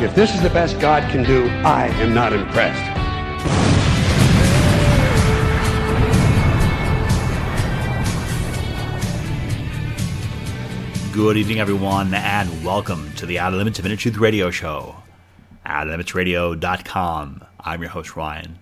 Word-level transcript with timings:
If 0.00 0.14
this 0.14 0.34
is 0.34 0.40
the 0.40 0.48
best 0.48 0.80
God 0.80 1.02
can 1.10 1.22
do, 1.24 1.46
I 1.62 1.88
am 2.00 2.14
not 2.14 2.32
impressed. 2.32 2.80
Good 11.12 11.36
evening, 11.36 11.60
everyone, 11.60 12.14
and 12.14 12.64
welcome 12.64 13.12
to 13.16 13.26
the 13.26 13.38
Outer 13.38 13.58
Limits 13.58 13.78
of 13.78 13.84
Inner 13.84 13.96
Truth 13.96 14.16
Radio 14.16 14.50
Show. 14.50 14.96
OuterLimitsRadio.com. 15.66 17.44
I'm 17.60 17.82
your 17.82 17.90
host, 17.90 18.16
Ryan. 18.16 18.58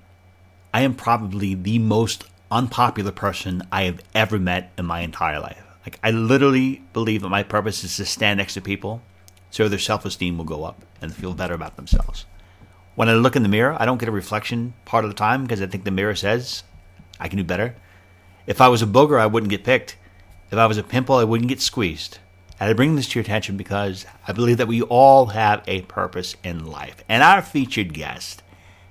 I 0.75 0.81
am 0.81 0.97
probably 0.97 1.55
the 1.55 1.79
most 1.79 2.25
unpopular 2.51 3.13
person 3.13 3.63
I 3.71 3.85
have 3.85 4.01
ever 4.13 4.41
met 4.41 4.73
in 4.77 4.87
my 4.87 5.03
entire 5.03 5.39
life. 5.39 5.63
Like, 5.87 6.01
I 6.03 6.11
literally 6.11 6.83
believe 6.93 7.23
that 7.23 7.29
my 7.29 7.45
purpose 7.45 7.85
is 7.85 7.97
to 7.99 8.05
stand 8.05 8.39
next 8.39 8.55
to 8.55 8.61
people 8.61 9.03
so 9.51 9.69
their 9.69 9.79
self 9.79 10.05
esteem 10.05 10.39
will 10.39 10.45
go 10.45 10.65
up 10.65 10.83
and 11.01 11.15
feel 11.15 11.35
better 11.35 11.55
about 11.55 11.77
themselves. 11.77 12.27
When 12.95 13.09
I 13.09 13.15
look 13.15 13.37
in 13.37 13.43
the 13.43 13.49
mirror, 13.49 13.77
I 13.79 13.87
don't 13.87 13.99
get 13.99 14.09
a 14.09 14.13
reflection 14.13 14.75
part 14.85 15.05
of 15.05 15.11
the 15.11 15.17
time 15.17 15.43
because 15.43 15.63
I 15.63 15.67
think 15.67 15.85
the 15.85 15.91
mirror 15.91 16.15
says 16.15 16.65
I 17.21 17.29
can 17.29 17.39
do 17.39 17.45
better. 17.45 17.77
If 18.47 18.61
I 18.61 18.69
was 18.69 18.83
a 18.83 18.87
booger, 18.87 19.21
I 19.21 19.27
wouldn't 19.27 19.51
get 19.51 19.65
picked. 19.65 19.97
If 20.51 20.59
I 20.59 20.67
was 20.67 20.79
a 20.79 20.83
pimple, 20.83 21.17
I 21.17 21.25
wouldn't 21.25 21.49
get 21.49 21.61
squeezed. 21.61 22.19
And 22.59 22.69
I 22.69 22.73
bring 22.73 22.97
this 22.97 23.09
to 23.11 23.19
your 23.19 23.23
attention 23.23 23.57
because 23.57 24.05
I 24.27 24.33
believe 24.33 24.57
that 24.57 24.67
we 24.67 24.83
all 24.83 25.27
have 25.27 25.63
a 25.67 25.83
purpose 25.83 26.35
in 26.43 26.67
life. 26.67 27.05
And 27.09 27.23
our 27.23 27.43
featured 27.43 27.95
guest 27.95 28.43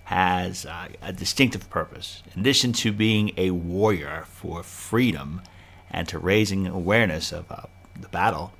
has 0.06 0.66
a 0.66 1.12
distinctive 1.12 1.70
purpose. 1.70 2.24
In 2.34 2.40
addition 2.40 2.72
to 2.74 2.94
being 2.94 3.34
a 3.36 3.52
warrior 3.52 4.24
for 4.28 4.64
freedom 4.64 5.42
and 5.92 6.08
to 6.08 6.18
raising 6.18 6.66
awareness 6.66 7.34
of 7.34 7.52
uh, 7.52 7.64
the 8.00 8.08
battle, 8.08 8.54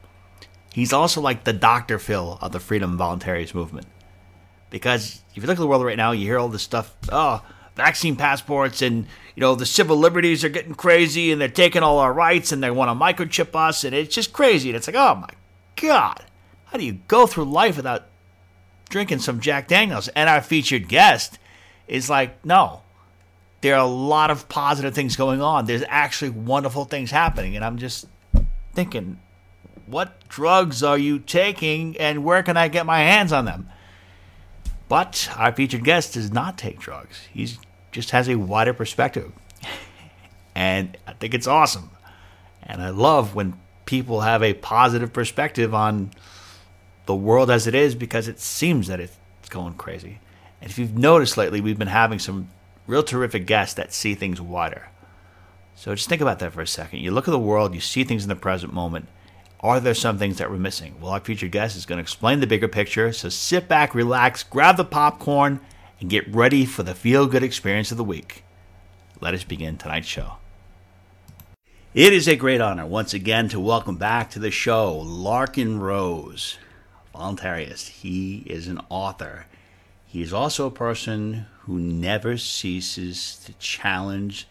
he's 0.78 0.94
also 0.94 1.20
like 1.20 1.44
the 1.44 1.54
Dr. 1.54 1.98
Phil 1.98 2.38
of 2.40 2.52
the 2.52 2.60
freedom 2.60 3.00
voluntaryist 3.00 3.56
movement. 3.56 3.88
Because 4.70 5.24
if 5.32 5.38
you 5.38 5.48
look 5.48 5.58
at 5.58 5.60
the 5.60 5.66
world 5.66 5.84
right 5.84 5.98
now, 5.98 6.12
you 6.12 6.28
hear 6.28 6.38
all 6.38 6.50
this 6.50 6.62
stuff, 6.62 6.96
oh, 7.12 7.44
vaccine 7.76 8.16
passports 8.16 8.84
and 8.84 9.08
you 9.36 9.42
know 9.42 9.56
the 9.56 9.66
civil 9.66 9.98
liberties 9.98 10.44
are 10.44 10.50
getting 10.50 10.76
crazy 10.76 11.32
and 11.32 11.42
they're 11.42 11.48
taking 11.48 11.82
all 11.82 11.98
our 11.98 12.14
rights 12.14 12.52
and 12.52 12.62
they 12.62 12.70
want 12.70 12.90
to 12.90 12.94
microchip 13.06 13.56
us 13.56 13.84
and 13.84 13.96
it's 13.96 14.14
just 14.14 14.34
crazy 14.34 14.70
and 14.70 14.76
it's 14.76 14.88
like 14.88 14.96
oh 14.96 15.14
my 15.14 15.30
god 15.76 16.26
how 16.66 16.78
do 16.80 16.84
you 16.84 16.94
go 17.08 17.28
through 17.28 17.44
life 17.44 17.78
without 17.78 18.08
drinking 18.90 19.20
some 19.20 19.40
jack 19.40 19.68
daniels 19.68 20.08
and 20.10 20.28
our 20.28 20.42
featured 20.42 20.88
guest 20.88 21.38
is 21.88 22.10
like 22.10 22.44
no 22.44 22.82
there 23.62 23.76
are 23.76 23.86
a 23.86 23.86
lot 23.86 24.32
of 24.32 24.50
positive 24.50 24.96
things 24.96 25.16
going 25.16 25.40
on 25.40 25.68
there's 25.68 25.84
actually 25.88 26.32
wonderful 26.32 26.84
things 26.84 27.12
happening 27.12 27.56
and 27.56 27.64
i'm 27.64 27.78
just 27.78 28.08
thinking 28.74 29.20
what 29.88 30.28
drugs 30.28 30.84
are 30.84 30.98
you 30.98 31.18
taking 31.18 31.98
and 31.98 32.24
where 32.24 32.44
can 32.44 32.56
i 32.56 32.68
get 32.68 32.86
my 32.86 33.00
hands 33.00 33.32
on 33.32 33.46
them 33.46 33.68
but 34.90 35.30
our 35.36 35.52
featured 35.52 35.84
guest 35.84 36.14
does 36.14 36.32
not 36.32 36.58
take 36.58 36.80
drugs. 36.80 37.28
He 37.32 37.50
just 37.92 38.12
has 38.12 38.30
a 38.30 38.36
wider 38.36 38.74
perspective. 38.74 39.32
and 40.56 40.98
I 41.06 41.14
think 41.14 41.34
it's 41.34 41.48
awesome. 41.48 41.92
And 42.64 42.82
I 42.82 42.90
love 42.90 43.36
when 43.36 43.60
people 43.86 44.22
have 44.22 44.44
a 44.44 44.54
positive 44.54 45.12
perspective 45.12 45.74
on 45.74 46.12
the 47.06 47.16
world 47.16 47.50
as 47.50 47.68
it 47.68 47.76
is 47.76 47.96
because 47.96 48.28
it 48.28 48.40
seems 48.40 48.88
that 48.88 49.00
it's 49.00 49.18
going 49.50 49.74
crazy. 49.74 50.20
And 50.62 50.70
if 50.70 50.80
you've 50.80 50.98
noticed 50.98 51.38
lately, 51.38 51.62
we've 51.62 51.78
been 51.78 51.88
having 51.88 52.20
some 52.20 52.50
real 52.86 53.04
terrific 53.04 53.46
guests 53.46 53.76
that 53.76 53.94
see 53.94 54.16
things 54.16 54.42
wider. 54.42 54.88
So 55.76 55.94
just 55.94 56.10
think 56.10 56.22
about 56.22 56.40
that 56.40 56.54
for 56.54 56.62
a 56.62 56.68
second. 56.68 57.00
You 57.00 57.12
look 57.12 57.28
at 57.28 57.32
the 57.32 57.40
world, 57.40 57.76
you 57.76 57.82
see 57.82 58.04
things 58.04 58.24
in 58.24 58.30
the 58.30 58.36
present 58.36 58.74
moment, 58.74 59.08
are 59.60 59.80
there 59.80 59.96
some 59.96 60.18
things 60.18 60.38
that 60.38 60.52
we're 60.52 60.58
missing? 60.58 60.96
Well, 61.02 61.12
our 61.12 61.20
future 61.20 61.48
guest 61.48 61.76
is 61.76 61.86
going 61.86 61.98
to 61.98 62.04
explain 62.04 62.40
the 62.40 62.48
bigger 62.48 62.68
picture. 62.68 63.12
So 63.12 63.30
sit 63.30 63.68
back, 63.68 63.96
relax, 63.96 64.44
grab 64.44 64.78
the 64.78 64.86
popcorn, 64.86 65.60
and 66.00 66.10
get 66.10 66.34
ready 66.34 66.66
for 66.66 66.84
the 66.84 66.94
feel 66.94 67.26
good 67.26 67.44
experience 67.44 67.92
of 67.92 67.98
the 67.98 68.04
week. 68.04 68.44
Let 69.20 69.34
us 69.34 69.44
begin 69.44 69.78
tonight's 69.78 70.08
show. 70.08 70.34
It 71.96 72.14
is 72.14 72.28
a 72.28 72.36
great 72.36 72.62
honor 72.62 72.86
once 72.86 73.16
again 73.16 73.50
to 73.50 73.60
welcome 73.60 73.96
back 73.96 74.30
to 74.32 74.40
the 74.40 74.52
show 74.52 75.02
Larken 75.04 75.80
Rose, 75.80 76.60
voluntarist. 77.16 77.88
He 77.88 78.44
is 78.46 78.68
an 78.68 78.80
author. 78.90 79.48
He 80.06 80.22
is 80.22 80.32
also 80.32 80.68
a 80.68 80.72
person 80.72 81.48
who 81.62 81.80
never 81.80 82.38
ceases 82.38 83.38
to 83.46 83.54
challenge 83.54 84.48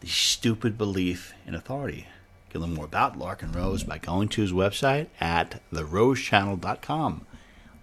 the 0.00 0.08
stupid 0.08 0.76
belief 0.76 1.32
in 1.46 1.54
authority. 1.54 2.08
You 2.50 2.54
can 2.54 2.62
learn 2.62 2.74
more 2.74 2.84
about 2.84 3.16
Larken 3.16 3.54
Rose 3.54 3.84
by 3.84 3.98
going 3.98 4.28
to 4.30 4.40
his 4.40 4.50
website 4.50 5.06
at 5.20 5.62
therosechannel.com. 5.72 7.24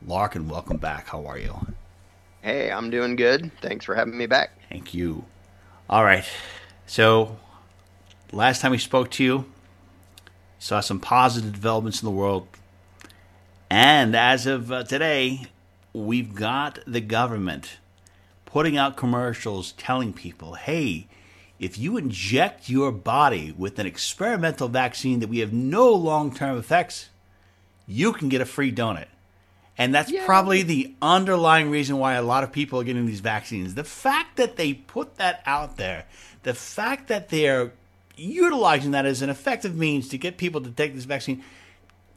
Larken, 0.05 0.49
welcome 0.49 0.75
back. 0.75 1.07
How 1.07 1.25
are 1.25 1.39
you? 1.39 1.67
Hey, 2.41 2.69
I'm 2.69 2.89
doing 2.89 3.15
good. 3.15 3.49
Thanks 3.61 3.85
for 3.85 3.95
having 3.95 4.17
me 4.17 4.25
back. 4.25 4.51
Thank 4.67 4.93
you. 4.93 5.23
All 5.89 6.03
right. 6.03 6.25
So, 6.85 7.37
last 8.33 8.59
time 8.59 8.71
we 8.71 8.77
spoke 8.77 9.09
to 9.11 9.23
you, 9.23 9.45
saw 10.59 10.81
some 10.81 10.99
positive 10.99 11.53
developments 11.53 12.01
in 12.01 12.05
the 12.05 12.11
world. 12.11 12.49
And 13.69 14.17
as 14.17 14.45
of 14.45 14.69
uh, 14.69 14.83
today, 14.83 15.43
we've 15.93 16.35
got 16.35 16.79
the 16.85 16.99
government 16.99 17.77
putting 18.43 18.75
out 18.75 18.97
commercials 18.97 19.71
telling 19.71 20.11
people, 20.11 20.55
hey, 20.55 21.07
if 21.59 21.77
you 21.77 21.97
inject 21.97 22.69
your 22.69 22.91
body 22.91 23.53
with 23.57 23.79
an 23.79 23.87
experimental 23.87 24.67
vaccine 24.67 25.19
that 25.19 25.29
we 25.29 25.39
have 25.39 25.51
no 25.51 25.91
long 25.91 26.33
term 26.33 26.57
effects, 26.57 27.09
you 27.87 28.13
can 28.13 28.29
get 28.29 28.41
a 28.41 28.45
free 28.45 28.71
donut. 28.71 29.07
And 29.77 29.93
that's 29.93 30.11
yeah. 30.11 30.25
probably 30.25 30.63
the 30.63 30.93
underlying 31.01 31.69
reason 31.69 31.97
why 31.99 32.13
a 32.13 32.21
lot 32.21 32.43
of 32.43 32.51
people 32.51 32.79
are 32.79 32.83
getting 32.83 33.05
these 33.05 33.19
vaccines. 33.19 33.75
The 33.75 33.83
fact 33.83 34.37
that 34.37 34.55
they 34.55 34.73
put 34.73 35.17
that 35.17 35.43
out 35.45 35.77
there, 35.77 36.05
the 36.43 36.53
fact 36.53 37.07
that 37.09 37.29
they're 37.29 37.73
utilizing 38.15 38.91
that 38.91 39.05
as 39.05 39.21
an 39.21 39.29
effective 39.29 39.75
means 39.75 40.09
to 40.09 40.17
get 40.17 40.37
people 40.37 40.61
to 40.61 40.71
take 40.71 40.95
this 40.95 41.03
vaccine, 41.03 41.43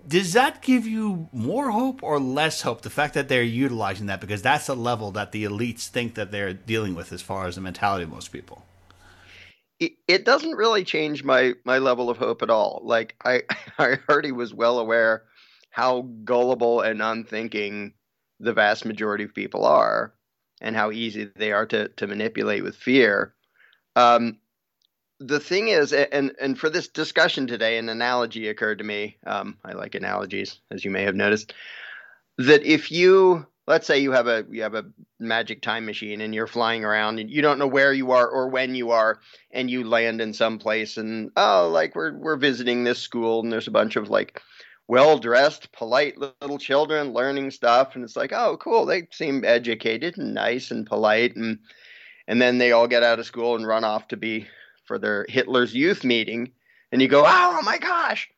does 0.09 0.33
that 0.33 0.63
give 0.63 0.87
you 0.87 1.29
more 1.33 1.71
hope 1.71 2.03
or 2.03 2.19
less 2.19 2.63
hope? 2.63 2.81
The 2.81 2.89
fact 2.89 3.13
that 3.13 3.29
they're 3.29 3.43
utilizing 3.43 4.07
that 4.07 4.23
because 4.23 4.41
that's 4.41 4.67
the 4.67 4.77
level 4.77 5.11
that 5.13 5.33
the 5.33 5.45
elites 5.45 5.89
think 5.89 6.15
that 6.15 6.31
they're 6.31 6.55
dealing 6.55 6.95
with 6.95 7.13
as 7.13 7.21
far 7.21 7.47
as 7.47 7.57
the 7.57 7.61
mentality 7.61 8.05
of 8.05 8.11
most 8.11 8.33
people 8.33 8.65
it, 9.81 10.25
doesn't 10.25 10.57
really 10.57 10.85
change 10.85 11.25
my 11.25 11.55
my 11.65 11.79
level 11.79 12.11
of 12.11 12.19
hope 12.19 12.43
at 12.43 12.51
all. 12.51 12.83
Like 12.85 13.17
I 13.25 13.43
I 13.79 13.99
already 14.09 14.33
was 14.33 14.55
well 14.55 14.79
aware 14.79 15.25
how 15.71 16.03
gullible 16.25 16.81
and 16.81 17.01
unthinking 17.01 17.95
the 18.39 18.53
vast 18.53 18.85
majority 18.85 19.25
of 19.25 19.35
people 19.35 19.65
are, 19.65 20.15
and 20.61 20.77
how 20.77 20.91
easy 20.91 21.31
they 21.37 21.53
are 21.53 21.67
to 21.67 21.89
to 21.89 22.07
manipulate 22.07 22.63
with 22.63 22.77
fear. 22.77 23.35
Um, 23.97 24.39
the 25.19 25.41
thing 25.41 25.69
is, 25.69 25.93
and 25.93 26.33
and 26.41 26.59
for 26.59 26.71
this 26.71 26.89
discussion 26.89 27.47
today, 27.47 27.79
an 27.79 27.89
analogy 27.89 28.49
occurred 28.49 28.79
to 28.79 28.85
me. 28.85 29.17
Um, 29.27 29.59
I 29.65 29.73
like 29.73 29.95
analogies, 29.95 30.61
as 30.71 30.85
you 30.85 30.91
may 30.91 31.05
have 31.05 31.17
noticed. 31.17 31.53
That 32.39 32.63
if 32.63 32.91
you 32.91 33.47
let's 33.71 33.87
say 33.87 34.01
you 34.01 34.11
have 34.11 34.27
a 34.27 34.45
you 34.51 34.63
have 34.63 34.75
a 34.75 34.85
magic 35.21 35.63
time 35.63 35.87
machine 35.87 36.21
and 36.21 36.35
you're 36.35 36.49
flying 36.49 36.85
around 36.85 37.21
and 37.21 37.31
you 37.31 37.41
don't 37.41 37.59
know 37.59 37.69
where 37.69 37.93
you 37.93 38.11
are 38.11 38.29
or 38.29 38.49
when 38.49 38.75
you 38.75 38.91
are 38.91 39.21
and 39.53 39.71
you 39.71 39.85
land 39.85 40.21
in 40.21 40.35
some 40.35 40.59
place 40.59 40.97
and 40.97 41.31
oh 41.37 41.71
like 41.73 41.95
we're 41.95 42.19
we're 42.19 42.37
visiting 42.37 42.83
this 42.83 42.99
school 42.99 43.41
and 43.41 43.53
there's 43.53 43.69
a 43.69 43.71
bunch 43.71 43.95
of 43.95 44.11
like 44.11 44.43
well 44.89 45.19
dressed 45.19 45.71
polite 45.71 46.19
little 46.19 46.59
children 46.59 47.13
learning 47.13 47.49
stuff 47.49 47.95
and 47.95 48.03
it's 48.03 48.17
like 48.17 48.33
oh 48.33 48.57
cool 48.57 48.85
they 48.85 49.07
seem 49.13 49.45
educated 49.45 50.19
and 50.19 50.35
nice 50.35 50.73
and 50.73 50.85
polite 50.85 51.37
and 51.37 51.61
and 52.27 52.43
then 52.43 52.59
they 52.59 52.73
all 52.73 52.89
get 52.89 53.05
out 53.05 53.21
of 53.21 53.27
school 53.27 53.55
and 53.55 53.65
run 53.65 53.85
off 53.85 54.09
to 54.09 54.17
be 54.17 54.49
for 54.85 54.99
their 54.99 55.25
Hitler's 55.29 55.73
youth 55.73 56.03
meeting 56.03 56.51
and 56.91 57.01
you 57.01 57.07
go 57.07 57.21
oh, 57.25 57.59
oh 57.61 57.63
my 57.63 57.79
gosh. 57.79 58.29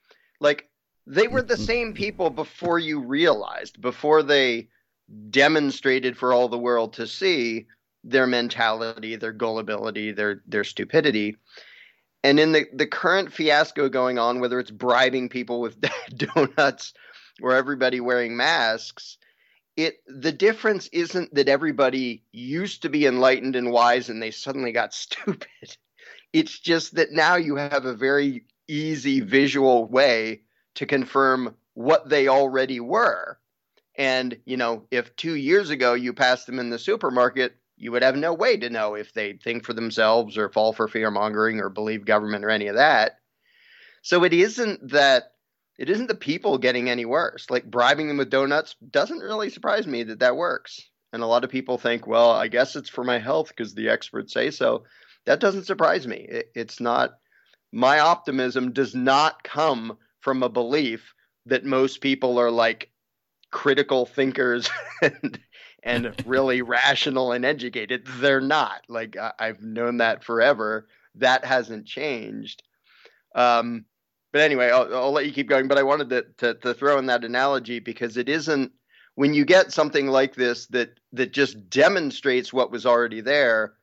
Like 0.40 0.68
they 1.06 1.26
were 1.26 1.40
the 1.40 1.54
mm-hmm. 1.54 1.64
same 1.64 1.94
people 1.94 2.28
before 2.28 2.78
you 2.78 3.00
realized 3.00 3.80
before 3.80 4.22
they 4.22 4.68
demonstrated 5.30 6.16
for 6.16 6.32
all 6.32 6.48
the 6.48 6.58
world 6.58 6.94
to 6.94 7.06
see 7.06 7.66
their 8.04 8.26
mentality, 8.26 9.16
their 9.16 9.32
gullibility, 9.32 10.12
their 10.12 10.42
their 10.46 10.64
stupidity. 10.64 11.36
And 12.24 12.38
in 12.38 12.52
the, 12.52 12.66
the 12.72 12.86
current 12.86 13.32
fiasco 13.32 13.88
going 13.88 14.18
on, 14.18 14.40
whether 14.40 14.60
it's 14.60 14.70
bribing 14.70 15.28
people 15.28 15.60
with 15.60 15.80
donuts 16.16 16.94
or 17.42 17.52
everybody 17.52 18.00
wearing 18.00 18.36
masks, 18.36 19.18
it 19.76 19.96
the 20.06 20.32
difference 20.32 20.88
isn't 20.92 21.34
that 21.34 21.48
everybody 21.48 22.24
used 22.32 22.82
to 22.82 22.88
be 22.88 23.06
enlightened 23.06 23.56
and 23.56 23.70
wise 23.70 24.08
and 24.08 24.22
they 24.22 24.30
suddenly 24.30 24.72
got 24.72 24.94
stupid. 24.94 25.76
It's 26.32 26.58
just 26.58 26.94
that 26.94 27.12
now 27.12 27.36
you 27.36 27.56
have 27.56 27.84
a 27.84 27.94
very 27.94 28.44
easy 28.68 29.20
visual 29.20 29.84
way 29.84 30.42
to 30.76 30.86
confirm 30.86 31.54
what 31.74 32.08
they 32.08 32.28
already 32.28 32.80
were. 32.80 33.38
And, 33.96 34.38
you 34.44 34.56
know, 34.56 34.86
if 34.90 35.14
two 35.16 35.34
years 35.34 35.70
ago 35.70 35.94
you 35.94 36.12
passed 36.12 36.46
them 36.46 36.58
in 36.58 36.70
the 36.70 36.78
supermarket, 36.78 37.56
you 37.76 37.92
would 37.92 38.02
have 38.02 38.16
no 38.16 38.32
way 38.32 38.56
to 38.56 38.70
know 38.70 38.94
if 38.94 39.12
they 39.12 39.34
think 39.34 39.64
for 39.64 39.72
themselves 39.72 40.38
or 40.38 40.48
fall 40.48 40.72
for 40.72 40.88
fear 40.88 41.10
mongering 41.10 41.60
or 41.60 41.68
believe 41.68 42.04
government 42.04 42.44
or 42.44 42.50
any 42.50 42.68
of 42.68 42.76
that. 42.76 43.18
So 44.02 44.24
it 44.24 44.32
isn't 44.32 44.90
that 44.90 45.32
it 45.78 45.90
isn't 45.90 46.06
the 46.06 46.14
people 46.14 46.58
getting 46.58 46.88
any 46.88 47.04
worse. 47.04 47.50
Like 47.50 47.70
bribing 47.70 48.08
them 48.08 48.18
with 48.18 48.30
donuts 48.30 48.76
doesn't 48.90 49.18
really 49.18 49.50
surprise 49.50 49.86
me 49.86 50.04
that 50.04 50.20
that 50.20 50.36
works. 50.36 50.88
And 51.12 51.22
a 51.22 51.26
lot 51.26 51.44
of 51.44 51.50
people 51.50 51.76
think, 51.76 52.06
well, 52.06 52.30
I 52.30 52.48
guess 52.48 52.76
it's 52.76 52.88
for 52.88 53.04
my 53.04 53.18
health 53.18 53.48
because 53.48 53.74
the 53.74 53.88
experts 53.88 54.32
say 54.32 54.50
so. 54.50 54.84
That 55.26 55.40
doesn't 55.40 55.64
surprise 55.66 56.06
me. 56.06 56.26
It, 56.28 56.50
it's 56.54 56.80
not. 56.80 57.10
My 57.72 58.00
optimism 58.00 58.72
does 58.72 58.94
not 58.94 59.42
come 59.42 59.98
from 60.20 60.42
a 60.42 60.48
belief 60.48 61.14
that 61.46 61.64
most 61.64 62.00
people 62.00 62.38
are 62.38 62.50
like 62.50 62.91
critical 63.52 64.06
thinkers 64.06 64.68
and 65.02 65.38
and 65.84 66.14
really 66.26 66.62
rational 66.62 67.32
and 67.32 67.44
educated. 67.44 68.06
They're 68.16 68.40
not. 68.40 68.82
Like 68.88 69.16
I, 69.16 69.32
have 69.38 69.62
known 69.62 69.98
that 69.98 70.24
forever. 70.24 70.88
That 71.16 71.44
hasn't 71.44 71.86
changed. 71.86 72.62
Um, 73.34 73.84
but 74.32 74.40
anyway, 74.40 74.70
I'll, 74.70 74.92
I'll, 74.94 75.12
let 75.12 75.26
you 75.26 75.32
keep 75.32 75.48
going. 75.48 75.68
But 75.68 75.78
I 75.78 75.82
wanted 75.82 76.10
to, 76.10 76.26
to, 76.38 76.54
to 76.60 76.74
throw 76.74 76.98
in 76.98 77.06
that 77.06 77.24
analogy 77.24 77.78
because 77.78 78.16
it 78.16 78.28
isn't 78.28 78.72
when 79.14 79.34
you 79.34 79.44
get 79.44 79.72
something 79.72 80.06
like 80.06 80.34
this 80.34 80.66
that 80.68 80.98
that 81.12 81.32
just 81.32 81.68
demonstrates 81.68 82.52
what 82.52 82.70
was 82.70 82.86
already 82.86 83.20
there. 83.20 83.74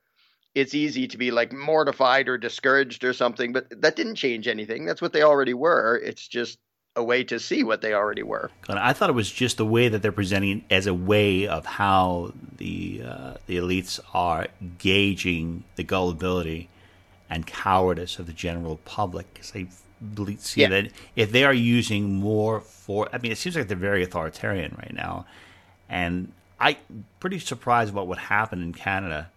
It's 0.55 0.73
easy 0.73 1.07
to 1.07 1.17
be 1.17 1.29
like 1.29 1.53
mortified 1.53 2.27
or 2.27 2.37
discouraged 2.37 3.03
or 3.03 3.13
something, 3.13 3.53
but 3.53 3.69
that 3.81 3.95
didn't 3.95 4.15
change 4.15 4.47
anything. 4.47 4.85
That's 4.85 5.01
what 5.01 5.13
they 5.13 5.21
already 5.21 5.53
were. 5.53 6.01
It's 6.03 6.27
just 6.27 6.57
a 6.99 7.03
way 7.03 7.23
to 7.23 7.39
see 7.39 7.63
what 7.63 7.81
they 7.81 7.93
already 7.93 8.21
were. 8.21 8.51
I 8.67 8.93
thought 8.93 9.09
it 9.09 9.13
was 9.13 9.31
just 9.31 9.57
the 9.57 9.65
way 9.65 9.89
that 9.89 10.01
they're 10.03 10.11
presenting 10.11 10.63
as 10.69 10.85
a 10.85 10.93
way 10.93 11.47
of 11.47 11.65
how 11.65 12.33
the 12.57 13.01
uh, 13.03 13.33
the 13.47 13.57
elites 13.57 13.99
are 14.13 14.47
gauging 14.77 15.63
the 15.75 15.83
gullibility 15.83 16.69
and 17.29 17.47
cowardice 17.47 18.19
of 18.19 18.27
the 18.27 18.33
general 18.33 18.77
public. 18.85 19.33
Because 19.33 19.51
they 19.51 19.67
see 20.37 20.61
yeah. 20.61 20.69
that 20.69 20.91
if 21.15 21.31
they 21.31 21.43
are 21.43 21.53
using 21.53 22.13
more 22.13 22.61
for, 22.61 23.09
I 23.13 23.17
mean, 23.17 23.31
it 23.31 23.37
seems 23.37 23.55
like 23.55 23.67
they're 23.67 23.77
very 23.77 24.03
authoritarian 24.03 24.75
right 24.77 24.93
now, 24.93 25.25
and 25.89 26.31
I'm 26.59 26.75
pretty 27.19 27.39
surprised 27.39 27.91
about 27.91 28.07
what 28.07 28.17
happened 28.17 28.63
in 28.63 28.73
Canada, 28.73 29.31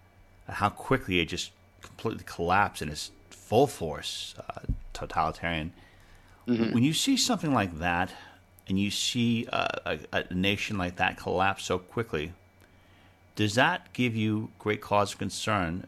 how 0.49 0.69
quickly 0.69 1.21
it 1.21 1.27
just 1.27 1.53
completely 1.81 2.25
collapsed 2.27 2.83
in 2.83 2.89
its 2.89 3.13
full 3.31 3.67
force 3.67 4.35
uh, 4.39 4.61
totalitarian. 4.93 5.73
Mm-hmm. 6.53 6.75
When 6.75 6.83
you 6.83 6.93
see 6.93 7.17
something 7.17 7.53
like 7.53 7.79
that, 7.79 8.13
and 8.69 8.79
you 8.79 8.91
see 8.91 9.47
a, 9.53 9.99
a, 10.13 10.25
a 10.31 10.35
nation 10.35 10.79
like 10.79 10.97
that 10.97 11.17
collapse 11.17 11.65
so 11.65 11.79
quickly, 11.79 12.33
does 13.35 13.55
that 13.55 13.93
give 13.93 14.15
you 14.15 14.51
great 14.59 14.81
cause 14.81 15.11
for 15.11 15.19
concern 15.19 15.87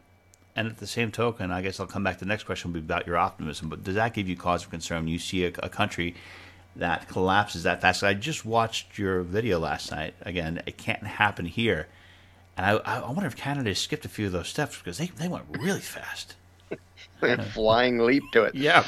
and 0.55 0.67
at 0.69 0.77
the 0.77 0.87
same 0.87 1.11
token, 1.11 1.51
I 1.51 1.61
guess 1.61 1.79
I'll 1.79 1.87
come 1.87 2.03
back 2.03 2.15
to 2.15 2.19
the 2.21 2.29
next 2.29 2.43
question 2.43 2.71
will 2.71 2.79
be 2.79 2.85
about 2.85 3.05
your 3.05 3.17
optimism. 3.17 3.67
But 3.67 3.83
does 3.83 3.95
that 3.95 4.13
give 4.13 4.29
you 4.29 4.37
cause 4.37 4.63
for 4.63 4.69
concern? 4.69 4.99
When 4.99 5.07
you 5.09 5.19
see 5.19 5.45
a, 5.45 5.51
a 5.61 5.69
country 5.69 6.15
that 6.75 7.07
collapses 7.07 7.63
that 7.63 7.81
fast. 7.81 8.03
I 8.03 8.13
just 8.13 8.45
watched 8.45 8.97
your 8.97 9.21
video 9.21 9.59
last 9.59 9.91
night. 9.91 10.13
Again, 10.21 10.61
it 10.65 10.77
can't 10.77 11.03
happen 11.03 11.45
here. 11.45 11.87
And 12.57 12.65
I, 12.65 12.71
I 12.97 13.11
wonder 13.11 13.27
if 13.27 13.35
Canada 13.35 13.73
skipped 13.75 14.05
a 14.05 14.09
few 14.09 14.27
of 14.27 14.31
those 14.31 14.47
steps 14.47 14.77
because 14.77 14.97
they, 14.97 15.07
they 15.07 15.27
went 15.27 15.45
really 15.49 15.79
fast. 15.79 16.35
A 17.21 17.43
flying 17.43 17.99
leap 17.99 18.23
to 18.33 18.43
it. 18.43 18.55
Yeah. 18.55 18.87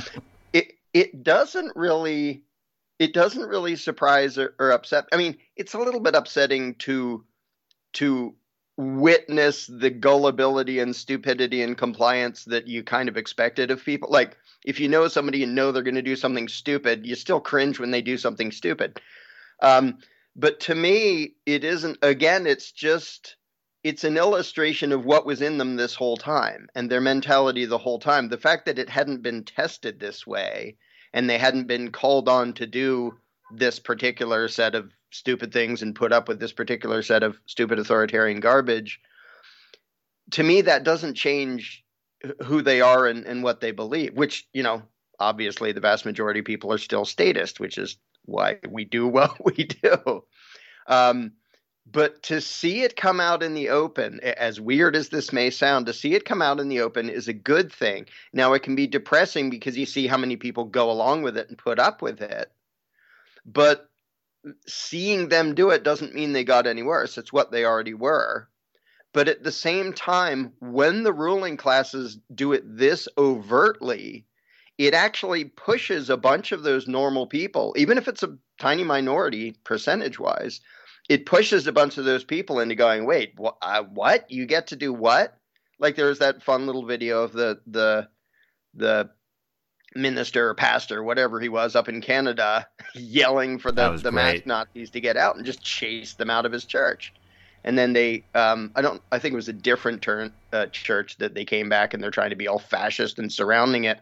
It 0.97 1.23
doesn't 1.23 1.75
really 1.75 2.41
it 2.97 3.13
doesn't 3.13 3.47
really 3.47 3.75
surprise 3.75 4.39
or, 4.39 4.55
or 4.57 4.71
upset. 4.71 5.05
I 5.13 5.17
mean, 5.17 5.37
it's 5.55 5.75
a 5.75 5.77
little 5.77 5.99
bit 5.99 6.15
upsetting 6.15 6.73
to 6.79 7.23
to 7.93 8.33
witness 8.77 9.67
the 9.67 9.91
gullibility 9.91 10.79
and 10.79 10.95
stupidity 10.95 11.61
and 11.61 11.77
compliance 11.77 12.45
that 12.45 12.67
you 12.67 12.81
kind 12.81 13.09
of 13.09 13.17
expected 13.17 13.69
of 13.69 13.85
people. 13.85 14.09
Like 14.09 14.37
if 14.65 14.79
you 14.79 14.87
know 14.87 15.07
somebody 15.07 15.43
and 15.43 15.53
know 15.53 15.71
they're 15.71 15.83
going 15.83 15.93
to 15.93 16.01
do 16.01 16.15
something 16.15 16.47
stupid, 16.47 17.05
you 17.05 17.13
still 17.13 17.39
cringe 17.39 17.79
when 17.79 17.91
they 17.91 18.01
do 18.01 18.17
something 18.17 18.51
stupid. 18.51 18.99
Um, 19.61 19.99
but 20.35 20.59
to 20.61 20.73
me, 20.73 21.35
it 21.45 21.63
isn't. 21.63 21.99
Again, 22.01 22.47
it's 22.47 22.71
just 22.71 23.35
it's 23.83 24.03
an 24.03 24.17
illustration 24.17 24.91
of 24.91 25.05
what 25.05 25.27
was 25.27 25.43
in 25.43 25.59
them 25.59 25.75
this 25.75 25.93
whole 25.93 26.17
time 26.17 26.67
and 26.73 26.89
their 26.89 27.01
mentality 27.01 27.65
the 27.65 27.77
whole 27.77 27.99
time. 27.99 28.29
The 28.29 28.37
fact 28.37 28.65
that 28.65 28.79
it 28.79 28.89
hadn't 28.89 29.21
been 29.21 29.43
tested 29.43 29.99
this 29.99 30.25
way 30.25 30.77
and 31.13 31.29
they 31.29 31.37
hadn't 31.37 31.67
been 31.67 31.91
called 31.91 32.29
on 32.29 32.53
to 32.53 32.67
do 32.67 33.17
this 33.53 33.79
particular 33.79 34.47
set 34.47 34.75
of 34.75 34.91
stupid 35.11 35.53
things 35.53 35.81
and 35.81 35.95
put 35.95 36.11
up 36.11 36.27
with 36.27 36.39
this 36.39 36.51
particular 36.51 37.01
set 37.01 37.23
of 37.23 37.39
stupid 37.45 37.79
authoritarian 37.79 38.39
garbage 38.39 38.99
to 40.31 40.43
me 40.43 40.61
that 40.61 40.83
doesn't 40.83 41.15
change 41.15 41.83
who 42.43 42.61
they 42.61 42.81
are 42.81 43.07
and, 43.07 43.25
and 43.25 43.41
what 43.41 43.61
they 43.61 43.71
believe 43.71 44.13
which 44.17 44.45
you 44.51 44.63
know 44.63 44.81
obviously 45.19 45.71
the 45.71 45.79
vast 45.79 46.05
majority 46.05 46.41
of 46.41 46.45
people 46.45 46.73
are 46.73 46.77
still 46.77 47.05
statist 47.05 47.59
which 47.59 47.77
is 47.77 47.97
why 48.27 48.57
we 48.69 48.85
do 48.85 49.07
what 49.17 49.43
we 49.43 49.63
do. 49.63 50.23
Um, 50.85 51.33
but 51.89 52.21
to 52.23 52.41
see 52.41 52.81
it 52.81 52.95
come 52.95 53.19
out 53.19 53.43
in 53.43 53.53
the 53.53 53.69
open 53.69 54.19
as 54.21 54.59
weird 54.59 54.95
as 54.95 55.09
this 55.09 55.31
may 55.31 55.49
sound 55.49 55.85
to 55.85 55.93
see 55.93 56.13
it 56.13 56.25
come 56.25 56.41
out 56.41 56.59
in 56.59 56.67
the 56.67 56.81
open 56.81 57.09
is 57.09 57.27
a 57.27 57.33
good 57.33 57.71
thing 57.71 58.05
now 58.33 58.53
it 58.53 58.63
can 58.63 58.75
be 58.75 58.87
depressing 58.87 59.49
because 59.49 59.77
you 59.77 59.85
see 59.85 60.07
how 60.07 60.17
many 60.17 60.35
people 60.35 60.65
go 60.65 60.91
along 60.91 61.21
with 61.21 61.37
it 61.37 61.47
and 61.49 61.57
put 61.57 61.79
up 61.79 62.01
with 62.01 62.21
it 62.21 62.51
but 63.45 63.89
seeing 64.67 65.29
them 65.29 65.55
do 65.55 65.69
it 65.69 65.83
doesn't 65.83 66.15
mean 66.15 66.33
they 66.33 66.43
got 66.43 66.67
any 66.67 66.83
worse. 66.83 67.17
It's 67.17 67.33
what 67.33 67.51
they 67.51 67.65
already 67.65 67.93
were. 67.93 68.47
But 69.13 69.27
at 69.27 69.43
the 69.43 69.51
same 69.51 69.93
time, 69.93 70.53
when 70.59 71.03
the 71.03 71.13
ruling 71.13 71.57
classes 71.57 72.19
do 72.33 72.53
it 72.53 72.63
this 72.65 73.07
overtly, 73.17 74.25
it 74.77 74.93
actually 74.93 75.45
pushes 75.45 76.09
a 76.09 76.17
bunch 76.17 76.51
of 76.51 76.61
those 76.63 76.87
normal 76.87 77.25
people, 77.25 77.73
even 77.77 77.97
if 77.97 78.07
it's 78.07 78.21
a 78.21 78.37
tiny 78.59 78.83
minority 78.83 79.55
percentage 79.63 80.19
wise, 80.19 80.59
it 81.09 81.25
pushes 81.25 81.67
a 81.67 81.71
bunch 81.71 81.97
of 81.97 82.05
those 82.05 82.23
people 82.23 82.59
into 82.59 82.75
going, 82.75 83.05
wait, 83.05 83.33
wh- 83.41 83.57
uh, 83.61 83.83
what? 83.83 84.29
You 84.29 84.45
get 84.45 84.67
to 84.67 84.75
do 84.75 84.93
what? 84.93 85.37
Like 85.79 85.95
there's 85.95 86.19
that 86.19 86.43
fun 86.43 86.65
little 86.65 86.85
video 86.85 87.23
of 87.23 87.33
the 87.33 87.59
the 87.67 88.09
the 88.73 89.09
minister 89.95 90.49
or 90.49 90.55
pastor, 90.55 91.03
whatever 91.03 91.39
he 91.39 91.49
was, 91.49 91.75
up 91.75 91.89
in 91.89 92.01
Canada, 92.01 92.67
yelling 92.95 93.59
for 93.59 93.71
the 93.71 93.97
the 93.97 94.11
mask 94.11 94.45
Nazis 94.45 94.91
to 94.91 95.01
get 95.01 95.17
out 95.17 95.35
and 95.35 95.45
just 95.45 95.63
chase 95.63 96.15
them 96.15 96.29
out 96.29 96.45
of 96.45 96.51
his 96.51 96.65
church. 96.65 97.13
And 97.63 97.77
then 97.77 97.93
they, 97.93 98.23
um, 98.33 98.71
I 98.75 98.81
don't, 98.81 99.01
I 99.11 99.19
think 99.19 99.33
it 99.33 99.35
was 99.37 99.49
a 99.49 99.53
different 99.53 100.01
turn, 100.01 100.31
uh, 100.53 100.67
church 100.67 101.17
that 101.17 101.33
they 101.33 101.43
came 101.43 101.67
back 101.67 101.93
and 101.93 102.01
they're 102.01 102.11
trying 102.11 102.29
to 102.29 102.35
be 102.35 102.47
all 102.47 102.59
fascist 102.59 103.19
and 103.19 103.31
surrounding 103.31 103.83
it. 103.83 103.99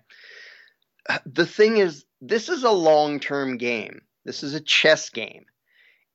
The 1.26 1.48
thing 1.48 1.78
is, 1.78 2.06
this 2.22 2.48
is 2.48 2.64
a 2.64 2.72
long 2.72 3.20
term 3.20 3.58
game. 3.58 4.02
This 4.24 4.44
is 4.44 4.54
a 4.54 4.60
chess 4.60 5.10
game, 5.10 5.46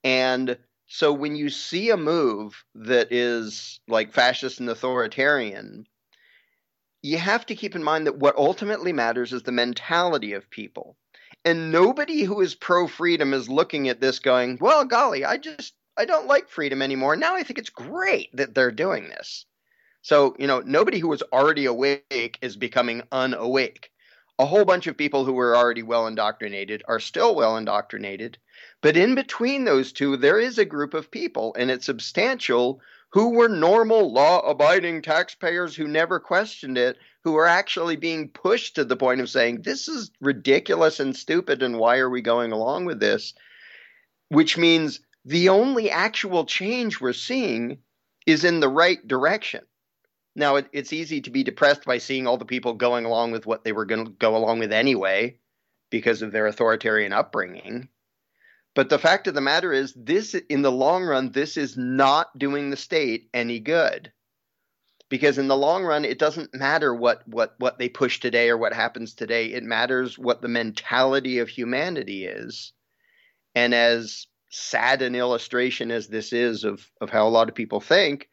and 0.05 0.59
so 0.93 1.13
when 1.13 1.37
you 1.37 1.51
see 1.51 1.91
a 1.91 1.97
move 1.97 2.65
that 2.75 3.13
is 3.13 3.79
like 3.87 4.13
fascist 4.13 4.59
and 4.59 4.69
authoritarian, 4.69 5.87
you 7.01 7.17
have 7.17 7.47
to 7.47 7.55
keep 7.55 7.77
in 7.77 7.85
mind 7.85 8.09
that 8.09 8.19
what 8.19 8.35
ultimately 8.35 8.93
matters 8.93 9.33
is 9.33 9.45
the 9.45 9.53
mentality 9.53 10.33
of 10.33 10.51
people. 10.51 10.97
And 11.45 11.71
nobody 11.71 12.25
who 12.25 12.41
is 12.41 12.57
pro 12.57 12.89
freedom 12.89 13.33
is 13.35 13.49
looking 13.49 13.89
at 13.89 14.01
this 14.01 14.19
going, 14.19 14.59
well, 14.61 14.85
golly, 14.85 15.25
I 15.25 15.37
just, 15.37 15.75
I 15.97 16.07
don't 16.07 16.27
like 16.27 16.49
freedom 16.49 16.83
anymore. 16.83 17.15
Now 17.15 17.37
I 17.37 17.45
think 17.45 17.61
it's 17.61 17.71
great 17.71 18.35
that 18.35 18.57
they're 18.57 18.73
doing 18.73 19.11
this. 19.11 19.47
So, 20.03 20.35
you 20.41 20.49
know, 20.49 20.59
nobody 20.59 20.99
who 20.99 21.07
was 21.07 21.23
already 21.33 21.67
awake 21.67 22.37
is 22.43 22.57
becoming 22.57 23.03
unawake. 23.13 23.93
A 24.41 24.45
whole 24.45 24.65
bunch 24.65 24.89
of 24.89 24.97
people 24.97 25.25
who 25.25 25.35
were 25.35 25.57
already 25.57 25.85
well 25.85 26.09
indoctrinated 26.09 26.83
are 26.89 26.99
still 26.99 27.37
well 27.37 27.57
indoctrinated. 27.57 28.39
But 28.83 28.97
in 28.97 29.15
between 29.15 29.65
those 29.65 29.93
two, 29.93 30.17
there 30.17 30.39
is 30.39 30.59
a 30.59 30.65
group 30.65 30.95
of 30.95 31.11
people, 31.11 31.55
and 31.59 31.71
it's 31.71 31.87
substantial, 31.87 32.81
who 33.13 33.31
were 33.31 33.49
normal, 33.49 34.13
law 34.13 34.41
abiding 34.41 35.03
taxpayers 35.03 35.75
who 35.75 35.87
never 35.87 36.19
questioned 36.19 36.79
it, 36.79 36.97
who 37.23 37.37
are 37.37 37.47
actually 37.47 37.97
being 37.97 38.29
pushed 38.29 38.77
to 38.77 38.85
the 38.85 38.97
point 38.97 39.21
of 39.21 39.29
saying, 39.29 39.63
this 39.63 39.89
is 39.89 40.11
ridiculous 40.21 41.01
and 41.01 41.15
stupid, 41.15 41.63
and 41.63 41.79
why 41.79 41.99
are 41.99 42.09
we 42.09 42.23
going 42.23 42.53
along 42.53 42.87
with 42.87 43.01
this? 43.01 43.35
Which 44.29 44.57
means 44.57 45.01
the 45.25 45.51
only 45.51 45.91
actual 45.91 46.47
change 46.47 47.01
we're 47.01 47.13
seeing 47.13 47.79
is 48.27 48.45
in 48.45 48.61
the 48.61 48.69
right 48.69 49.07
direction. 49.07 49.67
Now, 50.37 50.57
it, 50.57 50.69
it's 50.73 50.93
easy 50.93 51.21
to 51.23 51.31
be 51.31 51.43
depressed 51.43 51.85
by 51.85 51.99
seeing 51.99 52.27
all 52.27 52.39
the 52.39 52.45
people 52.45 52.75
going 52.75 53.05
along 53.05 53.33
with 53.33 53.45
what 53.45 53.65
they 53.65 53.73
were 53.73 53.85
going 53.85 54.07
to 54.07 54.13
go 54.13 54.37
along 54.37 54.61
with 54.61 54.73
anyway 54.73 55.37
because 55.91 56.23
of 56.23 56.33
their 56.33 56.47
authoritarian 56.47 57.13
upbringing. 57.13 57.89
But 58.75 58.89
the 58.89 58.99
fact 58.99 59.27
of 59.27 59.35
the 59.35 59.41
matter 59.41 59.73
is, 59.73 59.93
this 59.97 60.35
in 60.35 60.63
the 60.63 60.73
long 60.73 61.05
run, 61.05 61.33
this 61.33 61.57
is 61.57 61.77
not 61.77 62.37
doing 62.39 62.71
the 62.71 62.77
state 62.77 63.29
any 63.35 63.59
good. 63.59 64.13
Because 65.09 65.39
in 65.39 65.49
the 65.49 65.57
long 65.57 65.83
run, 65.83 66.05
it 66.05 66.21
doesn't 66.21 66.55
matter 66.55 66.95
what, 66.95 67.27
what, 67.27 67.57
what 67.59 67.79
they 67.79 67.89
push 67.89 68.21
today 68.21 68.49
or 68.49 68.57
what 68.57 68.73
happens 68.73 69.13
today. 69.13 69.47
It 69.47 69.65
matters 69.65 70.17
what 70.17 70.41
the 70.41 70.49
mentality 70.49 71.39
of 71.39 71.49
humanity 71.49 72.27
is. 72.27 72.73
And 73.57 73.75
as 73.75 74.29
sad 74.51 75.03
an 75.03 75.17
illustration 75.17 75.91
as 75.91 76.07
this 76.07 76.33
is 76.33 76.63
of, 76.63 76.89
of 77.01 77.11
how 77.11 77.27
a 77.27 77.31
lot 77.31 77.49
of 77.49 77.57
people 77.57 77.81
think, 77.81 78.29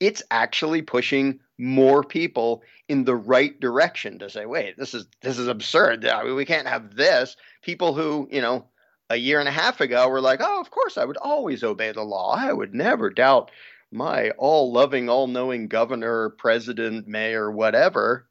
it's 0.00 0.22
actually 0.30 0.80
pushing 0.80 1.38
more 1.58 2.02
people 2.02 2.62
in 2.88 3.04
the 3.04 3.14
right 3.14 3.60
direction 3.60 4.18
to 4.18 4.30
say, 4.30 4.46
wait, 4.46 4.76
this 4.76 4.94
is 4.94 5.06
this 5.20 5.38
is 5.38 5.48
absurd. 5.48 6.06
I 6.06 6.24
mean, 6.24 6.34
we 6.34 6.44
can't 6.44 6.66
have 6.66 6.96
this. 6.96 7.36
People 7.62 7.94
who, 7.94 8.26
you 8.32 8.40
know, 8.40 8.66
a 9.12 9.16
year 9.16 9.40
and 9.40 9.48
a 9.48 9.52
half 9.52 9.80
ago 9.82 10.08
were 10.08 10.22
like, 10.22 10.40
oh, 10.42 10.60
of 10.60 10.70
course, 10.70 10.96
I 10.96 11.04
would 11.04 11.18
always 11.18 11.62
obey 11.62 11.92
the 11.92 12.02
law. 12.02 12.34
I 12.34 12.50
would 12.50 12.74
never 12.74 13.10
doubt 13.10 13.50
my 13.90 14.30
all 14.30 14.72
loving, 14.72 15.10
all 15.10 15.26
knowing 15.26 15.68
governor, 15.68 16.30
president, 16.30 17.06
mayor, 17.06 17.50
whatever. 17.50 18.26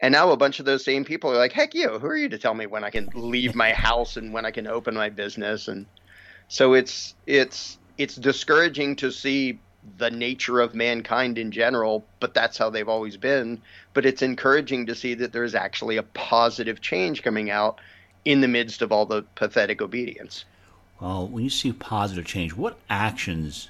And 0.00 0.12
now 0.12 0.30
a 0.30 0.36
bunch 0.36 0.60
of 0.60 0.64
those 0.64 0.82
same 0.82 1.04
people 1.04 1.30
are 1.30 1.36
like, 1.36 1.52
heck 1.52 1.74
you, 1.74 1.98
who 1.98 2.06
are 2.06 2.16
you 2.16 2.30
to 2.30 2.38
tell 2.38 2.54
me 2.54 2.66
when 2.66 2.84
I 2.84 2.90
can 2.90 3.10
leave 3.14 3.54
my 3.54 3.74
house 3.74 4.16
and 4.16 4.32
when 4.32 4.46
I 4.46 4.50
can 4.50 4.66
open 4.66 4.94
my 4.94 5.10
business? 5.10 5.68
And 5.68 5.84
so 6.48 6.72
it's 6.72 7.14
it's 7.26 7.78
it's 7.98 8.16
discouraging 8.16 8.96
to 8.96 9.12
see 9.12 9.60
the 9.98 10.10
nature 10.10 10.60
of 10.60 10.74
mankind 10.74 11.36
in 11.36 11.50
general, 11.50 12.06
but 12.18 12.32
that's 12.32 12.56
how 12.56 12.70
they've 12.70 12.88
always 12.88 13.18
been. 13.18 13.60
But 13.92 14.06
it's 14.06 14.22
encouraging 14.22 14.86
to 14.86 14.94
see 14.94 15.12
that 15.14 15.34
there's 15.34 15.54
actually 15.54 15.98
a 15.98 16.02
positive 16.02 16.80
change 16.80 17.22
coming 17.22 17.50
out 17.50 17.78
in 18.24 18.40
the 18.40 18.48
midst 18.48 18.82
of 18.82 18.92
all 18.92 19.06
the 19.06 19.22
pathetic 19.34 19.82
obedience. 19.82 20.44
Well, 21.00 21.28
when 21.28 21.44
you 21.44 21.50
see 21.50 21.72
positive 21.72 22.24
change, 22.24 22.54
what 22.54 22.78
actions? 22.88 23.68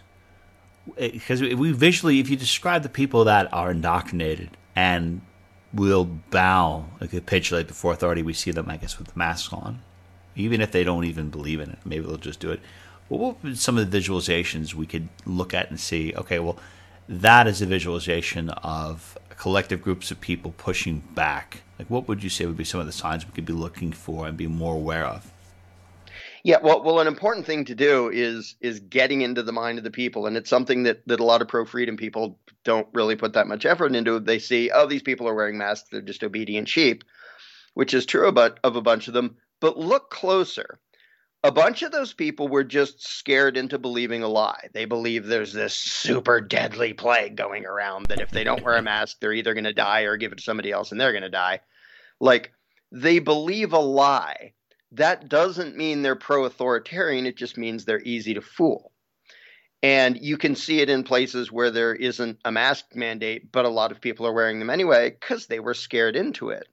Eh, 0.99 1.11
because 1.13 1.41
we 1.41 1.73
visually, 1.73 2.21
if 2.21 2.29
you 2.29 2.37
describe 2.37 2.83
the 2.83 2.89
people 2.89 3.25
that 3.25 3.53
are 3.53 3.71
indoctrinated 3.71 4.51
and 4.77 5.23
will 5.73 6.05
bow, 6.05 6.87
like 7.01 7.11
capitulate 7.11 7.67
before 7.67 7.93
authority, 7.93 8.23
we 8.23 8.33
see 8.33 8.51
them, 8.51 8.69
I 8.69 8.77
guess, 8.77 8.99
with 8.99 9.09
the 9.09 9.19
masks 9.19 9.53
on, 9.53 9.81
even 10.37 10.61
if 10.61 10.71
they 10.71 10.85
don't 10.85 11.05
even 11.05 11.31
believe 11.31 11.61
in 11.61 11.71
it. 11.71 11.79
Maybe 11.85 12.07
they'll 12.07 12.17
just 12.17 12.41
do 12.41 12.53
it. 12.53 12.61
What 13.09 13.43
would 13.43 13.59
some 13.59 13.77
of 13.77 13.91
the 13.91 13.99
visualizations 13.99 14.75
we 14.75 14.87
could 14.87 15.09
look 15.27 15.53
at 15.53 15.71
and 15.71 15.79
see? 15.79 16.15
Okay, 16.15 16.39
well, 16.39 16.59
that 17.09 17.47
is 17.47 17.61
a 17.61 17.67
visualization 17.67 18.51
of 18.51 19.19
collective 19.37 19.83
groups 19.83 20.11
of 20.11 20.21
people 20.21 20.55
pushing 20.57 21.01
back 21.15 21.63
like, 21.85 21.91
what 21.91 22.09
would 22.09 22.25
you 22.25 22.31
say 22.31 22.47
would 22.47 22.57
be 22.57 22.65
some 22.65 22.81
of 22.81 22.87
the 22.87 22.93
signs 22.93 23.27
we 23.27 23.33
could 23.33 23.45
be 23.45 23.53
looking 23.53 23.93
for 23.93 24.27
and 24.27 24.37
be 24.37 24.47
more 24.47 24.75
aware 24.75 25.05
of? 25.05 25.31
Yeah, 26.43 26.59
well, 26.63 26.83
well, 26.83 27.01
an 27.01 27.07
important 27.07 27.47
thing 27.47 27.65
to 27.67 27.75
do 27.75 28.11
is 28.11 28.55
is 28.61 28.81
getting 28.81 29.23
into 29.23 29.43
the 29.43 29.53
mind 29.53 29.79
of 29.79 29.85
the 29.85 29.91
people, 29.91 30.27
and 30.27 30.37
it's 30.37 30.51
something 30.51 30.83
that 30.85 31.07
that 31.07 31.21
a 31.21 31.25
lot 31.25 31.43
of 31.43 31.49
pro 31.49 31.65
freedom 31.65 31.97
people 31.97 32.39
don't 32.65 32.87
really 32.93 33.17
put 33.17 33.33
that 33.35 33.47
much 33.47 33.65
effort 33.67 33.95
into. 33.95 34.19
They 34.19 34.39
see, 34.39 34.71
oh, 34.71 34.87
these 34.87 35.03
people 35.03 35.29
are 35.29 35.35
wearing 35.35 35.59
masks; 35.59 35.89
they're 35.91 36.03
just 36.03 36.23
obedient 36.23 36.69
sheep, 36.69 37.05
which 37.75 37.95
is 37.95 38.05
true 38.05 38.29
about 38.29 38.61
of 38.63 38.77
a 38.77 38.83
bunch 38.83 39.09
of 39.09 39.15
them. 39.15 39.37
But 39.61 39.79
look 39.79 40.11
closer 40.11 40.81
a 41.45 41.53
bunch 41.53 41.83
of 41.83 41.93
those 41.93 42.15
people 42.15 42.49
were 42.49 42.65
just 42.65 43.07
scared 43.07 43.59
into 43.59 43.79
believing 43.79 44.23
a 44.23 44.29
lie. 44.29 44.69
They 44.73 44.87
believe 44.87 45.27
there's 45.27 45.53
this 45.53 45.75
super 45.75 46.41
deadly 46.41 46.95
plague 46.95 47.37
going 47.37 47.67
around 47.67 48.07
that 48.07 48.23
if 48.23 48.31
they 48.31 48.45
don't 48.45 48.65
wear 48.65 48.77
a 48.77 48.83
mask, 48.83 49.19
they're 49.21 49.35
either 49.35 49.53
going 49.53 49.65
to 49.65 49.75
die 49.75 50.03
or 50.03 50.17
give 50.17 50.33
it 50.33 50.39
to 50.39 50.43
somebody 50.43 50.73
else 50.73 50.91
and 50.91 50.99
they're 50.99 51.13
going 51.13 51.23
to 51.23 51.29
die. 51.29 51.61
Like, 52.25 52.53
they 52.91 53.19
believe 53.19 53.73
a 53.73 53.79
lie. 53.79 54.55
That 54.93 55.29
doesn't 55.29 55.77
mean 55.77 56.03
they're 56.03 56.17
pro 56.17 56.45
authoritarian, 56.45 57.27
it 57.27 57.37
just 57.37 57.59
means 57.59 57.85
they're 57.85 58.03
easy 58.03 58.35
to 58.35 58.41
fool. 58.41 58.93
And 59.83 60.19
you 60.19 60.39
can 60.39 60.57
see 60.57 60.81
it 60.81 60.89
in 60.89 61.05
places 61.05 61.53
where 61.53 61.71
there 61.71 61.95
isn't 61.95 62.39
a 62.45 62.51
mask 62.51 62.87
mandate, 62.95 63.53
but 63.53 63.67
a 63.67 63.69
lot 63.69 63.93
of 63.93 64.01
people 64.01 64.27
are 64.27 64.33
wearing 64.33 64.59
them 64.59 64.71
anyway 64.71 65.11
because 65.11 65.47
they 65.47 65.61
were 65.61 65.75
scared 65.75 66.17
into 66.17 66.49
it 66.49 66.67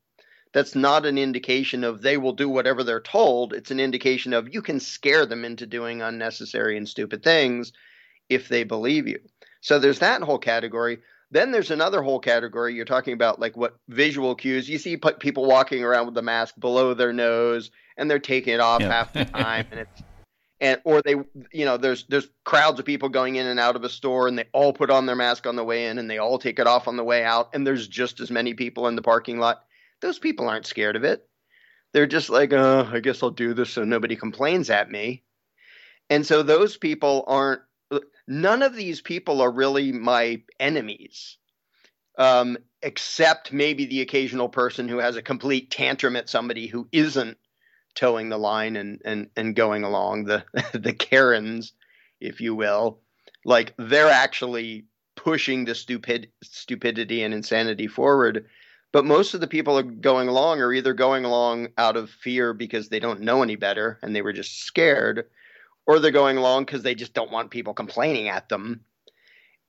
that's 0.54 0.76
not 0.76 1.06
an 1.06 1.18
indication 1.18 1.84
of 1.84 2.02
they 2.02 2.18
will 2.18 2.34
do 2.34 2.50
whatever 2.50 2.84
they're 2.84 3.02
told. 3.02 3.54
It's 3.54 3.72
an 3.72 3.80
indication 3.80 4.34
of 4.34 4.54
you 4.54 4.62
can 4.62 4.80
scare 4.80 5.26
them 5.26 5.46
into 5.46 5.66
doing 5.66 6.02
unnecessary 6.02 6.78
and 6.78 6.88
stupid 6.88 7.24
things 7.24 7.72
if 8.30 8.50
they 8.50 8.64
believe 8.64 9.08
you. 9.08 9.20
So 9.62 9.80
there's 9.80 10.00
that 10.00 10.22
whole 10.22 10.40
category. 10.40 11.00
Then 11.32 11.52
there's 11.52 11.72
another 11.72 12.02
whole 12.02 12.20
category. 12.20 12.76
You're 12.76 12.86
talking 12.86 13.14
about 13.14 13.40
like 13.40 13.56
what 13.56 13.78
visual 13.88 14.36
cues. 14.36 14.70
You 14.70 14.78
see 14.78 14.98
people 15.20 15.46
walking 15.46 15.84
around 15.84 16.06
with 16.06 16.16
the 16.16 16.22
mask 16.22 16.56
below 16.60 16.94
their 16.94 17.14
nose 17.14 17.72
and 17.98 18.12
they're 18.12 18.20
taking 18.20 18.54
it 18.54 18.60
off 18.60 18.82
yeah. 18.82 18.92
half 18.92 19.14
the 19.14 19.26
time 19.34 19.66
and 19.72 19.82
it's 19.82 20.02
and 20.60 20.80
or 20.84 21.02
they 21.02 21.16
you 21.52 21.66
know 21.66 21.78
there's 21.78 22.06
there's 22.08 22.28
crowds 22.44 22.80
of 22.80 22.86
people 22.86 23.10
going 23.10 23.36
in 23.36 23.48
and 23.48 23.60
out 23.60 23.76
of 23.76 23.84
a 23.84 23.90
store 23.90 24.28
and 24.28 24.38
they 24.38 24.46
all 24.54 24.74
put 24.74 24.92
on 24.92 25.08
their 25.08 25.16
mask 25.16 25.48
on 25.48 25.56
the 25.56 25.64
way 25.64 25.88
in 25.88 25.98
and 25.98 26.10
they 26.10 26.20
all 26.20 26.38
take 26.38 26.60
it 26.60 26.68
off 26.68 26.88
on 26.88 26.98
the 26.98 27.04
way 27.04 27.24
out 27.24 27.50
and 27.54 27.66
there's 27.66 27.88
just 27.88 28.20
as 28.20 28.30
many 28.30 28.54
people 28.54 28.88
in 28.88 28.96
the 28.96 29.02
parking 29.02 29.40
lot 29.40 29.64
those 30.02 30.20
people 30.20 30.50
aren't 30.50 30.66
scared 30.66 30.96
of 30.96 31.04
it. 31.04 31.28
They're 31.94 32.08
just 32.08 32.30
like, 32.30 32.52
oh, 32.54 32.90
I 32.92 33.00
guess 33.00 33.24
I'll 33.24 33.30
do 33.30 33.54
this 33.54 33.72
so 33.72 33.84
nobody 33.84 34.16
complains 34.16 34.70
at 34.70 34.92
me. 34.92 35.24
And 36.10 36.26
so 36.26 36.44
those 36.44 36.76
people 36.76 37.24
aren't, 37.28 37.62
none 38.28 38.62
of 38.62 38.76
these 38.76 39.02
people 39.02 39.42
are 39.42 39.52
really 39.52 39.92
my 39.92 40.42
enemies, 40.60 41.38
um, 42.18 42.58
except 42.82 43.54
maybe 43.54 43.86
the 43.86 44.02
occasional 44.02 44.50
person 44.50 44.88
who 44.88 44.98
has 44.98 45.16
a 45.16 45.22
complete 45.22 45.72
tantrum 45.72 46.16
at 46.16 46.30
somebody 46.30 46.68
who 46.68 46.88
isn't 46.92 47.38
toeing 47.96 48.30
the 48.30 48.38
line 48.38 48.76
and, 48.76 49.02
and, 49.04 49.30
and 49.36 49.56
going 49.56 49.84
along, 49.84 50.26
the, 50.26 50.44
the 50.74 50.94
Karens, 50.94 51.74
if 52.20 52.42
you 52.42 52.56
will. 52.56 53.00
Like 53.44 53.74
they're 53.78 54.10
actually 54.10 54.86
pushing 55.16 55.66
the 55.66 55.76
stupid 55.76 56.32
stupidity 56.44 57.24
and 57.24 57.34
insanity 57.34 57.88
forward 57.88 58.48
but 58.92 59.06
most 59.06 59.34
of 59.34 59.40
the 59.42 59.48
people 59.48 59.78
are 59.78 59.84
going 59.84 60.28
along 60.28 60.62
are 60.62 60.74
either 60.74 60.94
going 60.94 61.24
along 61.24 61.70
out 61.78 61.96
of 61.96 62.10
fear 62.10 62.54
because 62.54 62.90
they 62.90 63.00
don't 63.00 63.22
know 63.22 63.42
any 63.42 63.56
better 63.56 63.98
and 64.02 64.16
they 64.16 64.22
were 64.22 64.34
just 64.34 64.64
scared, 64.64 65.30
or 65.86 66.00
they're 66.00 66.12
going 66.12 66.38
along 66.38 66.66
because 66.66 66.84
they 66.84 66.96
just 66.96 67.14
don't 67.14 67.32
want 67.32 67.52
people 67.52 67.74
complaining 67.74 68.30
at 68.30 68.50
them. 68.50 68.82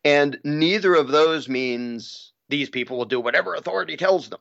And 0.05 0.39
neither 0.45 0.95
of 0.95 1.09
those 1.09 1.49
means 1.49 2.33
these 2.49 2.71
people 2.71 2.99
will 2.99 3.05
do 3.05 3.21
whatever 3.21 3.55
authority 3.55 3.97
tells 3.97 4.29
them. 4.29 4.41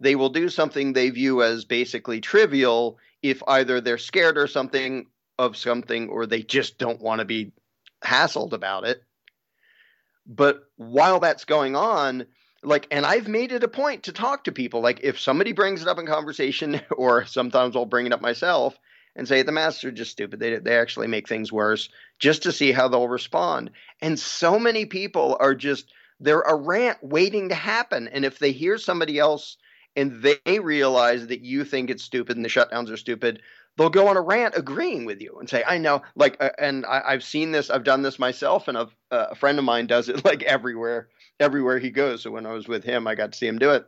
They 0.00 0.14
will 0.14 0.28
do 0.28 0.48
something 0.48 0.92
they 0.92 1.10
view 1.10 1.42
as 1.42 1.64
basically 1.64 2.20
trivial 2.20 2.98
if 3.22 3.42
either 3.48 3.80
they're 3.80 3.98
scared 3.98 4.38
or 4.38 4.46
something 4.46 5.06
of 5.38 5.56
something 5.56 6.08
or 6.08 6.26
they 6.26 6.42
just 6.42 6.78
don't 6.78 7.00
want 7.00 7.20
to 7.20 7.24
be 7.24 7.52
hassled 8.04 8.52
about 8.52 8.84
it. 8.84 9.02
But 10.26 10.64
while 10.76 11.20
that's 11.20 11.46
going 11.46 11.74
on, 11.74 12.26
like 12.62 12.86
and 12.90 13.06
i've 13.06 13.28
made 13.28 13.52
it 13.52 13.62
a 13.62 13.68
point 13.68 14.04
to 14.04 14.12
talk 14.12 14.44
to 14.44 14.52
people 14.52 14.80
like 14.80 15.00
if 15.02 15.20
somebody 15.20 15.52
brings 15.52 15.82
it 15.82 15.88
up 15.88 15.98
in 15.98 16.06
conversation 16.06 16.80
or 16.96 17.24
sometimes 17.24 17.76
i'll 17.76 17.86
bring 17.86 18.06
it 18.06 18.12
up 18.12 18.20
myself 18.20 18.78
and 19.18 19.28
say 19.28 19.42
the 19.42 19.52
masks 19.52 19.84
are 19.84 19.92
just 19.92 20.10
stupid 20.10 20.40
they, 20.40 20.56
they 20.58 20.78
actually 20.78 21.06
make 21.06 21.28
things 21.28 21.52
worse 21.52 21.88
just 22.18 22.42
to 22.42 22.52
see 22.52 22.72
how 22.72 22.88
they'll 22.88 23.08
respond 23.08 23.70
and 24.00 24.18
so 24.18 24.58
many 24.58 24.86
people 24.86 25.36
are 25.40 25.54
just 25.54 25.92
they're 26.20 26.40
a 26.40 26.54
rant 26.54 26.98
waiting 27.02 27.48
to 27.48 27.54
happen 27.54 28.08
and 28.08 28.24
if 28.24 28.38
they 28.38 28.52
hear 28.52 28.78
somebody 28.78 29.18
else 29.18 29.56
and 29.96 30.22
they 30.22 30.58
realize 30.58 31.26
that 31.26 31.40
you 31.40 31.64
think 31.64 31.90
it's 31.90 32.04
stupid 32.04 32.36
and 32.36 32.44
the 32.44 32.48
shutdowns 32.48 32.90
are 32.90 32.96
stupid 32.96 33.40
they'll 33.76 33.90
go 33.90 34.08
on 34.08 34.16
a 34.16 34.20
rant 34.20 34.54
agreeing 34.56 35.04
with 35.04 35.20
you 35.20 35.36
and 35.38 35.50
say 35.50 35.62
i 35.66 35.76
know 35.76 36.00
like 36.14 36.36
uh, 36.40 36.50
and 36.58 36.86
I, 36.86 37.12
have 37.12 37.24
seen 37.24 37.52
this 37.52 37.68
i've 37.68 37.84
done 37.84 38.02
this 38.02 38.18
myself 38.18 38.68
and 38.68 38.78
a, 38.78 38.88
a 39.10 39.34
friend 39.34 39.58
of 39.58 39.64
mine 39.64 39.86
does 39.86 40.08
it 40.08 40.24
like 40.24 40.42
everywhere 40.44 41.08
everywhere 41.40 41.78
he 41.78 41.90
goes. 41.90 42.22
So 42.22 42.30
when 42.30 42.46
I 42.46 42.52
was 42.52 42.68
with 42.68 42.84
him, 42.84 43.06
I 43.06 43.14
got 43.14 43.32
to 43.32 43.38
see 43.38 43.46
him 43.46 43.58
do 43.58 43.70
it. 43.70 43.86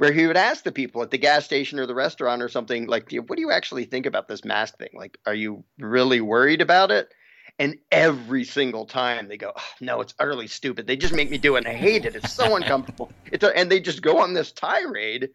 Where 0.00 0.12
he 0.12 0.26
would 0.26 0.38
ask 0.38 0.64
the 0.64 0.72
people 0.72 1.02
at 1.02 1.10
the 1.10 1.18
gas 1.18 1.44
station 1.44 1.78
or 1.78 1.84
the 1.84 1.94
restaurant 1.94 2.40
or 2.40 2.48
something 2.48 2.86
like, 2.86 3.12
"What 3.12 3.36
do 3.36 3.42
you 3.42 3.50
actually 3.50 3.84
think 3.84 4.06
about 4.06 4.28
this 4.28 4.46
mask 4.46 4.78
thing? 4.78 4.88
Like, 4.94 5.18
are 5.26 5.34
you 5.34 5.62
really 5.78 6.22
worried 6.22 6.62
about 6.62 6.90
it?" 6.90 7.12
And 7.58 7.76
every 7.92 8.44
single 8.44 8.86
time 8.86 9.28
they 9.28 9.36
go, 9.36 9.52
oh, 9.54 9.72
"No, 9.78 10.00
it's 10.00 10.14
utterly 10.18 10.46
stupid. 10.46 10.86
They 10.86 10.96
just 10.96 11.12
make 11.12 11.30
me 11.30 11.36
do 11.36 11.56
it, 11.56 11.66
and 11.66 11.68
I 11.68 11.74
hate 11.74 12.06
it. 12.06 12.16
It's 12.16 12.32
so 12.32 12.56
uncomfortable." 12.56 13.12
It's 13.30 13.44
a, 13.44 13.54
and 13.54 13.70
they 13.70 13.78
just 13.78 14.00
go 14.00 14.20
on 14.20 14.32
this 14.32 14.52
tirade, 14.52 15.28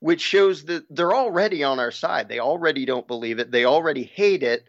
which 0.00 0.22
shows 0.22 0.64
that 0.64 0.86
they're 0.88 1.14
already 1.14 1.62
on 1.62 1.78
our 1.78 1.90
side. 1.90 2.30
They 2.30 2.38
already 2.38 2.86
don't 2.86 3.06
believe 3.06 3.38
it. 3.38 3.50
They 3.50 3.66
already 3.66 4.04
hate 4.04 4.42
it 4.42 4.66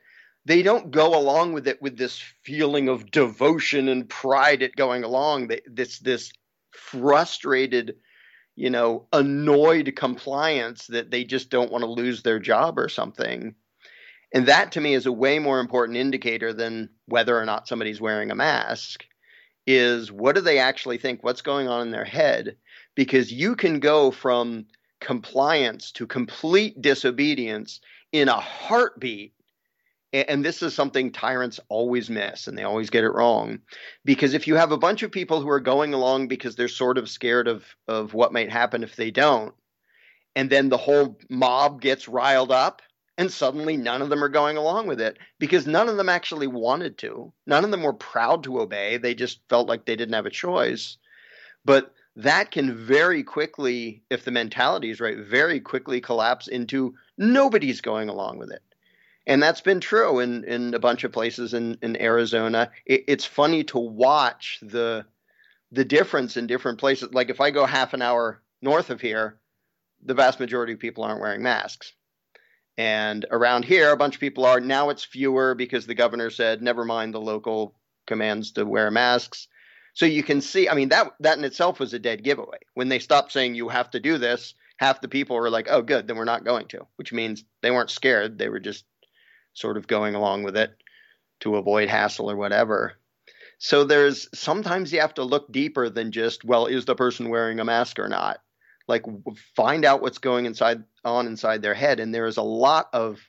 they 0.47 0.61
don't 0.61 0.91
go 0.91 1.17
along 1.17 1.53
with 1.53 1.67
it 1.67 1.81
with 1.81 1.97
this 1.97 2.19
feeling 2.43 2.87
of 2.87 3.09
devotion 3.09 3.89
and 3.89 4.07
pride 4.07 4.61
at 4.61 4.75
going 4.75 5.03
along. 5.03 5.49
This 5.65 5.97
this 5.99 6.31
frustrated, 6.71 7.95
you 8.55 8.69
know, 8.69 9.05
annoyed 9.11 9.93
compliance 9.95 10.87
that 10.87 11.11
they 11.11 11.23
just 11.23 11.49
don't 11.49 11.71
want 11.71 11.83
to 11.83 11.89
lose 11.89 12.21
their 12.21 12.39
job 12.39 12.79
or 12.79 12.89
something. 12.89 13.55
And 14.33 14.47
that 14.47 14.71
to 14.73 14.81
me 14.81 14.93
is 14.93 15.05
a 15.05 15.11
way 15.11 15.39
more 15.39 15.59
important 15.59 15.97
indicator 15.97 16.53
than 16.53 16.89
whether 17.05 17.37
or 17.37 17.45
not 17.45 17.67
somebody's 17.67 18.01
wearing 18.01 18.31
a 18.31 18.35
mask 18.35 19.05
is 19.67 20.11
what 20.11 20.35
do 20.35 20.41
they 20.41 20.59
actually 20.59 20.97
think? 20.97 21.23
What's 21.23 21.41
going 21.41 21.67
on 21.67 21.81
in 21.81 21.91
their 21.91 22.05
head? 22.05 22.55
Because 22.95 23.31
you 23.31 23.55
can 23.55 23.79
go 23.79 24.11
from 24.11 24.65
compliance 24.99 25.91
to 25.93 26.07
complete 26.07 26.81
disobedience 26.81 27.81
in 28.11 28.29
a 28.29 28.39
heartbeat 28.39 29.33
and 30.27 30.45
this 30.45 30.61
is 30.61 30.73
something 30.73 31.11
tyrants 31.11 31.59
always 31.69 32.09
miss 32.09 32.47
and 32.47 32.57
they 32.57 32.63
always 32.63 32.89
get 32.89 33.03
it 33.03 33.09
wrong 33.09 33.59
because 34.03 34.33
if 34.33 34.47
you 34.47 34.55
have 34.55 34.71
a 34.71 34.77
bunch 34.77 35.03
of 35.03 35.11
people 35.11 35.41
who 35.41 35.49
are 35.49 35.59
going 35.59 35.93
along 35.93 36.27
because 36.27 36.55
they're 36.55 36.67
sort 36.67 36.97
of 36.97 37.09
scared 37.09 37.47
of 37.47 37.65
of 37.87 38.13
what 38.13 38.33
might 38.33 38.51
happen 38.51 38.83
if 38.83 38.95
they 38.95 39.11
don't 39.11 39.53
and 40.35 40.49
then 40.49 40.69
the 40.69 40.77
whole 40.77 41.17
mob 41.29 41.81
gets 41.81 42.07
riled 42.07 42.51
up 42.51 42.81
and 43.17 43.31
suddenly 43.31 43.77
none 43.77 44.01
of 44.01 44.09
them 44.09 44.23
are 44.23 44.29
going 44.29 44.57
along 44.57 44.87
with 44.87 44.99
it 44.99 45.17
because 45.39 45.65
none 45.65 45.87
of 45.87 45.95
them 45.95 46.09
actually 46.09 46.47
wanted 46.47 46.97
to. 46.97 47.31
None 47.47 47.63
of 47.63 47.71
them 47.71 47.83
were 47.83 47.93
proud 47.93 48.43
to 48.43 48.59
obey. 48.59 48.97
They 48.97 49.15
just 49.15 49.39
felt 49.47 49.69
like 49.69 49.85
they 49.85 49.95
didn't 49.95 50.15
have 50.15 50.25
a 50.25 50.29
choice. 50.31 50.97
But 51.63 51.93
that 52.17 52.51
can 52.51 52.75
very 52.75 53.23
quickly 53.23 54.03
if 54.09 54.23
the 54.23 54.31
mentality 54.31 54.89
is 54.89 55.01
right 55.01 55.17
very 55.17 55.59
quickly 55.59 55.99
collapse 55.99 56.47
into 56.47 56.93
nobody's 57.17 57.81
going 57.81 58.09
along 58.09 58.37
with 58.37 58.51
it 58.51 58.61
and 59.27 59.41
that's 59.41 59.61
been 59.61 59.79
true 59.79 60.19
in, 60.19 60.43
in 60.43 60.73
a 60.73 60.79
bunch 60.79 61.03
of 61.03 61.11
places 61.11 61.53
in, 61.53 61.77
in 61.81 61.99
Arizona. 61.99 62.71
It, 62.85 63.05
it's 63.07 63.25
funny 63.25 63.63
to 63.65 63.79
watch 63.79 64.59
the 64.61 65.05
the 65.71 65.85
difference 65.85 66.37
in 66.37 66.47
different 66.47 66.79
places. 66.79 67.13
Like 67.13 67.29
if 67.29 67.41
I 67.41 67.51
go 67.51 67.65
half 67.65 67.93
an 67.93 68.01
hour 68.01 68.41
north 68.61 68.89
of 68.91 69.01
here, 69.01 69.39
the 70.03 70.13
vast 70.13 70.39
majority 70.39 70.73
of 70.73 70.79
people 70.79 71.03
aren't 71.03 71.21
wearing 71.21 71.41
masks. 71.41 71.93
And 72.77 73.25
around 73.31 73.65
here, 73.65 73.91
a 73.91 73.97
bunch 73.97 74.15
of 74.15 74.21
people 74.21 74.45
are. 74.45 74.59
Now 74.59 74.89
it's 74.89 75.03
fewer 75.03 75.55
because 75.55 75.85
the 75.85 75.95
governor 75.95 76.29
said, 76.29 76.61
never 76.61 76.85
mind 76.85 77.13
the 77.13 77.21
local 77.21 77.75
commands 78.05 78.51
to 78.53 78.65
wear 78.65 78.91
masks. 78.91 79.47
So 79.93 80.05
you 80.05 80.23
can 80.23 80.41
see, 80.41 80.69
I 80.69 80.75
mean, 80.75 80.89
that 80.89 81.13
that 81.21 81.37
in 81.37 81.45
itself 81.45 81.79
was 81.79 81.93
a 81.93 81.99
dead 81.99 82.23
giveaway. 82.23 82.59
When 82.73 82.89
they 82.89 82.99
stopped 82.99 83.31
saying 83.31 83.55
you 83.55 83.69
have 83.69 83.89
to 83.91 83.99
do 83.99 84.17
this, 84.17 84.53
half 84.77 85.01
the 85.01 85.07
people 85.07 85.37
were 85.37 85.49
like, 85.49 85.67
oh, 85.69 85.81
good, 85.81 86.07
then 86.07 86.17
we're 86.17 86.25
not 86.25 86.43
going 86.43 86.67
to, 86.67 86.85
which 86.97 87.13
means 87.13 87.43
they 87.61 87.71
weren't 87.71 87.89
scared. 87.89 88.37
They 88.37 88.49
were 88.49 88.59
just 88.59 88.83
sort 89.55 89.77
of 89.77 89.87
going 89.87 90.13
along 90.13 90.43
with 90.43 90.55
it 90.55 90.75
to 91.39 91.55
avoid 91.55 91.89
hassle 91.89 92.29
or 92.29 92.35
whatever. 92.35 92.93
So 93.57 93.83
there's 93.83 94.27
sometimes 94.37 94.93
you 94.93 94.99
have 94.99 95.15
to 95.15 95.23
look 95.23 95.51
deeper 95.51 95.89
than 95.89 96.11
just, 96.11 96.45
well, 96.45 96.67
is 96.67 96.85
the 96.85 96.95
person 96.95 97.29
wearing 97.29 97.59
a 97.59 97.65
mask 97.65 97.99
or 97.99 98.07
not? 98.07 98.41
Like 98.87 99.03
find 99.55 99.85
out 99.85 100.01
what's 100.01 100.19
going 100.19 100.45
inside 100.45 100.83
on 101.03 101.25
inside 101.25 101.61
their 101.61 101.73
head. 101.73 101.99
And 101.99 102.13
there 102.13 102.27
is 102.27 102.37
a 102.37 102.43
lot 102.43 102.89
of 102.93 103.19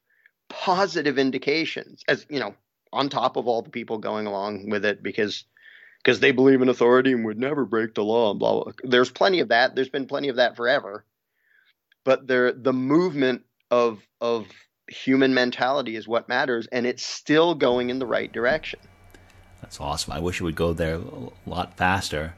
positive 0.49 1.19
indications 1.19 2.05
as 2.07 2.27
you 2.29 2.41
know, 2.41 2.55
on 2.93 3.09
top 3.09 3.37
of 3.37 3.49
all 3.49 3.63
the 3.63 3.71
people 3.71 3.99
going 3.99 4.27
along 4.27 4.69
with 4.69 4.85
it 4.85 5.03
because 5.03 5.45
because 6.03 6.21
they 6.21 6.31
believe 6.31 6.63
in 6.63 6.69
authority 6.69 7.13
and 7.13 7.25
would 7.25 7.39
never 7.39 7.65
break 7.65 7.95
the 7.95 8.05
law 8.05 8.31
and 8.31 8.39
blah 8.39 8.63
blah. 8.63 8.73
There's 8.85 9.11
plenty 9.11 9.41
of 9.41 9.49
that. 9.49 9.75
There's 9.75 9.89
been 9.89 10.07
plenty 10.07 10.29
of 10.29 10.37
that 10.37 10.57
forever. 10.57 11.05
But 12.05 12.27
there 12.27 12.53
the 12.53 12.73
movement 12.73 13.43
of 13.71 14.01
of 14.21 14.47
human 14.89 15.35
mentality 15.35 15.97
is 15.97 16.07
what 16.07 16.29
matters, 16.29 16.67
and 16.73 16.87
it's 16.87 17.05
still 17.05 17.55
going 17.55 17.91
in 17.91 17.99
the 17.99 18.07
right 18.07 18.33
direction. 18.33 18.81
That's 19.61 19.81
awesome. 19.81 20.13
I 20.13 20.21
wish 20.21 20.41
it 20.41 20.45
would 20.45 20.57
go 20.57 20.73
there 20.73 20.97
a 20.97 21.31
lot 21.49 21.77
faster. 21.77 22.35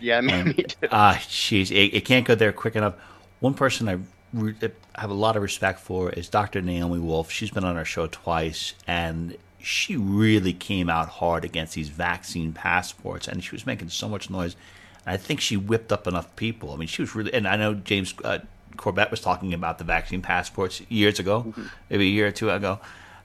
Yeah, 0.00 0.20
me, 0.20 0.32
and, 0.32 0.46
me 0.56 0.62
too. 0.64 0.88
Ah, 0.92 1.16
uh, 1.16 1.18
jeez, 1.18 1.70
it, 1.70 1.94
it, 1.94 2.04
can't 2.04 2.26
go 2.26 2.34
there 2.34 2.52
quick 2.52 2.76
enough. 2.76 2.94
One 3.40 3.54
person 3.54 3.88
I 3.88 3.98
re- 4.32 4.54
have 4.94 5.10
a 5.10 5.14
lot 5.14 5.36
of 5.36 5.42
respect 5.42 5.80
for 5.80 6.10
is 6.10 6.28
Dr. 6.28 6.62
Naomi 6.62 7.00
Wolf. 7.00 7.30
She's 7.30 7.50
been 7.50 7.64
on 7.64 7.76
our 7.76 7.84
show 7.84 8.06
twice, 8.06 8.74
and 8.86 9.36
she 9.58 9.96
really 9.96 10.52
came 10.52 10.88
out 10.88 11.08
hard 11.08 11.44
against 11.44 11.74
these 11.74 11.88
vaccine 11.88 12.52
passports, 12.52 13.26
and 13.26 13.42
she 13.42 13.52
was 13.52 13.66
making 13.66 13.88
so 13.88 14.08
much 14.08 14.30
noise. 14.30 14.56
I 15.04 15.16
think 15.16 15.40
she 15.40 15.56
whipped 15.56 15.90
up 15.90 16.06
enough 16.06 16.34
people. 16.36 16.72
I 16.72 16.76
mean, 16.76 16.88
she 16.88 17.02
was 17.02 17.14
really, 17.14 17.32
and 17.32 17.48
I 17.48 17.56
know 17.56 17.74
James 17.74 18.14
uh, 18.22 18.40
Corbett 18.76 19.10
was 19.10 19.20
talking 19.20 19.54
about 19.54 19.78
the 19.78 19.84
vaccine 19.84 20.22
passports 20.22 20.82
years 20.88 21.18
ago, 21.18 21.44
mm-hmm. 21.48 21.66
maybe 21.90 22.06
a 22.06 22.10
year 22.10 22.28
or 22.28 22.32
two 22.32 22.50
ago, 22.50 22.80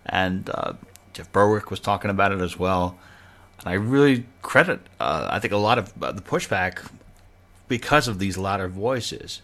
and 0.06 0.50
uh, 0.50 0.74
Jeff 1.14 1.32
Berwick 1.32 1.70
was 1.70 1.80
talking 1.80 2.10
about 2.10 2.32
it 2.32 2.42
as 2.42 2.58
well. 2.58 2.98
And 3.60 3.70
I 3.70 3.74
really 3.74 4.26
credit, 4.42 4.82
uh, 5.00 5.30
I 5.32 5.40
think, 5.40 5.54
a 5.54 5.58
lot 5.58 5.78
of 5.78 5.94
uh, 6.02 6.12
the 6.12 6.22
pushback 6.22 6.90
because 7.68 8.08
of 8.08 8.20
these 8.20 8.38
louder 8.38 8.68
voices. 8.68 9.42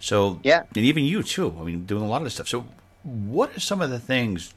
So, 0.00 0.40
yeah, 0.42 0.64
and 0.74 0.84
even 0.84 1.04
you 1.04 1.22
too. 1.22 1.54
I 1.60 1.62
mean, 1.62 1.84
doing 1.84 2.02
a 2.02 2.08
lot 2.08 2.18
of 2.18 2.24
this 2.24 2.34
stuff. 2.34 2.48
So, 2.48 2.66
what 3.02 3.56
are 3.56 3.60
some 3.60 3.80
of 3.80 3.90
the 3.90 4.00
things? 4.00 4.52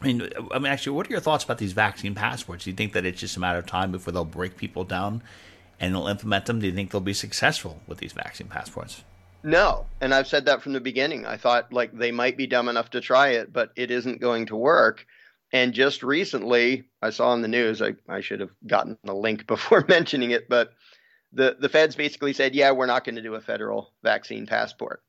I 0.00 0.06
mean, 0.06 0.28
I 0.52 0.58
mean, 0.58 0.72
actually, 0.72 0.96
what 0.96 1.06
are 1.06 1.10
your 1.10 1.20
thoughts 1.20 1.44
about 1.44 1.58
these 1.58 1.72
vaccine 1.72 2.14
passports? 2.14 2.64
Do 2.64 2.70
you 2.70 2.76
think 2.76 2.92
that 2.94 3.04
it's 3.06 3.20
just 3.20 3.36
a 3.36 3.40
matter 3.40 3.58
of 3.58 3.66
time 3.66 3.92
before 3.92 4.12
they'll 4.12 4.24
break 4.24 4.56
people 4.56 4.84
down 4.84 5.22
and 5.78 5.94
they'll 5.94 6.08
implement 6.08 6.46
them? 6.46 6.58
Do 6.60 6.66
you 6.66 6.72
think 6.72 6.90
they'll 6.90 7.00
be 7.00 7.14
successful 7.14 7.80
with 7.86 7.98
these 7.98 8.12
vaccine 8.12 8.48
passports? 8.48 9.04
No, 9.46 9.86
and 10.00 10.12
I've 10.12 10.26
said 10.26 10.46
that 10.46 10.60
from 10.60 10.72
the 10.72 10.80
beginning. 10.80 11.24
I 11.24 11.36
thought 11.36 11.72
like 11.72 11.96
they 11.96 12.10
might 12.10 12.36
be 12.36 12.48
dumb 12.48 12.68
enough 12.68 12.90
to 12.90 13.00
try 13.00 13.28
it, 13.28 13.52
but 13.52 13.70
it 13.76 13.92
isn't 13.92 14.20
going 14.20 14.46
to 14.46 14.56
work. 14.56 15.06
And 15.52 15.72
just 15.72 16.02
recently, 16.02 16.88
I 17.00 17.10
saw 17.10 17.32
in 17.32 17.42
the 17.42 17.48
news. 17.48 17.80
I, 17.80 17.94
I 18.08 18.22
should 18.22 18.40
have 18.40 18.50
gotten 18.66 18.98
the 19.04 19.14
link 19.14 19.46
before 19.46 19.84
mentioning 19.88 20.32
it, 20.32 20.48
but 20.48 20.72
the 21.32 21.56
the 21.60 21.68
feds 21.68 21.94
basically 21.94 22.32
said, 22.32 22.56
"Yeah, 22.56 22.72
we're 22.72 22.86
not 22.86 23.04
going 23.04 23.14
to 23.14 23.22
do 23.22 23.36
a 23.36 23.40
federal 23.40 23.92
vaccine 24.02 24.46
passport." 24.46 25.04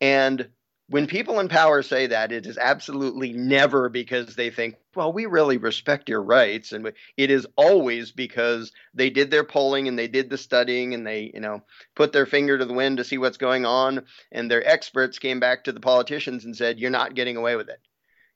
And 0.00 0.48
when 0.90 1.06
people 1.06 1.38
in 1.38 1.48
power 1.48 1.82
say 1.82 2.06
that, 2.06 2.32
it 2.32 2.46
is 2.46 2.56
absolutely 2.56 3.34
never 3.34 3.90
because 3.90 4.34
they 4.34 4.48
think, 4.48 4.76
well, 4.94 5.12
we 5.12 5.26
really 5.26 5.58
respect 5.58 6.08
your 6.08 6.22
rights. 6.22 6.72
And 6.72 6.92
it 7.16 7.30
is 7.30 7.46
always 7.56 8.10
because 8.10 8.72
they 8.94 9.10
did 9.10 9.30
their 9.30 9.44
polling 9.44 9.86
and 9.86 9.98
they 9.98 10.08
did 10.08 10.30
the 10.30 10.38
studying 10.38 10.94
and 10.94 11.06
they, 11.06 11.30
you 11.34 11.40
know, 11.40 11.62
put 11.94 12.12
their 12.12 12.24
finger 12.24 12.56
to 12.56 12.64
the 12.64 12.72
wind 12.72 12.96
to 12.96 13.04
see 13.04 13.18
what's 13.18 13.36
going 13.36 13.66
on. 13.66 14.06
And 14.32 14.50
their 14.50 14.66
experts 14.66 15.18
came 15.18 15.40
back 15.40 15.64
to 15.64 15.72
the 15.72 15.80
politicians 15.80 16.46
and 16.46 16.56
said, 16.56 16.78
you're 16.78 16.90
not 16.90 17.14
getting 17.14 17.36
away 17.36 17.56
with 17.56 17.68
it. 17.68 17.80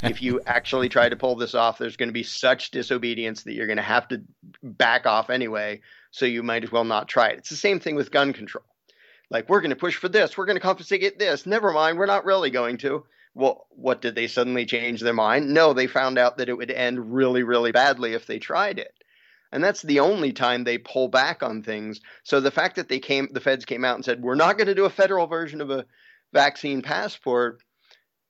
if 0.03 0.21
you 0.21 0.43
actually 0.47 0.91
try 0.91 1.09
to 1.09 1.17
pull 1.17 1.37
this 1.37 1.55
off, 1.55 1.79
there's 1.79 1.97
going 1.97 2.11
to 2.11 2.12
be 2.12 2.23
such 2.23 2.71
disobedience 2.71 3.45
that 3.45 3.55
you're 3.55 3.67
going 3.67 3.77
to 3.79 3.83
have 3.83 4.09
to 4.09 4.23
back 4.62 5.07
off 5.07 5.31
anyway. 5.31 5.81
So 6.11 6.27
you 6.27 6.43
might 6.43 6.65
as 6.65 6.73
well 6.73 6.85
not 6.85 7.09
try 7.09 7.29
it. 7.29 7.38
It's 7.38 7.49
the 7.49 7.57
same 7.57 7.81
thing 7.81 7.95
with 7.95 8.11
gun 8.11 8.35
control 8.35 8.65
like 9.33 9.49
we're 9.49 9.62
going 9.62 9.71
to 9.71 9.77
push 9.77 9.97
for 9.97 10.11
this, 10.11 10.37
we're 10.37 10.45
going 10.45 10.57
to 10.57 10.61
confiscate 10.61 11.18
this. 11.18 11.47
Never 11.47 11.73
mind, 11.73 11.99
we're 11.99 12.07
not 12.07 12.27
really 12.27 12.51
going 12.51 12.77
to. 12.79 13.05
Well, 13.35 13.66
what 13.71 14.03
did 14.03 14.14
they 14.14 14.27
suddenly 14.27 14.66
change 14.66 15.01
their 15.01 15.14
mind? 15.14 15.55
No, 15.55 15.73
they 15.73 15.87
found 15.87 16.18
out 16.18 16.37
that 16.37 16.51
it 16.51 16.57
would 16.57 16.71
end 16.71 17.14
really, 17.14 17.42
really 17.42 17.73
badly 17.73 18.12
if 18.12 18.27
they 18.27 18.38
tried 18.38 18.79
it. 18.79 18.92
And 19.51 19.64
that's 19.64 19.81
the 19.81 20.01
only 20.01 20.33
time 20.33 20.64
they 20.64 20.77
pull 20.77 21.09
back 21.09 21.42
on 21.42 21.62
things. 21.62 22.03
So 22.25 22.40
the 22.40 22.51
fact 22.51 22.77
that 22.77 22.90
they 22.90 22.99
came, 22.99 23.29
the 23.33 23.40
feds 23.40 23.64
came 23.64 23.87
out 23.87 23.97
and 23.97 24.05
said, 24.05 24.23
we're 24.23 24.35
not 24.35 24.59
going 24.59 24.68
to 24.68 24.75
do 24.75 24.85
a 24.85 24.90
federal 24.90 25.27
version 25.27 25.62
of 25.62 25.71
a 25.71 25.87
vaccine 26.35 26.83
passport 26.83 27.62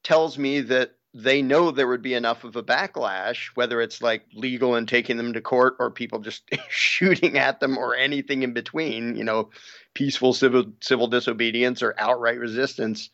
tells 0.04 0.38
me 0.38 0.60
that 0.60 0.92
they 1.14 1.42
know 1.42 1.70
there 1.70 1.88
would 1.88 2.02
be 2.02 2.14
enough 2.14 2.44
of 2.44 2.56
a 2.56 2.62
backlash, 2.62 3.48
whether 3.54 3.80
it's 3.80 4.00
like 4.00 4.24
legal 4.32 4.74
and 4.74 4.88
taking 4.88 5.18
them 5.18 5.34
to 5.34 5.42
court 5.42 5.76
or 5.78 5.90
people 5.90 6.20
just 6.20 6.48
shooting 6.68 7.36
at 7.38 7.60
them 7.60 7.76
or 7.76 7.94
anything 7.94 8.42
in 8.42 8.54
between, 8.54 9.16
you 9.16 9.24
know, 9.24 9.50
peaceful 9.94 10.32
civil 10.32 10.72
civil 10.80 11.08
disobedience 11.08 11.82
or 11.82 11.94
outright 11.98 12.38
resistance. 12.38 13.10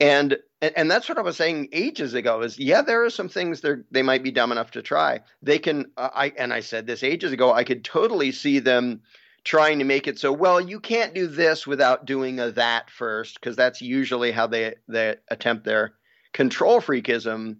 And 0.00 0.38
and 0.60 0.90
that's 0.90 1.08
what 1.08 1.18
I 1.18 1.22
was 1.22 1.36
saying 1.36 1.68
ages 1.72 2.14
ago 2.14 2.42
is 2.42 2.58
yeah 2.58 2.82
there 2.82 3.04
are 3.04 3.10
some 3.10 3.28
things 3.28 3.60
they 3.60 3.74
they 3.90 4.02
might 4.02 4.24
be 4.24 4.32
dumb 4.32 4.50
enough 4.50 4.72
to 4.72 4.82
try. 4.82 5.20
They 5.42 5.58
can 5.60 5.92
uh, 5.96 6.10
I 6.12 6.32
and 6.36 6.52
I 6.52 6.60
said 6.60 6.86
this 6.86 7.04
ages 7.04 7.32
ago 7.32 7.52
I 7.52 7.64
could 7.64 7.84
totally 7.84 8.32
see 8.32 8.58
them 8.58 9.02
trying 9.44 9.78
to 9.78 9.84
make 9.84 10.06
it 10.06 10.18
so 10.18 10.32
well 10.32 10.60
you 10.60 10.80
can't 10.80 11.14
do 11.14 11.26
this 11.26 11.66
without 11.66 12.04
doing 12.04 12.40
a 12.40 12.50
that 12.52 12.90
first 12.90 13.34
because 13.34 13.56
that's 13.56 13.80
usually 13.80 14.32
how 14.32 14.46
they 14.46 14.74
they 14.88 15.16
attempt 15.30 15.64
their 15.64 15.94
control 16.32 16.80
freakism. 16.80 17.56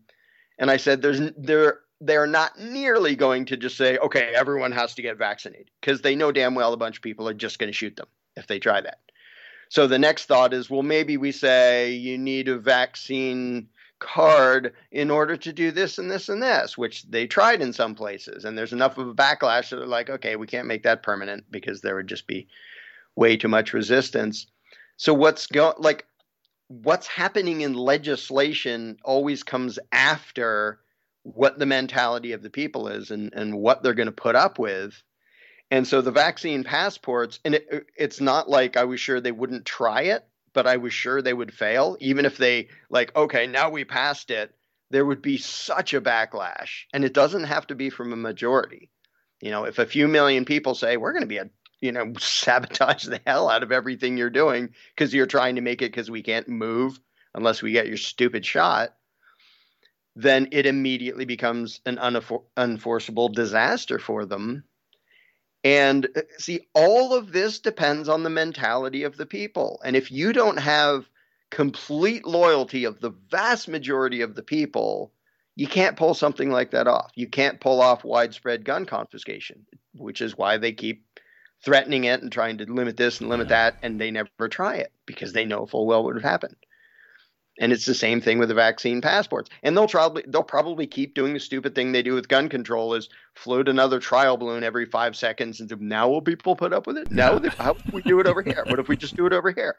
And 0.59 0.71
I 0.71 0.77
said, 0.77 1.03
there's 1.03 1.21
they're 1.37 1.81
they're 2.01 2.27
not 2.27 2.59
nearly 2.59 3.15
going 3.15 3.45
to 3.47 3.57
just 3.57 3.77
say, 3.77 3.99
okay, 3.99 4.33
everyone 4.35 4.73
has 4.73 4.95
to 4.95 5.03
get 5.03 5.19
vaccinated 5.19 5.71
because 5.81 6.01
they 6.01 6.15
know 6.15 6.33
damn 6.33 6.55
well 6.55 6.73
a 6.73 6.79
bunch 6.79 6.97
of 6.97 7.03
people 7.03 7.29
are 7.29 7.35
just 7.35 7.59
going 7.59 7.69
to 7.69 7.77
shoot 7.77 7.97
them 7.97 8.07
if 8.37 8.47
they 8.47 8.59
try 8.59 8.81
that. 8.81 9.01
So 9.69 9.87
the 9.87 9.99
next 9.99 10.25
thought 10.25 10.53
is, 10.53 10.69
well, 10.69 10.83
maybe 10.83 11.17
we 11.17 11.31
say 11.31 11.93
you 11.93 12.19
need 12.19 12.49
a 12.49 12.59
vaccine 12.59 13.69
card 14.01 14.73
in 14.91 15.11
order 15.11 15.37
to 15.37 15.53
do 15.53 15.71
this 15.71 15.99
and 15.99 16.11
this 16.11 16.29
and 16.29 16.43
this, 16.43 16.77
which 16.77 17.05
they 17.05 17.27
tried 17.27 17.61
in 17.61 17.73
some 17.73 17.95
places. 17.95 18.45
And 18.45 18.59
there's 18.59 18.73
enough 18.73 18.99
of 18.99 19.09
a 19.09 19.15
backlash 19.15 19.69
that 19.69 19.77
they're 19.77 19.87
like, 19.87 20.11
okay, 20.11 20.37
we 20.37 20.47
can't 20.47 20.67
make 20.67 20.83
that 20.83 21.03
permanent 21.03 21.45
because 21.51 21.83
there 21.83 21.95
would 21.95 22.09
just 22.09 22.27
be 22.27 22.49
way 23.15 23.37
too 23.37 23.49
much 23.49 23.73
resistance. 23.73 24.47
So 24.97 25.15
what's 25.15 25.47
going 25.47 25.75
like 25.79 26.07
what's 26.71 27.09
happening 27.09 27.63
in 27.63 27.75
legislation 27.75 28.97
always 29.03 29.43
comes 29.43 29.81
after 29.91 30.79
what 31.25 31.59
the 31.59 31.67
mentality 31.67 32.31
of 32.31 32.43
the 32.43 32.49
people 32.49 32.87
is 32.87 33.11
and, 33.11 33.33
and 33.35 33.59
what 33.59 33.83
they're 33.83 33.93
going 33.93 34.07
to 34.07 34.13
put 34.13 34.37
up 34.37 34.57
with. 34.57 35.03
And 35.73 35.85
so 35.85 36.01
the 36.01 36.13
vaccine 36.13 36.63
passports, 36.63 37.41
and 37.45 37.57
it, 37.57 37.87
it's 37.97 38.21
not 38.21 38.49
like 38.49 38.77
I 38.77 38.85
was 38.85 39.01
sure 39.01 39.21
they 39.21 39.33
wouldn't 39.33 39.67
try 39.67 40.03
it, 40.03 40.25
but 40.53 40.69
I 40.69 40.77
was 40.77 40.93
sure 40.93 41.21
they 41.21 41.35
would 41.35 41.53
fail. 41.53 41.97
Even 41.99 42.25
if 42.25 42.37
they, 42.37 42.69
like, 42.89 43.17
okay, 43.17 43.49
now 43.49 43.71
we 43.71 43.85
passed 43.85 44.31
it, 44.31 44.55
there 44.91 45.05
would 45.05 45.23
be 45.23 45.39
such 45.39 45.93
a 45.93 46.01
backlash. 46.01 46.85
And 46.93 47.05
it 47.05 47.15
doesn't 47.15 47.45
have 47.45 47.67
to 47.67 47.75
be 47.75 47.91
from 47.91 48.13
a 48.13 48.17
majority. 48.17 48.91
You 49.41 49.51
know, 49.51 49.65
if 49.65 49.81
a 49.81 49.87
few 49.87 50.07
million 50.07 50.45
people 50.45 50.77
say, 50.77 50.97
we're 50.97 51.13
going 51.13 51.23
to 51.23 51.27
be 51.27 51.39
a 51.39 51.51
you 51.81 51.93
know, 51.93 52.13
sabotage 52.19 53.05
the 53.05 53.21
hell 53.27 53.49
out 53.51 53.63
of 53.63 53.73
everything 53.73 54.17
you're 54.17 54.31
doing 54.31 54.71
because 54.95 55.15
you're 55.15 55.27
trying 55.27 55.57
to 55.57 55.63
make 55.63 55.83
it 55.83 55.93
because 55.93 56.11
we 56.11 56.23
can't 56.23 56.49
move 56.49 56.99
unless 57.35 57.63
we 57.63 57.73
get 57.73 57.89
your 57.89 57.97
stupid 57.97 58.45
shot. 58.47 58.95
then 60.17 60.49
it 60.53 60.67
immediately 60.67 61.25
becomes 61.25 61.81
an 61.87 61.97
unenfor- 61.97 62.45
unenforceable 62.57 63.33
disaster 63.33 63.99
for 63.99 64.27
them. 64.27 64.65
And 65.65 66.07
uh, 66.17 66.23
see, 66.39 66.69
all 66.75 67.15
of 67.15 67.33
this 67.33 67.61
depends 67.61 68.09
on 68.09 68.23
the 68.23 68.31
mentality 68.31 69.05
of 69.05 69.17
the 69.17 69.27
people. 69.27 69.81
And 69.85 69.97
if 69.97 70.11
you 70.11 70.33
don't 70.33 70.59
have 70.59 71.09
complete 71.51 72.27
loyalty 72.27 72.85
of 72.85 73.01
the 73.01 73.11
vast 73.31 73.69
majority 73.69 74.23
of 74.23 74.35
the 74.35 74.43
people, 74.43 75.13
you 75.57 75.67
can't 75.67 75.97
pull 75.97 76.15
something 76.15 76.51
like 76.51 76.71
that 76.71 76.87
off. 76.89 77.11
You 77.15 77.29
can't 77.29 77.61
pull 77.61 77.81
off 77.83 78.05
widespread 78.05 78.65
gun 78.65 78.87
confiscation, 78.87 79.67
which 79.95 80.21
is 80.23 80.37
why 80.39 80.57
they 80.59 80.73
keep 80.73 81.05
threatening 81.65 82.05
it 82.05 82.23
and 82.23 82.33
trying 82.33 82.59
to 82.59 82.73
limit 82.73 82.97
this 82.97 83.21
and 83.21 83.29
limit 83.29 83.49
that, 83.49 83.77
and 83.83 84.01
they 84.01 84.11
never 84.11 84.49
try 84.49 84.77
it 84.77 84.93
because 85.07 85.33
they 85.33 85.45
know 85.45 85.67
full 85.67 85.87
well 85.87 86.03
what 86.03 86.15
would 86.15 86.23
happen. 86.23 86.57
And 87.59 87.73
it's 87.73 87.85
the 87.85 87.95
same 87.95 88.23
thing 88.23 88.39
with 88.39 88.49
the 88.49 88.55
vaccine 88.55 89.03
passports. 89.03 89.51
And 89.63 89.77
they'll 89.77 89.87
probably 89.87 90.25
they'll 90.27 90.43
probably 90.43 90.87
keep 90.87 91.15
doing 91.15 91.35
the 91.35 91.41
stupid 91.41 91.75
thing 91.75 91.93
they 91.93 92.03
do 92.03 92.15
with 92.15 92.29
gun 92.29 92.49
control 92.49 92.95
is 92.95 93.11
float 93.35 93.69
another 93.69 94.01
trial 94.01 94.39
balloon 94.39 94.65
every 94.65 94.87
five 94.87 95.15
seconds 95.15 95.61
and 95.61 95.69
do, 95.69 95.77
now 95.79 96.09
will 96.09 96.23
people 96.23 96.57
put 96.57 96.73
up 96.73 96.87
with 96.87 96.97
it? 96.97 97.11
Now 97.11 97.39
how 97.59 97.75
if 97.75 97.93
we 97.93 98.01
do 98.01 98.19
it 98.21 98.27
over 98.27 98.41
here? 98.41 98.65
What 98.67 98.79
if 98.79 98.89
we 98.89 98.97
just 98.97 99.15
do 99.15 99.27
it 99.27 99.35
over 99.35 99.53
here? 99.53 99.77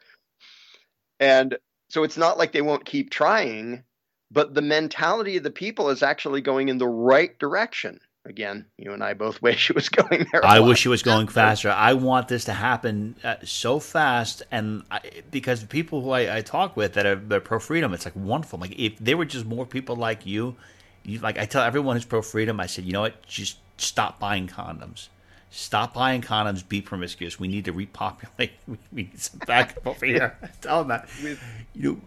And 1.20 1.58
so 1.90 2.04
it's 2.04 2.18
not 2.18 2.38
like 2.38 2.52
they 2.52 2.62
won't 2.62 2.86
keep 2.86 3.10
trying, 3.10 3.84
but 4.30 4.54
the 4.54 4.62
mentality 4.62 5.38
of 5.38 5.44
the 5.44 5.50
people 5.50 5.90
is 5.90 6.04
actually 6.04 6.42
going 6.42 6.70
in 6.70 6.78
the 6.78 6.88
right 6.88 7.38
direction 7.40 8.00
again, 8.26 8.66
you 8.78 8.94
and 8.94 9.04
I 9.04 9.14
both 9.14 9.42
wish 9.42 9.70
it 9.70 9.76
was 9.76 9.90
going 9.90 10.28
there. 10.32 10.46
I 10.46 10.60
wish 10.60 10.86
it 10.86 10.90
was 10.90 11.04
going 11.04 11.28
faster. 11.40 11.70
I 11.70 11.94
want 11.94 12.28
this 12.28 12.46
to 12.46 12.54
happen 12.54 13.16
uh, 13.24 13.36
so 13.44 13.80
fast, 13.80 14.44
and 14.52 14.84
I, 14.92 15.02
because 15.30 15.64
people 15.64 16.02
who 16.02 16.12
I, 16.12 16.38
I, 16.38 16.42
talk 16.42 16.76
with 16.76 16.94
that 16.94 17.06
are, 17.06 17.16
that 17.16 17.36
are 17.36 17.42
pro 17.42 17.60
freedom, 17.60 17.94
it's 17.94 18.06
like 18.06 18.16
wonderful. 18.16 18.60
Like 18.60 18.78
if 18.78 18.98
there 19.00 19.18
were 19.18 19.26
just 19.26 19.46
more 19.46 19.66
people 19.66 19.96
like 19.96 20.26
you, 20.26 20.56
you, 21.04 21.20
like 21.20 21.38
I 21.38 21.46
tell 21.46 21.64
everyone 21.64 21.96
who's 21.96 22.06
pro 22.06 22.22
freedom, 22.22 22.60
I 22.60 22.68
said, 22.68 22.86
you 22.86 22.94
know 22.94 23.02
what, 23.02 23.26
just 23.26 23.58
stop 23.78 24.20
buying 24.20 24.48
condoms. 24.48 25.08
Stop 25.54 25.94
buying 25.94 26.22
condoms. 26.22 26.66
Be 26.68 26.82
promiscuous. 26.82 27.38
We 27.38 27.50
need 27.50 27.66
to 27.66 27.74
repopulate. 27.74 28.52
We 28.68 28.78
need 29.04 29.20
some 29.20 29.42
backup 29.46 29.86
over 29.86 30.06
here. 30.06 30.38
tell 30.62 30.80
them 30.80 30.88
that. 30.90 31.10
With, 31.22 31.44
you 31.76 31.94
know, 31.94 32.02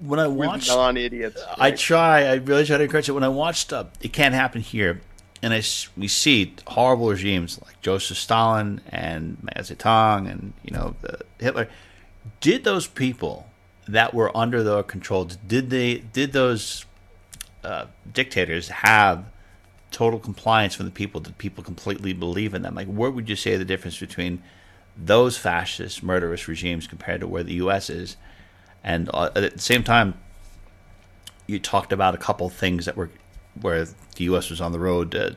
when 0.00 0.20
I 0.20 0.26
watch 0.26 0.68
non 0.68 0.98
idiots, 0.98 1.42
right? 1.48 1.56
I 1.58 1.70
try. 1.70 2.24
I 2.24 2.34
really 2.34 2.66
try 2.66 2.76
to 2.76 2.84
encourage 2.84 3.08
it. 3.08 3.12
When 3.12 3.24
I 3.24 3.28
watched, 3.28 3.72
uh, 3.72 3.84
it 4.02 4.12
can't 4.12 4.34
happen 4.34 4.60
here 4.60 5.00
and 5.42 5.54
I, 5.54 5.62
we 5.96 6.08
see 6.08 6.54
horrible 6.66 7.08
regimes 7.08 7.60
like 7.64 7.80
Joseph 7.80 8.18
Stalin 8.18 8.80
and 8.88 9.38
Mao 9.42 9.62
Zedong 9.62 10.30
and 10.30 10.52
you 10.62 10.72
know 10.72 10.94
Hitler. 11.38 11.68
Did 12.40 12.64
those 12.64 12.86
people 12.86 13.48
that 13.88 14.12
were 14.12 14.34
under 14.36 14.62
their 14.62 14.82
control 14.82 15.24
did 15.24 15.70
they 15.70 15.98
did 15.98 16.32
those 16.32 16.84
uh, 17.64 17.86
dictators 18.12 18.68
have 18.68 19.24
total 19.90 20.18
compliance 20.18 20.74
from 20.74 20.86
the 20.86 20.92
people? 20.92 21.20
Did 21.20 21.38
people 21.38 21.64
completely 21.64 22.12
believe 22.12 22.54
in 22.54 22.62
them? 22.62 22.74
Like, 22.74 22.88
where 22.88 23.10
would 23.10 23.28
you 23.28 23.36
say 23.36 23.56
the 23.56 23.64
difference 23.64 23.98
between 23.98 24.42
those 24.96 25.36
fascist, 25.36 26.02
murderous 26.02 26.48
regimes 26.48 26.86
compared 26.86 27.20
to 27.20 27.26
where 27.26 27.42
the 27.42 27.54
U.S. 27.54 27.90
is? 27.90 28.16
And 28.82 29.10
uh, 29.12 29.30
at 29.34 29.54
the 29.54 29.58
same 29.58 29.82
time, 29.82 30.14
you 31.46 31.58
talked 31.58 31.92
about 31.92 32.14
a 32.14 32.18
couple 32.18 32.48
things 32.48 32.86
that 32.86 32.96
were 32.96 33.10
where 33.60 33.84
the 33.84 34.24
U.S. 34.24 34.50
was 34.50 34.60
on 34.60 34.72
the 34.72 34.78
road 34.78 35.12
to, 35.12 35.36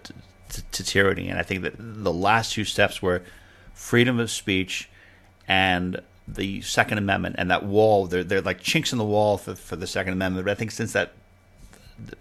to, 0.49 0.63
to, 0.71 0.83
tyranny. 0.83 1.29
And 1.29 1.39
I 1.39 1.43
think 1.43 1.63
that 1.63 1.73
the 1.77 2.13
last 2.13 2.53
two 2.53 2.65
steps 2.65 3.01
were 3.01 3.23
freedom 3.73 4.19
of 4.19 4.29
speech 4.29 4.89
and 5.47 6.01
the 6.27 6.61
Second 6.61 6.97
Amendment 6.97 7.35
and 7.37 7.49
that 7.51 7.65
wall. 7.65 8.07
They're, 8.07 8.23
they're 8.23 8.41
like 8.41 8.61
chinks 8.61 8.91
in 8.91 8.97
the 8.97 9.05
wall 9.05 9.37
for, 9.37 9.55
for 9.55 9.75
the 9.75 9.87
Second 9.87 10.13
Amendment. 10.13 10.45
But 10.45 10.51
I 10.51 10.55
think 10.55 10.71
since 10.71 10.93
that 10.93 11.13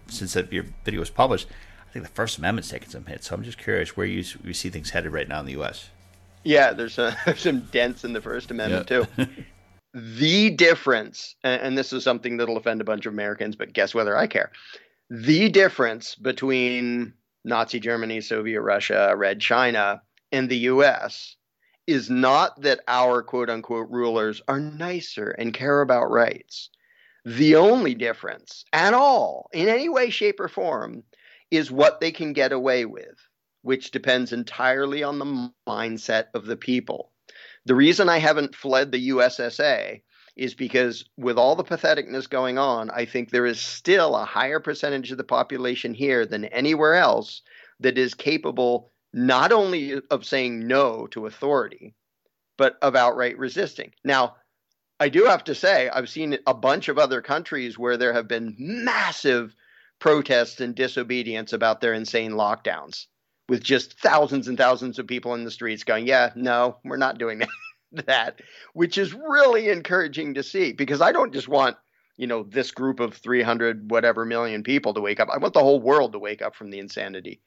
since 0.07 0.33
that 0.33 0.51
your 0.53 0.65
video 0.85 0.99
was 0.99 1.09
published, 1.09 1.47
I 1.89 1.91
think 1.91 2.05
the 2.05 2.11
First 2.11 2.37
Amendment's 2.37 2.69
taken 2.69 2.89
some 2.89 3.05
hits. 3.05 3.27
So 3.27 3.35
I'm 3.35 3.43
just 3.43 3.57
curious 3.57 3.97
where 3.97 4.05
you, 4.05 4.23
you 4.43 4.53
see 4.53 4.69
things 4.69 4.91
headed 4.91 5.11
right 5.11 5.27
now 5.27 5.39
in 5.39 5.45
the 5.45 5.53
U.S. 5.53 5.89
Yeah, 6.43 6.73
there's, 6.73 6.97
a, 6.99 7.17
there's 7.25 7.41
some 7.41 7.61
dents 7.71 8.03
in 8.03 8.13
the 8.13 8.21
First 8.21 8.51
Amendment 8.51 8.89
yep. 8.89 9.15
too. 9.15 9.27
the 9.93 10.51
difference, 10.51 11.35
and 11.43 11.77
this 11.77 11.93
is 11.93 12.03
something 12.03 12.37
that'll 12.37 12.57
offend 12.57 12.81
a 12.81 12.83
bunch 12.83 13.05
of 13.05 13.13
Americans, 13.13 13.55
but 13.55 13.73
guess 13.73 13.93
whether 13.93 14.15
I 14.15 14.27
care 14.27 14.51
the 15.09 15.49
difference 15.49 16.15
between 16.15 17.13
Nazi 17.43 17.79
Germany, 17.79 18.21
Soviet 18.21 18.61
Russia, 18.61 19.13
Red 19.15 19.39
China, 19.39 20.01
and 20.31 20.49
the 20.49 20.57
US 20.69 21.35
is 21.85 22.09
not 22.09 22.61
that 22.61 22.79
our 22.87 23.21
quote 23.21 23.49
unquote 23.49 23.89
rulers 23.89 24.41
are 24.47 24.59
nicer 24.59 25.31
and 25.31 25.53
care 25.53 25.81
about 25.81 26.09
rights. 26.09 26.69
The 27.25 27.55
only 27.55 27.93
difference 27.95 28.65
at 28.73 28.93
all, 28.93 29.49
in 29.53 29.67
any 29.67 29.89
way, 29.89 30.09
shape, 30.09 30.39
or 30.39 30.47
form, 30.47 31.03
is 31.51 31.71
what 31.71 31.99
they 31.99 32.11
can 32.11 32.33
get 32.33 32.51
away 32.51 32.85
with, 32.85 33.15
which 33.61 33.91
depends 33.91 34.33
entirely 34.33 35.03
on 35.03 35.19
the 35.19 35.51
mindset 35.67 36.25
of 36.33 36.45
the 36.45 36.57
people. 36.57 37.11
The 37.65 37.75
reason 37.75 38.09
I 38.09 38.17
haven't 38.17 38.55
fled 38.55 38.91
the 38.91 39.09
USSA 39.09 40.01
is 40.35 40.55
because 40.55 41.05
with 41.17 41.37
all 41.37 41.55
the 41.55 41.63
patheticness 41.63 42.29
going 42.29 42.57
on, 42.57 42.89
I 42.89 43.05
think 43.05 43.29
there 43.29 43.45
is 43.45 43.59
still 43.59 44.15
a 44.15 44.25
higher 44.25 44.59
percentage 44.59 45.11
of 45.11 45.17
the 45.17 45.23
population 45.23 45.93
here 45.93 46.25
than 46.25 46.45
anywhere 46.45 46.95
else 46.95 47.41
that 47.79 47.97
is 47.97 48.13
capable 48.13 48.91
not 49.13 49.51
only 49.51 50.01
of 50.09 50.25
saying 50.25 50.67
no 50.67 51.07
to 51.07 51.27
authority, 51.27 51.93
but 52.57 52.77
of 52.81 52.95
outright 52.95 53.37
resisting. 53.37 53.91
Now, 54.03 54.37
I 54.99 55.09
do 55.09 55.25
have 55.25 55.43
to 55.45 55.55
say, 55.55 55.89
I've 55.89 56.09
seen 56.09 56.37
a 56.47 56.53
bunch 56.53 56.87
of 56.87 56.97
other 56.97 57.21
countries 57.21 57.77
where 57.77 57.97
there 57.97 58.13
have 58.13 58.27
been 58.27 58.55
massive 58.57 59.55
protests 59.99 60.61
and 60.61 60.75
disobedience 60.75 61.53
about 61.53 61.81
their 61.81 61.93
insane 61.93 62.31
lockdowns 62.31 63.05
with 63.49 63.63
just 63.63 63.99
thousands 63.99 64.47
and 64.47 64.57
thousands 64.57 64.99
of 64.99 65.07
people 65.07 65.33
in 65.33 65.43
the 65.43 65.51
streets 65.51 65.83
going, 65.83 66.07
Yeah, 66.07 66.31
no, 66.35 66.77
we're 66.83 66.97
not 66.97 67.17
doing 67.17 67.39
that. 67.39 67.49
that, 68.05 68.41
which 68.73 68.97
is 68.97 69.13
really 69.13 69.69
encouraging 69.69 70.33
to 70.35 70.43
see 70.43 70.73
because 70.73 71.01
I 71.01 71.11
don't 71.11 71.33
just 71.33 71.47
want, 71.47 71.77
you 72.17 72.27
know, 72.27 72.43
this 72.43 72.71
group 72.71 72.99
of 72.99 73.15
300 73.15 73.89
whatever 73.89 74.25
million 74.25 74.63
people 74.63 74.93
to 74.93 75.01
wake 75.01 75.19
up. 75.19 75.29
I 75.33 75.37
want 75.37 75.53
the 75.53 75.59
whole 75.59 75.81
world 75.81 76.13
to 76.13 76.19
wake 76.19 76.41
up 76.41 76.55
from 76.55 76.69
the 76.69 76.79
insanity 76.79 77.41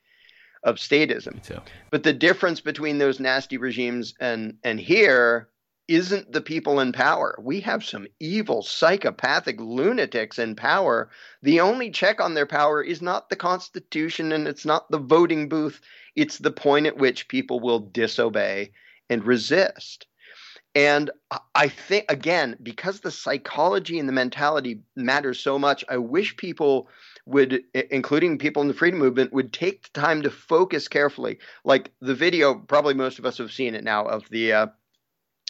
of 0.62 0.76
statism. 0.76 1.42
But 1.90 2.02
the 2.02 2.12
difference 2.12 2.61
between 2.61 2.98
those 2.98 3.20
nasty 3.20 3.56
regimes 3.56 4.14
and 4.20 4.59
and 4.64 4.80
here 4.80 5.48
isn't 5.88 6.32
the 6.32 6.40
people 6.40 6.80
in 6.80 6.92
power. 6.92 7.38
We 7.40 7.61
have 7.61 7.85
some 7.85 8.09
evil, 8.18 8.62
psychopathic 8.62 9.61
lunatics 9.61 10.38
in 10.38 10.56
power. 10.56 11.11
The 11.42 11.61
only 11.61 11.90
check 11.90 12.20
on 12.20 12.35
their 12.35 12.46
power 12.46 12.82
is 12.82 13.00
not 13.00 13.28
the 13.28 13.37
Constitution 13.37 14.32
and 14.32 14.48
it's 14.48 14.64
not 14.64 14.90
the 14.90 14.98
voting 14.98 15.48
booth. 15.48 15.80
It's 16.16 16.38
the 16.38 16.50
point 16.50 16.87
at 16.87 16.96
which 16.96 17.28
people 17.28 17.61
will 17.61 17.78
disobey 17.78 18.72
and 19.09 19.24
resist. 19.24 20.06
And 20.77 21.11
I 21.55 21.69
think, 21.69 22.05
again, 22.11 22.59
because 22.62 23.01
the 23.01 23.11
psychology 23.11 23.99
and 23.99 24.07
the 24.07 24.12
mentality 24.12 24.83
matters 24.95 25.41
so 25.41 25.59
much, 25.59 25.83
I 25.89 25.97
wish 25.97 26.37
people 26.37 26.91
would, 27.25 27.62
including 27.73 28.37
people 28.37 28.61
in 28.61 28.69
the 28.69 28.75
freedom 28.75 29.01
movement, 29.01 29.33
would 29.33 29.55
take 29.55 29.85
the 29.85 29.99
time 29.99 30.21
to 30.21 30.31
focus 30.31 30.87
carefully. 30.87 31.39
Like 31.65 31.93
the 32.03 32.15
video, 32.15 32.57
probably 32.57 32.93
most 32.93 33.19
of 33.19 33.25
us 33.25 33.39
have 33.39 33.53
seen 33.53 33.75
it 33.75 33.85
now 33.85 34.05
of 34.05 34.29
the 34.29 34.53
uh, 34.53 34.67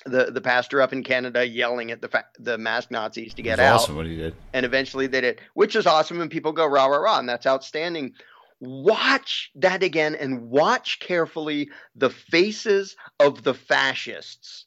the 0.05 0.31
the 0.31 0.41
pastor 0.41 0.81
up 0.81 0.93
in 0.93 1.03
Canada 1.03 1.45
yelling 1.45 1.91
at 1.91 2.01
the 2.01 2.09
fa- 2.09 2.29
the 2.39 2.57
mask 2.57 2.93
Nazis 2.93 3.35
to 3.35 3.43
get 3.43 3.59
out. 3.59 3.81
Awesome 3.81 3.97
what 3.97 4.07
he 4.07 4.15
did, 4.15 4.37
and 4.53 4.65
eventually 4.65 5.09
they 5.09 5.23
did, 5.23 5.41
which 5.55 5.75
is 5.75 5.89
awesome, 5.89 6.21
and 6.21 6.31
people 6.31 6.53
go 6.53 6.67
rah 6.67 6.87
rah 6.87 6.99
rah, 6.99 7.19
and 7.19 7.29
that's 7.29 7.49
outstanding. 7.49 8.13
Watch 8.61 9.51
that 9.57 9.83
again, 9.83 10.15
and 10.15 10.43
watch 10.43 11.01
carefully 11.01 11.71
the 11.97 12.11
faces 12.11 12.95
of 13.19 13.43
the 13.43 13.55
fascists 13.55 14.67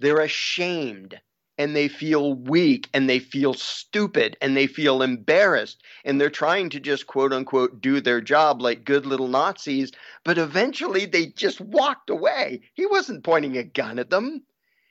they're 0.00 0.20
ashamed 0.20 1.20
and 1.56 1.74
they 1.74 1.88
feel 1.88 2.34
weak 2.34 2.88
and 2.92 3.08
they 3.08 3.18
feel 3.18 3.54
stupid 3.54 4.36
and 4.40 4.56
they 4.56 4.66
feel 4.66 5.02
embarrassed 5.02 5.82
and 6.04 6.20
they're 6.20 6.30
trying 6.30 6.68
to 6.70 6.80
just 6.80 7.06
quote 7.06 7.32
unquote 7.32 7.80
do 7.80 8.00
their 8.00 8.20
job 8.20 8.60
like 8.60 8.84
good 8.84 9.06
little 9.06 9.28
Nazis, 9.28 9.92
but 10.24 10.38
eventually 10.38 11.06
they 11.06 11.26
just 11.26 11.60
walked 11.60 12.10
away. 12.10 12.62
He 12.74 12.86
wasn't 12.86 13.24
pointing 13.24 13.56
a 13.56 13.62
gun 13.62 13.98
at 13.98 14.10
them. 14.10 14.42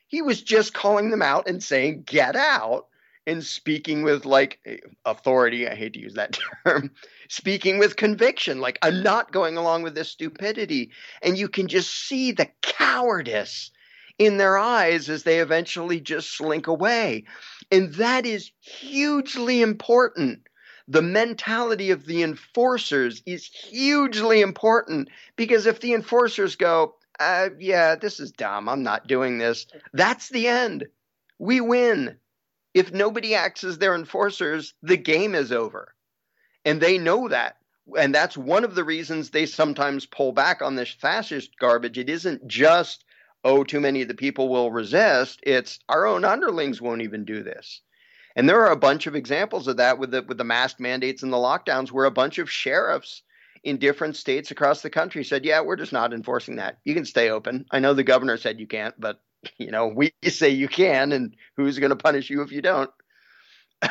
He 0.08 0.22
was 0.22 0.42
just 0.42 0.74
calling 0.74 1.10
them 1.10 1.22
out 1.22 1.48
and 1.48 1.62
saying, 1.62 2.04
get 2.06 2.36
out, 2.36 2.88
and 3.26 3.44
speaking 3.44 4.04
with 4.04 4.26
like 4.26 4.60
authority. 5.06 5.68
I 5.68 5.76
hate 5.76 5.94
to 5.94 6.00
use 6.00 6.14
that 6.16 6.38
term. 6.66 6.92
speaking 7.30 7.80
with 7.80 7.96
conviction, 7.96 8.60
like, 8.60 8.78
I'm 8.82 9.02
not 9.02 9.32
going 9.32 9.58
along 9.58 9.84
with 9.84 9.96
this 9.96 10.10
stupidity. 10.10 10.92
And 11.22 11.38
you 11.38 11.48
can 11.48 11.68
just 11.68 11.90
see 12.08 12.32
the 12.32 12.50
cowardice 12.62 13.72
in 14.18 14.38
their 14.38 14.58
eyes 14.58 15.10
as 15.10 15.24
they 15.24 15.40
eventually 15.40 16.00
just 16.00 16.36
slink 16.36 16.68
away. 16.68 17.26
And 17.72 17.94
that 17.96 18.26
is 18.26 18.52
hugely 18.60 19.62
important. 19.62 20.48
The 20.88 21.02
mentality 21.02 21.92
of 21.92 22.06
the 22.06 22.24
enforcers 22.24 23.24
is 23.26 23.46
hugely 23.46 24.42
important 24.42 25.10
because 25.36 25.66
if 25.66 25.80
the 25.80 25.94
enforcers 25.94 26.56
go, 26.56 26.96
uh, 27.20 27.50
yeah, 27.58 27.96
this 27.96 28.20
is 28.20 28.32
dumb, 28.32 28.68
I'm 28.68 28.84
not 28.84 29.08
doing 29.08 29.38
this, 29.38 29.66
that's 29.94 30.30
the 30.30 30.48
end. 30.48 30.88
We 31.40 31.62
win. 31.62 32.18
If 32.74 32.92
nobody 32.92 33.36
acts 33.36 33.64
as 33.64 33.78
their 33.78 33.96
enforcers, 33.96 34.74
the 34.82 34.98
game 34.98 35.36
is 35.36 35.52
over. 35.52 35.94
And 36.66 36.82
they 36.82 36.98
know 36.98 37.28
that. 37.30 37.58
And 37.98 38.14
that's 38.14 38.38
one 38.38 38.64
of 38.64 38.76
the 38.76 38.84
reasons 38.84 39.30
they 39.30 39.46
sometimes 39.46 40.06
pull 40.06 40.32
back 40.32 40.62
on 40.62 40.76
this 40.76 40.90
fascist 40.90 41.58
garbage. 41.60 41.98
It 41.98 42.10
isn't 42.10 42.48
just, 42.48 43.04
oh, 43.44 43.64
too 43.64 43.80
many 43.80 44.02
of 44.02 44.08
the 44.08 44.14
people 44.14 44.50
will 44.50 44.72
resist. 44.72 45.40
It's 45.44 45.80
our 45.90 46.06
own 46.06 46.26
underlings 46.26 46.82
won't 46.82 47.02
even 47.02 47.26
do 47.26 47.44
this. 47.44 47.82
And 48.36 48.50
there 48.50 48.62
are 48.62 48.72
a 48.72 48.78
bunch 48.78 49.06
of 49.06 49.16
examples 49.16 49.68
of 49.68 49.78
that 49.78 50.00
with 50.00 50.12
the 50.12 50.24
with 50.24 50.38
the 50.38 50.44
mask 50.44 50.80
mandates 50.80 51.24
and 51.24 51.32
the 51.32 51.38
lockdowns 51.38 51.92
where 51.92 52.06
a 52.06 52.12
bunch 52.12 52.40
of 52.40 52.50
sheriffs 52.50 53.22
in 53.64 53.78
different 53.78 54.16
states 54.16 54.52
across 54.52 54.82
the 54.82 54.90
country 54.90 55.24
said, 55.24 55.46
"Yeah, 55.46 55.62
we're 55.62 55.76
just 55.76 55.94
not 55.94 56.14
enforcing 56.14 56.56
that. 56.56 56.80
You 56.84 56.96
can 56.96 57.06
stay 57.06 57.30
open. 57.30 57.66
I 57.72 57.80
know 57.80 57.94
the 57.94 58.04
governor 58.04 58.38
said 58.38 58.60
you 58.60 58.68
can't, 58.68 59.00
but 59.00 59.22
you 59.58 59.72
know, 59.72 59.88
we 59.88 60.14
say 60.30 60.50
you 60.50 60.68
can 60.68 61.12
and 61.12 61.36
who's 61.56 61.78
going 61.80 61.92
to 61.92 61.96
punish 61.96 62.30
you 62.30 62.42
if 62.42 62.52
you 62.52 62.62
don't?" 62.62 62.90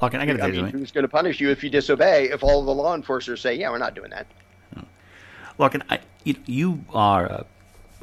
Look, 0.00 0.14
I, 0.16 0.18
I 0.18 0.50
mean, 0.50 0.66
who's 0.66 0.90
going 0.90 1.02
to 1.02 1.08
punish 1.08 1.38
you 1.38 1.50
if 1.50 1.62
you 1.62 1.70
disobey? 1.70 2.30
If 2.30 2.42
all 2.42 2.64
the 2.64 2.72
law 2.72 2.94
enforcers 2.94 3.40
say, 3.40 3.54
"Yeah, 3.54 3.70
we're 3.70 3.78
not 3.78 3.94
doing 3.94 4.10
that." 4.10 4.26
Look, 5.58 5.76
I, 5.90 6.00
you, 6.24 6.34
you 6.46 6.84
are 6.92 7.26
an 7.26 7.44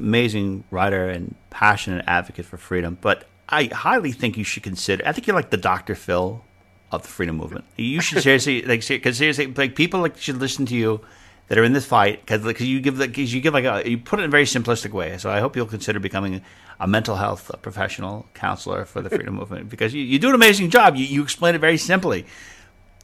amazing 0.00 0.64
writer 0.70 1.08
and 1.08 1.34
passionate 1.50 2.04
advocate 2.06 2.46
for 2.46 2.56
freedom, 2.56 2.98
but 3.00 3.26
I 3.48 3.64
highly 3.64 4.12
think 4.12 4.36
you 4.36 4.44
should 4.44 4.62
consider. 4.62 5.06
I 5.06 5.12
think 5.12 5.26
you're 5.26 5.36
like 5.36 5.50
the 5.50 5.56
Dr. 5.56 5.94
Phil 5.94 6.44
of 6.92 7.02
the 7.02 7.08
freedom 7.08 7.36
movement. 7.36 7.64
You 7.76 8.00
should 8.00 8.22
seriously 8.22 8.62
like 8.62 8.86
because 8.86 9.16
seriously 9.16 9.46
like 9.46 9.74
people 9.74 10.00
like 10.00 10.16
should 10.16 10.36
listen 10.36 10.66
to 10.66 10.74
you 10.74 11.00
that 11.48 11.58
are 11.58 11.64
in 11.64 11.72
this 11.72 11.84
fight 11.84 12.20
because 12.20 12.42
because 12.42 12.66
you 12.66 12.80
give 12.80 12.98
because 12.98 13.34
you 13.34 13.40
give 13.40 13.54
like 13.54 13.64
a 13.64 13.88
you 13.88 13.98
put 13.98 14.20
it 14.20 14.22
in 14.22 14.28
a 14.28 14.30
very 14.30 14.44
simplistic 14.44 14.92
way. 14.92 15.18
So 15.18 15.30
I 15.30 15.40
hope 15.40 15.56
you'll 15.56 15.66
consider 15.66 15.98
becoming 15.98 16.42
a 16.78 16.86
mental 16.86 17.16
health 17.16 17.50
professional 17.60 18.28
counselor 18.34 18.84
for 18.84 19.02
the 19.02 19.10
freedom 19.16 19.34
movement 19.34 19.68
because 19.68 19.92
you, 19.92 20.02
you 20.02 20.18
do 20.18 20.28
an 20.28 20.34
amazing 20.34 20.70
job. 20.70 20.96
You 20.96 21.04
you 21.04 21.22
explain 21.22 21.54
it 21.54 21.60
very 21.60 21.76
simply. 21.76 22.26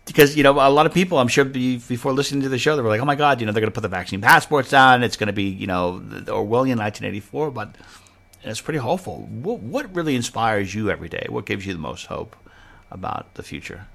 Because 0.06 0.36
you 0.36 0.42
know 0.42 0.52
a 0.52 0.70
lot 0.70 0.86
of 0.86 0.94
people, 0.94 1.18
I'm 1.18 1.28
sure 1.28 1.44
before 1.44 2.12
listening 2.12 2.42
to 2.42 2.48
the 2.48 2.58
show, 2.58 2.76
they 2.76 2.82
were 2.82 2.88
like, 2.88 3.00
"Oh 3.00 3.04
my 3.04 3.16
God, 3.16 3.40
you 3.40 3.46
know 3.46 3.52
they're 3.52 3.60
going 3.60 3.72
to 3.72 3.74
put 3.74 3.82
the 3.82 3.88
vaccine 3.88 4.20
passports 4.20 4.70
down. 4.70 5.02
It's 5.02 5.16
going 5.16 5.26
to 5.26 5.32
be 5.32 5.44
you 5.44 5.66
know 5.66 6.00
Orwellian 6.26 6.78
1984." 6.78 7.50
But 7.50 7.76
it's 8.44 8.60
pretty 8.60 8.78
hopeful. 8.78 9.22
What, 9.22 9.60
what 9.60 9.94
really 9.94 10.14
inspires 10.14 10.74
you 10.74 10.90
every 10.90 11.08
day? 11.08 11.26
What 11.28 11.46
gives 11.46 11.66
you 11.66 11.72
the 11.72 11.80
most 11.80 12.06
hope 12.06 12.36
about 12.90 13.34
the 13.34 13.42
future? 13.42 13.86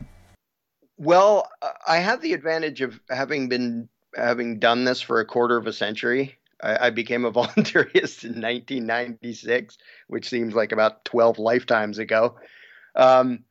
Well, 0.98 1.50
I 1.88 1.98
have 1.98 2.22
the 2.22 2.34
advantage 2.34 2.82
of 2.82 3.00
having 3.10 3.48
been 3.50 3.90
having 4.16 4.60
done 4.60 4.84
this 4.84 5.02
for 5.02 5.20
a 5.20 5.26
quarter 5.26 5.56
of 5.56 5.68
a 5.68 5.74
century. 5.74 6.38
I, 6.64 6.92
became 6.92 7.26
a 7.26 7.32
voluntarist 7.32 8.24
in 8.24 8.40
1996, 8.40 9.78
which 10.08 10.30
seems 10.30 10.54
like 10.54 10.72
about 10.72 11.06
12 11.06 11.40
lifetimes 11.40 11.98
ago. 11.98 12.36
Um, 12.96 13.46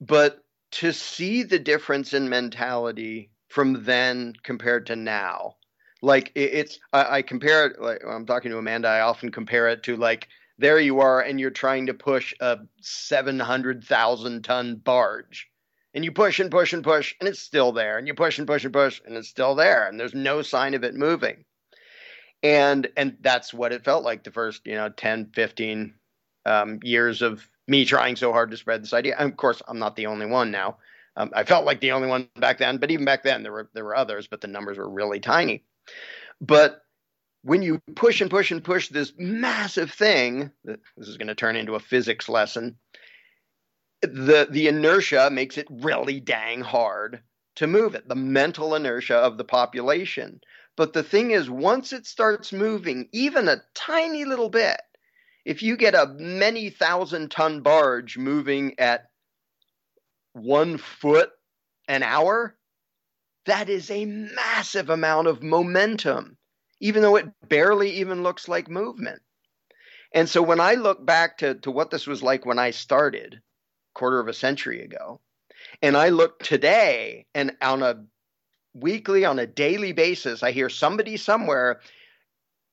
but 0.00 0.41
to 0.72 0.92
see 0.92 1.42
the 1.42 1.58
difference 1.58 2.14
in 2.14 2.28
mentality 2.28 3.30
from 3.48 3.84
then 3.84 4.32
compared 4.42 4.86
to 4.86 4.96
now, 4.96 5.56
like 6.00 6.32
it's 6.34 6.78
I, 6.92 7.18
I 7.18 7.22
compare 7.22 7.66
it. 7.66 7.80
Like 7.80 8.02
I'm 8.06 8.26
talking 8.26 8.50
to 8.50 8.58
Amanda, 8.58 8.88
I 8.88 9.00
often 9.00 9.30
compare 9.30 9.68
it 9.68 9.84
to 9.84 9.96
like 9.96 10.28
there 10.58 10.78
you 10.78 11.00
are 11.00 11.20
and 11.20 11.38
you're 11.38 11.50
trying 11.50 11.86
to 11.86 11.94
push 11.94 12.34
a 12.40 12.58
700,000 12.80 14.44
ton 14.44 14.76
barge. 14.76 15.48
And 15.94 16.04
you 16.04 16.12
push 16.12 16.40
and 16.40 16.50
push 16.50 16.72
and 16.72 16.82
push 16.82 17.14
and 17.20 17.28
it's 17.28 17.40
still 17.40 17.72
there. 17.72 17.98
And 17.98 18.06
you 18.06 18.14
push 18.14 18.38
and 18.38 18.46
push 18.46 18.64
and 18.64 18.72
push 18.72 19.00
and 19.04 19.16
it's 19.16 19.28
still 19.28 19.54
there 19.54 19.86
and 19.86 20.00
there's 20.00 20.14
no 20.14 20.40
sign 20.40 20.74
of 20.74 20.84
it 20.84 20.94
moving. 20.94 21.44
And 22.42 22.88
and 22.96 23.18
that's 23.20 23.52
what 23.52 23.72
it 23.72 23.84
felt 23.84 24.02
like 24.02 24.24
the 24.24 24.32
first, 24.32 24.66
you 24.66 24.74
know, 24.74 24.88
10, 24.88 25.32
15 25.34 25.94
um, 26.46 26.80
years 26.82 27.22
of 27.22 27.46
me 27.66 27.84
trying 27.84 28.16
so 28.16 28.32
hard 28.32 28.50
to 28.50 28.56
spread 28.56 28.82
this 28.82 28.92
idea. 28.92 29.16
And 29.18 29.30
of 29.30 29.36
course, 29.36 29.62
I'm 29.68 29.78
not 29.78 29.96
the 29.96 30.06
only 30.06 30.26
one 30.26 30.50
now. 30.50 30.78
Um, 31.16 31.30
I 31.34 31.44
felt 31.44 31.66
like 31.66 31.80
the 31.80 31.92
only 31.92 32.08
one 32.08 32.28
back 32.36 32.58
then, 32.58 32.78
but 32.78 32.90
even 32.90 33.04
back 33.04 33.22
then 33.22 33.42
there 33.42 33.52
were 33.52 33.70
there 33.74 33.84
were 33.84 33.96
others, 33.96 34.26
but 34.26 34.40
the 34.40 34.48
numbers 34.48 34.78
were 34.78 34.88
really 34.88 35.20
tiny. 35.20 35.64
But 36.40 36.82
when 37.42 37.62
you 37.62 37.80
push 37.94 38.20
and 38.20 38.30
push 38.30 38.50
and 38.50 38.64
push 38.64 38.88
this 38.88 39.12
massive 39.18 39.92
thing, 39.92 40.50
this 40.64 41.08
is 41.08 41.16
going 41.16 41.28
to 41.28 41.34
turn 41.34 41.56
into 41.56 41.74
a 41.74 41.80
physics 41.80 42.28
lesson. 42.28 42.76
The 44.00 44.48
the 44.50 44.68
inertia 44.68 45.28
makes 45.30 45.58
it 45.58 45.66
really 45.70 46.18
dang 46.18 46.62
hard 46.62 47.22
to 47.56 47.66
move 47.66 47.94
it, 47.94 48.08
the 48.08 48.14
mental 48.14 48.74
inertia 48.74 49.16
of 49.16 49.36
the 49.36 49.44
population. 49.44 50.40
But 50.76 50.94
the 50.94 51.02
thing 51.02 51.32
is, 51.32 51.50
once 51.50 51.92
it 51.92 52.06
starts 52.06 52.52
moving, 52.52 53.08
even 53.12 53.48
a 53.48 53.62
tiny 53.74 54.24
little 54.24 54.48
bit, 54.48 54.80
if 55.44 55.62
you 55.62 55.76
get 55.76 55.94
a 55.94 56.14
many 56.18 56.70
thousand 56.70 57.30
ton 57.30 57.60
barge 57.62 58.16
moving 58.18 58.78
at 58.78 59.10
one 60.32 60.78
foot 60.78 61.30
an 61.88 62.02
hour, 62.02 62.56
that 63.46 63.68
is 63.68 63.90
a 63.90 64.04
massive 64.04 64.88
amount 64.88 65.28
of 65.28 65.42
momentum 65.42 66.36
even 66.82 67.00
though 67.00 67.14
it 67.14 67.28
barely 67.48 67.90
even 67.90 68.24
looks 68.24 68.48
like 68.48 68.68
movement. 68.68 69.22
And 70.12 70.28
so 70.28 70.42
when 70.42 70.60
I 70.60 70.74
look 70.74 71.06
back 71.06 71.38
to, 71.38 71.54
to 71.60 71.70
what 71.70 71.90
this 71.90 72.08
was 72.08 72.24
like 72.24 72.44
when 72.44 72.58
I 72.58 72.72
started, 72.72 73.40
quarter 73.94 74.18
of 74.18 74.26
a 74.26 74.34
century 74.34 74.82
ago, 74.82 75.20
and 75.80 75.96
I 75.96 76.08
look 76.08 76.40
today 76.40 77.26
and 77.34 77.52
on 77.62 77.84
a 77.84 78.04
weekly, 78.74 79.24
on 79.24 79.38
a 79.38 79.46
daily 79.46 79.92
basis, 79.92 80.42
I 80.42 80.50
hear 80.50 80.68
somebody 80.68 81.16
somewhere 81.16 81.80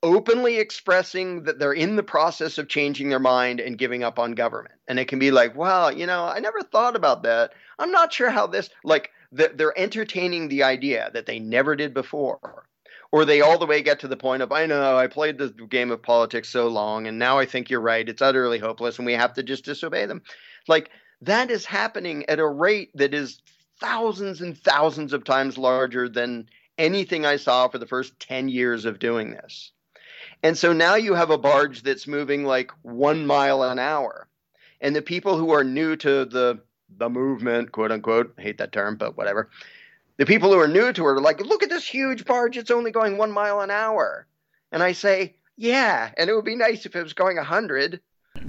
openly 0.02 0.58
expressing 0.58 1.44
that 1.44 1.60
they're 1.60 1.74
in 1.74 1.96
the 1.96 2.04
process 2.04 2.58
of 2.58 2.70
changing 2.70 3.10
their 3.10 3.20
mind 3.20 3.60
and 3.60 3.78
giving 3.78 4.04
up 4.04 4.18
on 4.18 4.32
government. 4.32 4.76
And 4.88 4.98
it 4.98 5.08
can 5.08 5.20
be 5.20 5.32
like, 5.32 5.56
well, 5.56 5.92
you 5.92 6.06
know, 6.06 6.26
I 6.26 6.40
never 6.40 6.62
thought 6.62 6.96
about 6.96 7.24
that. 7.24 7.52
I'm 7.78 7.92
not 7.92 8.14
sure 8.14 8.30
how 8.30 8.48
this, 8.48 8.70
like, 8.84 9.12
they're 9.32 9.78
entertaining 9.78 10.48
the 10.48 10.64
idea 10.64 11.12
that 11.14 11.26
they 11.26 11.40
never 11.40 11.76
did 11.76 11.94
before 11.94 12.66
or 13.12 13.26
they 13.26 13.42
all 13.42 13.58
the 13.58 13.66
way 13.66 13.82
get 13.82 14.00
to 14.00 14.08
the 14.08 14.18
point 14.18 14.42
of 14.42 14.52
I 14.52 14.66
know 14.66 14.98
I 14.98 15.08
played 15.08 15.38
the 15.38 15.50
game 15.50 15.92
of 15.92 16.02
politics 16.02 16.50
so 16.50 16.68
long 16.68 17.08
and 17.08 17.20
now 17.20 17.38
I 17.38 17.46
think 17.46 17.70
you're 17.70 17.82
right 17.82 18.08
it's 18.08 18.22
utterly 18.22 18.60
hopeless 18.60 18.98
and 18.98 19.06
we 19.06 19.14
have 19.14 19.34
to 19.34 19.44
just 19.44 19.66
disobey 19.66 20.06
them 20.06 20.22
like 20.68 20.90
that 21.22 21.52
is 21.52 21.66
happening 21.66 22.28
at 22.30 22.40
a 22.40 22.48
rate 22.48 22.92
that 22.96 23.14
is 23.14 23.40
thousands 23.80 24.42
and 24.42 24.58
thousands 24.58 25.14
of 25.14 25.24
times 25.24 25.58
larger 25.58 26.10
than 26.10 26.50
anything 26.78 27.26
I 27.26 27.36
saw 27.36 27.68
for 27.68 27.78
the 27.78 27.88
first 27.88 28.20
10 28.20 28.50
years 28.50 28.86
of 28.86 29.00
doing 29.00 29.32
this 29.32 29.72
and 30.44 30.58
so 30.58 30.74
now 30.74 30.96
you 30.96 31.14
have 31.14 31.30
a 31.30 31.38
barge 31.38 31.82
that's 31.84 32.08
moving 32.08 32.44
like 32.44 32.72
1 32.84 33.26
mile 33.26 33.64
an 33.64 33.80
hour 33.80 34.28
and 34.82 34.96
the 34.96 35.02
people 35.02 35.38
who 35.38 35.52
are 35.52 35.64
new 35.64 35.96
to 35.96 36.26
the 36.26 36.60
the 36.98 37.10
movement 37.10 37.72
quote 37.72 37.92
unquote 37.92 38.34
I 38.38 38.42
hate 38.42 38.58
that 38.58 38.72
term 38.72 38.96
but 38.96 39.18
whatever 39.18 39.50
the 40.20 40.26
people 40.26 40.52
who 40.52 40.60
are 40.60 40.68
new 40.68 40.92
to 40.92 41.02
it 41.04 41.08
are 41.08 41.22
like, 41.22 41.40
look 41.40 41.64
at 41.64 41.70
this 41.70 41.88
huge 41.88 42.26
barge. 42.26 42.58
It's 42.58 42.72
only 42.72 42.92
going 42.92 43.16
one 43.18 43.32
mile 43.32 43.62
an 43.62 43.72
hour. 43.72 44.28
And 44.70 44.84
I 44.84 44.92
say, 44.92 45.38
yeah, 45.56 46.12
and 46.18 46.30
it 46.30 46.34
would 46.34 46.44
be 46.44 46.58
nice 46.58 46.86
if 46.86 46.94
it 46.94 47.02
was 47.02 47.14
going 47.14 47.38
100, 47.38 48.02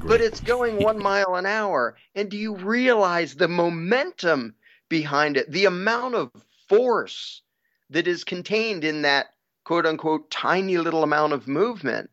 but 0.03 0.20
it's 0.20 0.40
going 0.40 0.83
one 0.83 0.98
mile 1.03 1.37
an 1.37 1.46
hour. 1.46 1.96
And 2.16 2.29
do 2.29 2.37
you 2.37 2.57
realize 2.57 3.37
the 3.37 3.46
momentum 3.46 4.57
behind 4.88 5.37
it, 5.37 5.48
the 5.48 5.66
amount 5.66 6.16
of 6.16 6.33
force 6.68 7.40
that 7.90 8.09
is 8.09 8.24
contained 8.24 8.83
in 8.83 9.03
that 9.03 9.33
quote 9.70 9.87
unquote 9.87 10.28
tiny 10.33 10.78
little 10.78 11.04
amount 11.04 11.33
of 11.33 11.46
movement? 11.46 12.11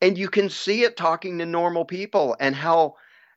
And 0.00 0.16
you 0.16 0.30
can 0.30 0.48
see 0.48 0.84
it 0.84 0.96
talking 0.96 1.36
to 1.36 1.44
normal 1.44 1.84
people 1.84 2.34
and 2.40 2.56
how 2.56 2.94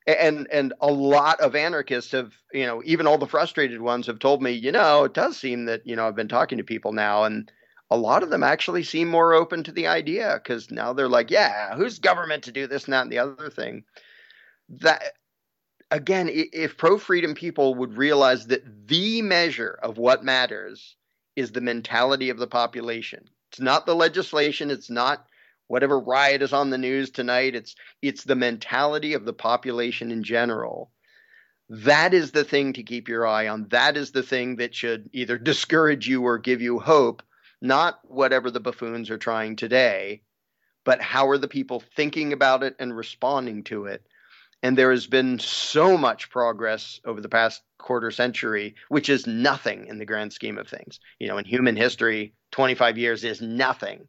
and 0.08 0.48
and 0.50 0.74
a 0.80 0.90
lot 0.90 1.42
of 1.42 1.54
anarchists 1.54 2.14
have 2.14 2.32
you 2.54 2.66
know 2.66 2.82
even 2.86 3.06
all 3.06 3.18
the 3.18 3.28
frustrated 3.28 3.82
ones 3.82 4.08
have 4.08 4.20
told 4.20 4.42
me 4.42 4.52
you 4.52 4.72
know 4.72 5.04
it 5.04 5.14
does 5.14 5.36
seem 5.36 5.66
that 5.66 5.86
you 5.86 5.98
know 5.98 6.08
i've 6.08 6.16
been 6.16 6.30
talking 6.30 6.58
to 6.58 6.64
people 6.64 6.94
now 6.94 7.26
and 7.26 7.52
a 7.90 7.98
lot 7.98 8.24
of 8.24 8.30
them 8.30 8.44
actually 8.44 8.84
seem 8.84 9.10
more 9.10 9.34
open 9.34 9.64
to 9.64 9.72
the 9.72 9.88
idea 9.88 10.40
because 10.42 10.72
now 10.72 10.94
they're 10.94 11.10
like 11.10 11.30
yeah 11.30 11.76
who's 11.76 12.00
government 12.00 12.44
to 12.44 12.52
do 12.52 12.68
this 12.68 12.86
and 12.86 12.94
that 12.94 13.02
and 13.02 13.12
the 13.12 13.20
other 13.20 13.50
thing 13.50 13.84
that 14.70 15.02
again 15.90 16.30
if 16.32 16.78
pro 16.78 16.98
freedom 16.98 17.34
people 17.34 17.74
would 17.74 17.98
realize 17.98 18.48
that 18.48 18.64
the 18.88 19.24
measure 19.24 19.78
of 19.82 19.98
what 19.98 20.24
matters 20.24 20.96
is 21.36 21.52
the 21.52 21.62
mentality 21.62 22.30
of 22.30 22.38
the 22.38 22.48
population. 22.48 23.30
It's 23.52 23.60
not 23.60 23.86
the 23.86 23.96
legislation. 23.96 24.72
It's 24.72 24.90
not 24.90 25.26
whatever 25.68 26.00
riot 26.00 26.42
is 26.42 26.54
on 26.54 26.70
the 26.70 26.78
news 26.78 27.10
tonight. 27.10 27.56
It's 27.56 27.76
it's 28.02 28.24
the 28.24 28.36
mentality 28.36 29.14
of 29.14 29.26
the 29.26 29.34
population 29.34 30.12
in 30.12 30.24
general. 30.24 30.92
That 31.70 32.14
is 32.14 32.32
the 32.32 32.44
thing 32.44 32.74
to 32.74 32.84
keep 32.84 33.08
your 33.08 33.26
eye 33.26 33.48
on. 33.48 33.68
That 33.70 33.98
is 33.98 34.12
the 34.12 34.24
thing 34.24 34.58
that 34.58 34.76
should 34.76 35.10
either 35.14 35.38
discourage 35.38 36.08
you 36.08 36.24
or 36.24 36.38
give 36.38 36.62
you 36.62 36.80
hope 36.80 37.24
not 37.62 38.00
whatever 38.04 38.52
the 38.52 38.60
buffoons 38.60 39.10
are 39.10 39.18
trying 39.18 39.56
today 39.56 40.22
but 40.86 41.02
how 41.02 41.28
are 41.30 41.38
the 41.38 41.50
people 41.50 41.84
thinking 41.96 42.32
about 42.32 42.64
it 42.64 42.76
and 42.80 42.96
responding 42.96 43.64
to 43.66 43.86
it? 43.86 44.06
And 44.64 44.78
there 44.78 44.92
has 44.92 45.08
been 45.08 45.40
so 45.40 45.98
much 45.98 46.30
progress 46.30 47.02
over 47.04 47.20
the 47.20 47.28
past 47.28 47.62
quarter 47.86 48.12
century 48.12 48.76
which 48.90 49.10
is 49.10 49.26
nothing 49.26 49.88
in 49.88 50.00
the 50.00 50.06
grand 50.06 50.34
scheme 50.34 50.58
of 50.58 50.68
things 50.68 51.00
you 51.20 51.28
know 51.28 51.38
in 51.38 51.46
human 51.46 51.76
history 51.76 52.34
25 52.52 52.98
years 52.98 53.24
is 53.24 53.42
nothing 53.42 54.08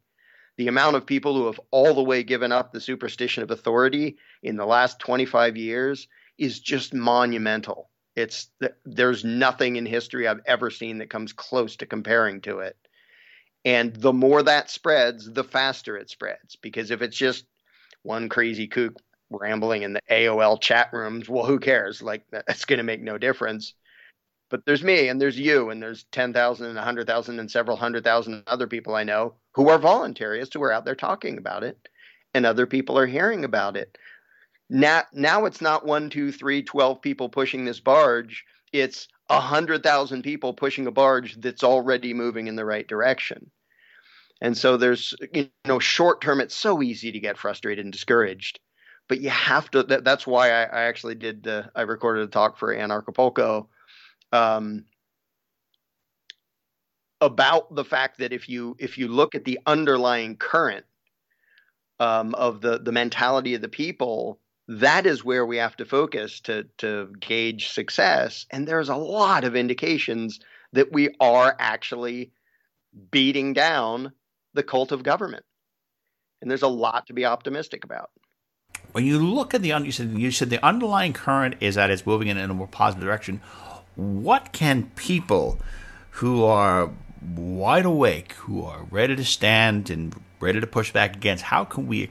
the 0.57 0.67
amount 0.67 0.95
of 0.95 1.05
people 1.05 1.35
who 1.35 1.45
have 1.45 1.61
all 1.69 1.93
the 1.93 2.03
way 2.03 2.23
given 2.23 2.51
up 2.51 2.71
the 2.71 2.81
superstition 2.81 3.43
of 3.43 3.51
authority 3.51 4.17
in 4.41 4.57
the 4.57 4.65
last 4.65 4.99
25 4.99 5.55
years 5.55 6.07
is 6.37 6.59
just 6.59 6.93
monumental. 6.93 7.89
It's 8.15 8.49
there's 8.83 9.23
nothing 9.23 9.75
in 9.75 9.85
history 9.85 10.27
I've 10.27 10.41
ever 10.47 10.71
seen 10.71 10.97
that 10.97 11.11
comes 11.11 11.33
close 11.33 11.75
to 11.77 11.85
comparing 11.85 12.41
to 12.41 12.59
it. 12.59 12.75
And 13.63 13.95
the 13.95 14.13
more 14.13 14.41
that 14.41 14.71
spreads, 14.71 15.31
the 15.31 15.43
faster 15.43 15.95
it 15.95 16.09
spreads. 16.09 16.55
Because 16.55 16.89
if 16.89 17.03
it's 17.03 17.17
just 17.17 17.45
one 18.01 18.27
crazy 18.27 18.67
kook 18.67 18.95
rambling 19.29 19.83
in 19.83 19.93
the 19.93 20.01
AOL 20.09 20.61
chat 20.61 20.89
rooms, 20.93 21.29
well, 21.29 21.45
who 21.45 21.59
cares? 21.59 22.01
Like 22.01 22.23
that's 22.31 22.65
going 22.65 22.77
to 22.77 22.83
make 22.83 23.01
no 23.01 23.17
difference. 23.17 23.73
But 24.49 24.65
there's 24.65 24.83
me 24.83 25.09
and 25.09 25.19
there's 25.19 25.37
you 25.37 25.69
and 25.69 25.81
there's 25.81 26.05
10,000 26.11 26.65
and 26.65 26.75
100,000 26.75 27.39
and 27.39 27.51
several 27.51 27.75
hundred 27.75 28.03
thousand 28.03 28.43
other 28.47 28.67
people 28.67 28.95
I 28.95 29.03
know 29.03 29.35
who 29.53 29.69
are 29.69 29.79
voluntarists 29.79 30.53
who 30.53 30.63
are 30.63 30.71
out 30.71 30.85
there 30.85 30.95
talking 30.95 31.37
about 31.37 31.63
it 31.63 31.89
and 32.33 32.45
other 32.45 32.65
people 32.65 32.97
are 32.97 33.05
hearing 33.05 33.43
about 33.43 33.75
it. 33.75 33.97
Now, 34.69 35.03
now 35.13 35.45
it's 35.45 35.61
not 35.61 35.85
one, 35.85 36.09
two, 36.09 36.31
three, 36.31 36.63
12 36.63 37.01
people 37.01 37.29
pushing 37.29 37.65
this 37.65 37.79
barge. 37.79 38.45
It's 38.71 39.07
a 39.29 39.39
hundred 39.39 39.83
thousand 39.83 40.23
people 40.23 40.53
pushing 40.53 40.87
a 40.87 40.91
barge 40.91 41.35
that's 41.41 41.63
already 41.63 42.13
moving 42.13 42.47
in 42.47 42.55
the 42.55 42.65
right 42.65 42.87
direction. 42.87 43.51
And 44.39 44.57
so 44.57 44.77
there's, 44.77 45.13
you 45.33 45.49
know, 45.65 45.79
short 45.79 46.21
term, 46.21 46.39
it's 46.39 46.55
so 46.55 46.81
easy 46.81 47.11
to 47.11 47.19
get 47.19 47.37
frustrated 47.37 47.85
and 47.85 47.91
discouraged 47.91 48.59
but 49.07 49.21
you 49.21 49.29
have 49.29 49.71
to. 49.71 49.83
That, 49.83 50.03
that's 50.03 50.27
why 50.27 50.51
I, 50.51 50.63
I, 50.63 50.81
actually 50.83 51.15
did. 51.15 51.47
I 51.75 51.81
recorded 51.81 52.23
a 52.23 52.27
talk 52.27 52.57
for 52.57 52.75
Anarchapulco 52.75 53.67
um, 54.31 54.85
about 57.21 57.73
the 57.73 57.85
fact 57.85 58.19
that 58.19 58.33
if 58.33 58.49
you 58.49 58.75
if 58.79 58.97
you 58.97 59.07
look 59.07 59.35
at 59.35 59.45
the 59.45 59.59
underlying 59.65 60.35
current 60.35 60.85
um, 61.99 62.35
of 62.35 62.61
the 62.61 62.79
the 62.79 62.91
mentality 62.91 63.55
of 63.55 63.61
the 63.61 63.69
people, 63.69 64.39
that 64.67 65.05
is 65.05 65.23
where 65.23 65.45
we 65.45 65.57
have 65.57 65.77
to 65.77 65.85
focus 65.85 66.41
to 66.41 66.65
to 66.79 67.13
gauge 67.19 67.69
success. 67.69 68.45
And 68.51 68.67
there's 68.67 68.89
a 68.89 68.95
lot 68.95 69.43
of 69.43 69.55
indications 69.55 70.39
that 70.73 70.91
we 70.91 71.15
are 71.19 71.55
actually 71.59 72.31
beating 73.11 73.53
down 73.53 74.11
the 74.53 74.63
cult 74.63 74.91
of 74.91 75.03
government, 75.03 75.45
and 76.41 76.51
there's 76.51 76.61
a 76.61 76.67
lot 76.67 77.07
to 77.07 77.13
be 77.13 77.25
optimistic 77.25 77.85
about 77.85 78.09
when 78.91 79.05
you 79.05 79.19
look 79.19 79.53
at 79.53 79.61
the 79.61 79.69
you 79.69 79.91
said 79.91 80.11
you 80.17 80.31
said 80.31 80.49
the 80.49 80.63
underlying 80.65 81.13
current 81.13 81.55
is 81.59 81.75
that 81.75 81.89
it's 81.89 82.05
moving 82.05 82.27
in 82.27 82.37
a 82.37 82.53
more 82.53 82.67
positive 82.67 83.03
direction. 83.03 83.41
What 83.95 84.51
can 84.51 84.91
people 84.95 85.59
who 86.11 86.43
are 86.43 86.91
wide 87.35 87.85
awake, 87.85 88.33
who 88.33 88.63
are 88.63 88.83
ready 88.89 89.15
to 89.15 89.25
stand 89.25 89.89
and 89.89 90.15
ready 90.39 90.59
to 90.59 90.67
push 90.67 90.91
back 90.91 91.15
against, 91.15 91.43
how 91.43 91.63
can 91.63 91.87
we 91.87 92.09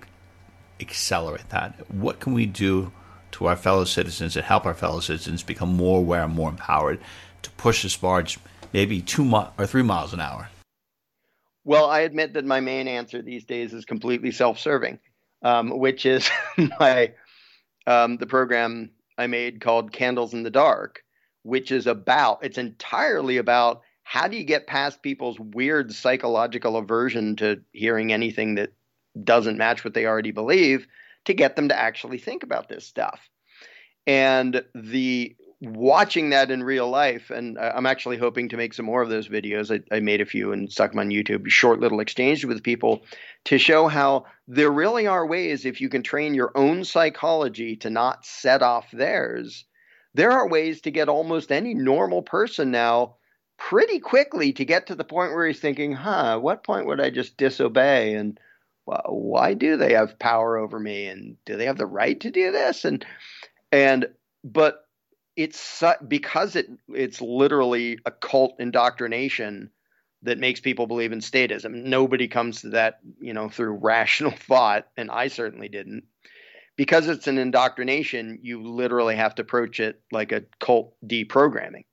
accelerate 0.80 1.48
that? 1.50 1.90
What 1.90 2.20
can 2.20 2.34
we 2.34 2.46
do 2.46 2.92
to 3.32 3.46
our 3.46 3.56
fellow 3.56 3.84
citizens 3.84 4.36
and 4.36 4.44
help 4.44 4.66
our 4.66 4.74
fellow 4.74 5.00
citizens 5.00 5.42
become 5.42 5.76
more 5.76 5.98
aware 5.98 6.24
and 6.24 6.34
more 6.34 6.50
empowered 6.50 7.00
to 7.42 7.50
push 7.52 7.82
this 7.82 7.96
barge 7.96 8.38
maybe 8.72 9.00
two 9.00 9.24
mi- 9.24 9.46
or 9.58 9.66
three 9.66 9.82
miles 9.82 10.12
an 10.12 10.20
hour? 10.20 10.48
Well, 11.64 11.90
I 11.90 12.00
admit 12.00 12.34
that 12.34 12.44
my 12.44 12.60
main 12.60 12.86
answer 12.86 13.22
these 13.22 13.44
days 13.44 13.72
is 13.72 13.84
completely 13.84 14.30
self-serving 14.30 15.00
um, 15.42 15.78
which 15.78 16.06
is 16.06 16.30
my 16.80 17.12
um, 17.86 18.16
the 18.16 18.26
program 18.26 18.90
I 19.18 19.26
made 19.26 19.60
called 19.60 19.92
Candles 19.92 20.34
in 20.34 20.42
the 20.42 20.50
Dark, 20.50 21.02
which 21.42 21.70
is 21.72 21.86
about 21.86 22.44
it's 22.44 22.58
entirely 22.58 23.36
about 23.38 23.82
how 24.02 24.28
do 24.28 24.36
you 24.36 24.44
get 24.44 24.66
past 24.66 25.02
people's 25.02 25.38
weird 25.38 25.92
psychological 25.92 26.76
aversion 26.76 27.36
to 27.36 27.62
hearing 27.72 28.12
anything 28.12 28.54
that 28.54 28.72
doesn't 29.22 29.58
match 29.58 29.84
what 29.84 29.94
they 29.94 30.06
already 30.06 30.30
believe 30.30 30.86
to 31.24 31.34
get 31.34 31.56
them 31.56 31.68
to 31.68 31.78
actually 31.78 32.18
think 32.18 32.42
about 32.42 32.68
this 32.68 32.86
stuff. 32.86 33.28
And 34.06 34.62
the 34.74 35.34
watching 35.60 36.30
that 36.30 36.50
in 36.50 36.62
real 36.62 36.88
life, 36.88 37.30
and 37.30 37.58
I'm 37.58 37.86
actually 37.86 38.18
hoping 38.18 38.50
to 38.50 38.56
make 38.56 38.74
some 38.74 38.86
more 38.86 39.02
of 39.02 39.08
those 39.08 39.28
videos. 39.28 39.74
I, 39.74 39.94
I, 39.94 40.00
made 40.00 40.20
a 40.20 40.26
few 40.26 40.52
and 40.52 40.70
stuck 40.70 40.90
them 40.90 41.00
on 41.00 41.08
YouTube, 41.08 41.48
short 41.48 41.80
little 41.80 42.00
exchanges 42.00 42.44
with 42.44 42.62
people 42.62 43.04
to 43.46 43.58
show 43.58 43.88
how 43.88 44.26
there 44.46 44.70
really 44.70 45.06
are 45.06 45.26
ways, 45.26 45.64
if 45.64 45.80
you 45.80 45.88
can 45.88 46.02
train 46.02 46.34
your 46.34 46.52
own 46.54 46.84
psychology 46.84 47.76
to 47.76 47.90
not 47.90 48.26
set 48.26 48.62
off 48.62 48.90
theirs, 48.92 49.64
there 50.14 50.32
are 50.32 50.48
ways 50.48 50.82
to 50.82 50.90
get 50.90 51.08
almost 51.08 51.50
any 51.50 51.72
normal 51.72 52.22
person 52.22 52.70
now 52.70 53.16
pretty 53.58 53.98
quickly 53.98 54.52
to 54.52 54.64
get 54.64 54.86
to 54.86 54.94
the 54.94 55.04
point 55.04 55.32
where 55.32 55.46
he's 55.46 55.60
thinking, 55.60 55.92
huh, 55.92 56.38
what 56.38 56.64
point 56.64 56.86
would 56.86 57.00
I 57.00 57.08
just 57.10 57.36
disobey? 57.38 58.14
And 58.14 58.38
why 58.84 59.54
do 59.54 59.76
they 59.76 59.94
have 59.94 60.18
power 60.18 60.58
over 60.58 60.78
me? 60.78 61.06
And 61.06 61.36
do 61.46 61.56
they 61.56 61.66
have 61.66 61.78
the 61.78 61.86
right 61.86 62.20
to 62.20 62.30
do 62.30 62.52
this? 62.52 62.84
And, 62.84 63.04
and, 63.72 64.06
but 64.44 64.85
it's 65.36 65.82
because 66.08 66.56
it 66.56 66.66
it's 66.88 67.20
literally 67.20 67.98
a 68.04 68.10
cult 68.10 68.56
indoctrination 68.58 69.70
that 70.22 70.38
makes 70.38 70.60
people 70.60 70.86
believe 70.86 71.12
in 71.12 71.20
statism. 71.20 71.84
Nobody 71.84 72.26
comes 72.26 72.62
to 72.62 72.70
that, 72.70 73.00
you 73.20 73.34
know, 73.34 73.48
through 73.48 73.72
rational 73.82 74.32
thought, 74.32 74.88
and 74.96 75.10
I 75.10 75.28
certainly 75.28 75.68
didn't. 75.68 76.04
Because 76.76 77.08
it's 77.08 77.26
an 77.26 77.38
indoctrination, 77.38 78.40
you 78.42 78.62
literally 78.62 79.16
have 79.16 79.34
to 79.36 79.42
approach 79.42 79.80
it 79.80 80.00
like 80.12 80.32
a 80.32 80.44
cult 80.60 80.94
deprogramming. 81.06 81.84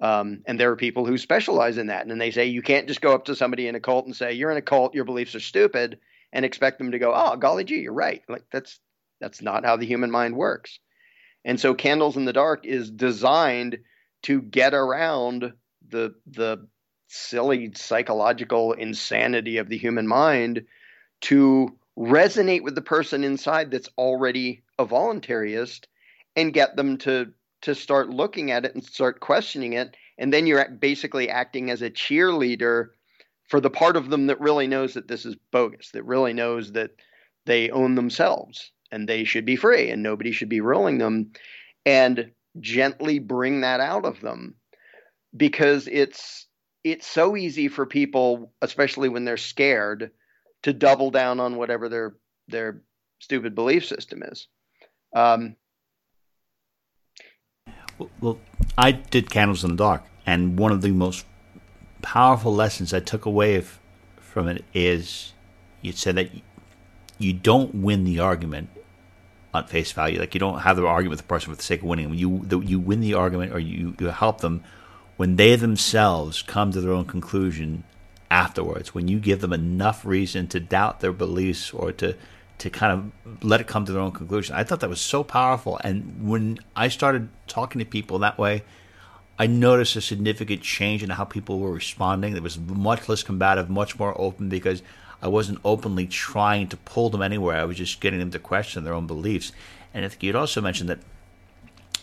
Um, 0.00 0.42
and 0.46 0.58
there 0.58 0.70
are 0.70 0.76
people 0.76 1.04
who 1.04 1.18
specialize 1.18 1.76
in 1.78 1.88
that, 1.88 2.06
and 2.06 2.20
they 2.20 2.30
say 2.30 2.46
you 2.46 2.62
can't 2.62 2.88
just 2.88 3.02
go 3.02 3.14
up 3.14 3.26
to 3.26 3.36
somebody 3.36 3.68
in 3.68 3.74
a 3.74 3.80
cult 3.80 4.06
and 4.06 4.16
say 4.16 4.32
you're 4.32 4.50
in 4.50 4.56
a 4.56 4.62
cult, 4.62 4.94
your 4.94 5.04
beliefs 5.04 5.34
are 5.34 5.40
stupid, 5.40 5.98
and 6.32 6.44
expect 6.44 6.78
them 6.78 6.92
to 6.92 6.98
go, 6.98 7.12
oh, 7.14 7.36
golly 7.36 7.64
gee, 7.64 7.80
you're 7.80 7.92
right. 7.92 8.22
Like 8.28 8.44
that's 8.50 8.80
that's 9.20 9.40
not 9.42 9.64
how 9.64 9.76
the 9.76 9.86
human 9.86 10.10
mind 10.10 10.36
works. 10.36 10.78
And 11.44 11.60
so 11.60 11.74
Candles 11.74 12.16
in 12.16 12.24
the 12.24 12.32
Dark 12.32 12.64
is 12.64 12.90
designed 12.90 13.78
to 14.22 14.40
get 14.40 14.74
around 14.74 15.52
the 15.88 16.14
the 16.26 16.66
silly 17.08 17.72
psychological 17.74 18.72
insanity 18.72 19.58
of 19.58 19.68
the 19.68 19.78
human 19.78 20.06
mind 20.06 20.64
to 21.20 21.68
resonate 21.96 22.62
with 22.62 22.74
the 22.74 22.82
person 22.82 23.22
inside 23.22 23.70
that's 23.70 23.88
already 23.96 24.62
a 24.78 24.86
voluntarist 24.86 25.84
and 26.34 26.52
get 26.52 26.76
them 26.76 26.96
to 26.98 27.32
to 27.62 27.74
start 27.74 28.10
looking 28.10 28.50
at 28.50 28.64
it 28.64 28.74
and 28.74 28.84
start 28.84 29.20
questioning 29.20 29.72
it. 29.72 29.96
And 30.18 30.32
then 30.32 30.46
you're 30.46 30.68
basically 30.68 31.30
acting 31.30 31.70
as 31.70 31.80
a 31.80 31.90
cheerleader 31.90 32.88
for 33.48 33.60
the 33.60 33.70
part 33.70 33.96
of 33.96 34.10
them 34.10 34.26
that 34.26 34.40
really 34.40 34.66
knows 34.66 34.94
that 34.94 35.08
this 35.08 35.24
is 35.24 35.36
bogus 35.50 35.90
that 35.92 36.02
really 36.04 36.32
knows 36.32 36.72
that 36.72 36.90
they 37.46 37.70
own 37.70 37.94
themselves 37.94 38.72
and 38.94 39.08
they 39.08 39.24
should 39.24 39.44
be 39.44 39.56
free 39.56 39.90
and 39.90 40.02
nobody 40.02 40.30
should 40.30 40.48
be 40.48 40.60
ruling 40.60 40.98
them 40.98 41.32
and 41.84 42.30
gently 42.60 43.18
bring 43.18 43.62
that 43.62 43.80
out 43.80 44.04
of 44.04 44.20
them. 44.20 44.54
Because 45.36 45.88
it's 45.90 46.46
it's 46.84 47.06
so 47.06 47.36
easy 47.36 47.66
for 47.68 47.86
people 47.86 48.52
especially 48.62 49.08
when 49.08 49.24
they're 49.24 49.36
scared 49.36 50.12
to 50.62 50.72
double 50.72 51.10
down 51.10 51.40
on 51.40 51.56
whatever 51.56 51.88
their 51.88 52.14
their 52.46 52.82
stupid 53.18 53.54
belief 53.54 53.84
system 53.84 54.22
is. 54.22 54.46
Um, 55.14 55.56
well, 58.20 58.38
I 58.78 58.92
did 58.92 59.30
Candles 59.30 59.64
in 59.64 59.70
the 59.70 59.76
Dark, 59.76 60.02
and 60.26 60.58
one 60.58 60.72
of 60.72 60.82
the 60.82 60.90
most 60.90 61.26
powerful 62.02 62.54
lessons 62.54 62.92
I 62.92 63.00
took 63.00 63.24
away 63.24 63.64
from 64.18 64.48
it 64.48 64.64
is 64.72 65.32
you 65.80 65.92
said 65.92 66.16
that 66.16 66.30
you 67.18 67.32
don't 67.32 67.74
win 67.74 68.04
the 68.04 68.20
argument 68.20 68.68
on 69.54 69.66
face 69.66 69.92
value. 69.92 70.18
Like 70.18 70.34
you 70.34 70.40
don't 70.40 70.60
have 70.60 70.76
the 70.76 70.86
argument 70.86 71.10
with 71.10 71.20
the 71.20 71.26
person 71.26 71.50
for 71.50 71.56
the 71.56 71.62
sake 71.62 71.80
of 71.80 71.86
winning. 71.86 72.12
You 72.14 72.42
the, 72.44 72.60
you 72.60 72.78
win 72.78 73.00
the 73.00 73.14
argument 73.14 73.52
or 73.52 73.58
you, 73.58 73.94
you 73.98 74.06
help 74.08 74.40
them 74.40 74.62
when 75.16 75.36
they 75.36 75.56
themselves 75.56 76.42
come 76.42 76.72
to 76.72 76.80
their 76.80 76.92
own 76.92 77.04
conclusion 77.04 77.84
afterwards. 78.30 78.94
When 78.94 79.08
you 79.08 79.18
give 79.18 79.40
them 79.40 79.52
enough 79.52 80.04
reason 80.04 80.48
to 80.48 80.60
doubt 80.60 81.00
their 81.00 81.12
beliefs 81.12 81.72
or 81.72 81.92
to 81.92 82.16
to 82.58 82.70
kind 82.70 82.92
of 82.92 83.44
let 83.44 83.60
it 83.60 83.66
come 83.66 83.84
to 83.84 83.92
their 83.92 84.00
own 84.00 84.12
conclusion. 84.12 84.54
I 84.54 84.64
thought 84.64 84.80
that 84.80 84.88
was 84.88 85.00
so 85.00 85.24
powerful. 85.24 85.80
And 85.82 86.28
when 86.28 86.58
I 86.76 86.88
started 86.88 87.28
talking 87.48 87.80
to 87.80 87.84
people 87.84 88.20
that 88.20 88.38
way, 88.38 88.62
I 89.38 89.48
noticed 89.48 89.96
a 89.96 90.00
significant 90.00 90.62
change 90.62 91.02
in 91.02 91.10
how 91.10 91.24
people 91.24 91.58
were 91.58 91.72
responding. 91.72 92.36
It 92.36 92.42
was 92.42 92.58
much 92.58 93.08
less 93.08 93.24
combative, 93.24 93.68
much 93.68 93.98
more 93.98 94.18
open 94.20 94.48
because 94.48 94.82
I 95.24 95.28
wasn't 95.28 95.58
openly 95.64 96.06
trying 96.06 96.68
to 96.68 96.76
pull 96.76 97.08
them 97.08 97.22
anywhere. 97.22 97.56
I 97.56 97.64
was 97.64 97.78
just 97.78 97.98
getting 97.98 98.18
them 98.18 98.30
to 98.32 98.38
question 98.38 98.84
their 98.84 98.92
own 98.92 99.06
beliefs. 99.06 99.52
And 99.94 100.04
I 100.04 100.08
think 100.08 100.22
you'd 100.22 100.36
also 100.36 100.60
mentioned 100.60 100.90
that 100.90 100.98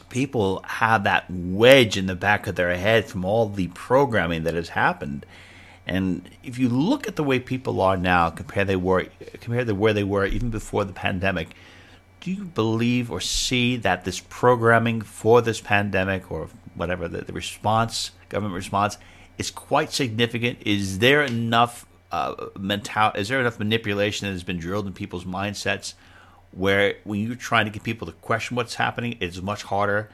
people 0.09 0.63
have 0.65 1.03
that 1.03 1.25
wedge 1.29 1.97
in 1.97 2.07
the 2.07 2.15
back 2.15 2.47
of 2.47 2.55
their 2.55 2.75
head 2.75 3.05
from 3.05 3.23
all 3.23 3.47
the 3.47 3.67
programming 3.67 4.43
that 4.45 4.55
has 4.55 4.69
happened. 4.69 5.27
And 5.85 6.27
if 6.43 6.57
you 6.57 6.67
look 6.67 7.07
at 7.07 7.15
the 7.15 7.23
way 7.23 7.39
people 7.39 7.79
are 7.79 7.95
now 7.95 8.31
compared 8.31 8.67
they 8.67 8.75
were 8.75 9.05
compared 9.39 9.67
to 9.67 9.75
where 9.75 9.93
they 9.93 10.03
were 10.03 10.25
even 10.25 10.49
before 10.49 10.83
the 10.83 10.91
pandemic, 10.91 11.49
do 12.21 12.31
you 12.31 12.45
believe 12.45 13.11
or 13.11 13.21
see 13.21 13.77
that 13.77 14.03
this 14.03 14.19
programming 14.19 15.01
for 15.01 15.43
this 15.43 15.61
pandemic 15.61 16.31
or 16.31 16.49
whatever 16.73 17.07
the, 17.07 17.21
the 17.21 17.33
response, 17.33 18.11
government 18.29 18.55
response, 18.55 18.97
is 19.37 19.51
quite 19.51 19.91
significant? 19.91 20.57
Is 20.65 20.99
there 20.99 21.21
enough 21.21 21.85
uh, 22.11 22.47
mental? 22.59 23.11
Is 23.15 23.29
there 23.29 23.39
enough 23.39 23.59
manipulation 23.59 24.27
that 24.27 24.33
has 24.33 24.43
been 24.43 24.57
drilled 24.57 24.87
in 24.87 24.93
people's 24.93 25.25
mindsets 25.25 25.93
where 26.51 26.95
when 27.03 27.21
you're 27.21 27.35
trying 27.35 27.65
to 27.65 27.71
get 27.71 27.83
people 27.83 28.07
to 28.07 28.13
question 28.13 28.55
what's 28.55 28.75
happening, 28.75 29.17
it's 29.19 29.41
much 29.41 29.63
harder? 29.63 30.09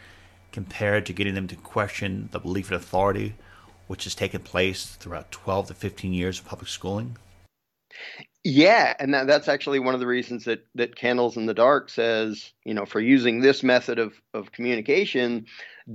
compared 0.52 1.06
to 1.06 1.14
getting 1.14 1.36
them 1.36 1.48
to 1.48 1.56
question 1.56 2.30
the 2.32 2.40
belief 2.40 2.72
in 2.72 2.76
authority, 2.76 3.36
which 3.88 4.06
has 4.06 4.16
taken 4.16 4.42
place 4.42 4.96
throughout 4.96 5.32
12 5.32 5.68
to 5.68 5.74
15 5.74 6.14
years 6.14 6.40
of 6.40 6.46
public 6.46 6.68
schooling? 6.68 7.18
Yeah, 8.44 8.96
and 9.00 9.14
that, 9.14 9.28
that's 9.28 9.48
actually 9.48 9.80
one 9.80 9.94
of 9.94 10.00
the 10.00 10.08
reasons 10.08 10.46
that 10.46 10.66
that 10.76 10.96
Candles 10.96 11.38
in 11.38 11.48
the 11.48 11.54
Dark 11.54 11.90
says, 11.90 12.54
you 12.64 12.74
know, 12.74 12.86
for 12.86 13.00
using 13.00 13.40
this 13.40 13.62
method 13.62 14.00
of 14.00 14.14
of 14.34 14.52
communication, 14.52 15.46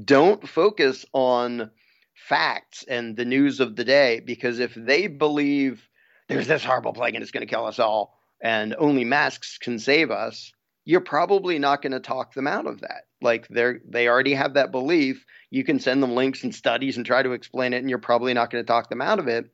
don't 0.05 0.47
focus 0.49 1.05
on 1.13 1.71
facts 2.15 2.85
and 2.89 3.17
the 3.17 3.25
news 3.25 3.59
of 3.59 3.75
the 3.75 3.85
day 3.85 4.21
because 4.21 4.59
if 4.59 4.75
they 4.77 5.07
believe 5.07 5.83
there's 6.29 6.47
this 6.47 6.65
horrible 6.65 6.93
plague 6.93 7.15
and 7.15 7.23
it's 7.23 7.33
going 7.33 7.47
to 7.47 7.53
kill 7.53 7.67
us 7.67 7.79
all 7.79 8.19
and 8.41 8.75
only 8.79 9.05
masks 9.05 9.59
can 9.59 9.79
save 9.79 10.11
us, 10.11 10.53
you're 10.85 11.01
probably 11.01 11.59
not 11.59 11.81
going 11.81 11.93
to 11.93 12.01
talk 12.01 12.35
them 12.35 12.47
out 12.47 12.67
of 12.67 12.81
that. 12.81 13.03
Like 13.21 13.47
they're 13.49 13.81
they 13.89 14.09
already 14.09 14.35
have 14.35 14.55
that 14.55 14.73
belief. 14.73 15.25
You 15.51 15.63
can 15.63 15.79
send 15.79 16.03
them 16.03 16.17
links 16.17 16.43
and 16.43 16.53
studies 16.53 16.97
and 16.97 17.07
try 17.07 17.23
to 17.23 17.33
explain 17.33 17.73
it, 17.73 17.79
and 17.79 17.89
you're 17.89 17.99
probably 17.99 18.35
not 18.35 18.51
going 18.51 18.65
to 18.65 18.67
talk 18.67 18.89
them 18.89 19.01
out 19.01 19.21
of 19.21 19.29
it 19.29 19.49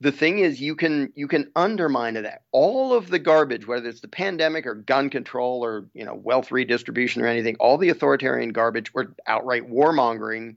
the 0.00 0.12
thing 0.12 0.40
is 0.40 0.60
you 0.60 0.74
can 0.74 1.12
you 1.14 1.28
can 1.28 1.50
undermine 1.56 2.14
that 2.14 2.42
all 2.52 2.92
of 2.92 3.08
the 3.08 3.18
garbage 3.18 3.66
whether 3.66 3.88
it's 3.88 4.00
the 4.00 4.08
pandemic 4.08 4.66
or 4.66 4.74
gun 4.74 5.08
control 5.08 5.64
or 5.64 5.86
you 5.94 6.04
know 6.04 6.14
wealth 6.14 6.50
redistribution 6.50 7.22
or 7.22 7.26
anything 7.26 7.56
all 7.60 7.78
the 7.78 7.88
authoritarian 7.88 8.50
garbage 8.50 8.90
or 8.94 9.14
outright 9.26 9.68
warmongering 9.70 10.56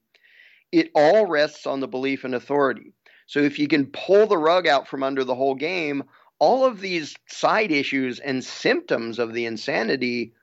it 0.72 0.92
all 0.94 1.26
rests 1.26 1.66
on 1.66 1.80
the 1.80 1.88
belief 1.88 2.26
in 2.26 2.34
authority 2.34 2.94
so 3.28 3.40
if 3.40 3.60
you 3.60 3.68
can 3.68 3.86
pull 3.86 4.26
the 4.26 4.38
rug 4.38 4.68
out 4.68 4.88
from 4.88 5.04
under 5.04 5.24
the 5.24 5.36
whole 5.36 5.56
game 5.56 6.04
all 6.40 6.66
of 6.66 6.80
these 6.80 7.16
side 7.28 7.72
issues 7.72 8.20
and 8.20 8.44
symptoms 8.44 9.20
of 9.20 9.34
the 9.34 9.46
insanity 9.46 10.34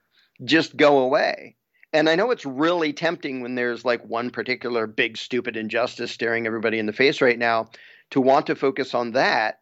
just 0.43 0.77
go 0.77 0.99
away 0.99 1.55
and 1.95 2.09
I 2.09 2.15
know 2.15 2.31
it's 2.31 2.45
really 2.45 2.91
tempting 2.91 3.39
when 3.39 3.55
there's 3.55 3.85
like 3.85 4.05
one 4.05 4.29
particular 4.29 4.85
big 4.85 5.17
stupid 5.17 5.55
injustice 5.55 6.11
staring 6.11 6.45
everybody 6.45 6.77
in 6.77 6.87
the 6.87 6.93
face 6.93 7.21
right 7.21 7.39
now 7.39 7.69
to 8.09 8.19
want 8.19 8.47
to 8.47 8.55
focus 8.55 8.93
on 8.93 9.11
that. 9.11 9.61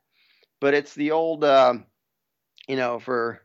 But 0.59 0.74
it's 0.74 0.95
the 0.95 1.11
old, 1.11 1.43
uh, 1.43 1.76
you 2.67 2.76
know, 2.76 2.97
for 2.97 3.43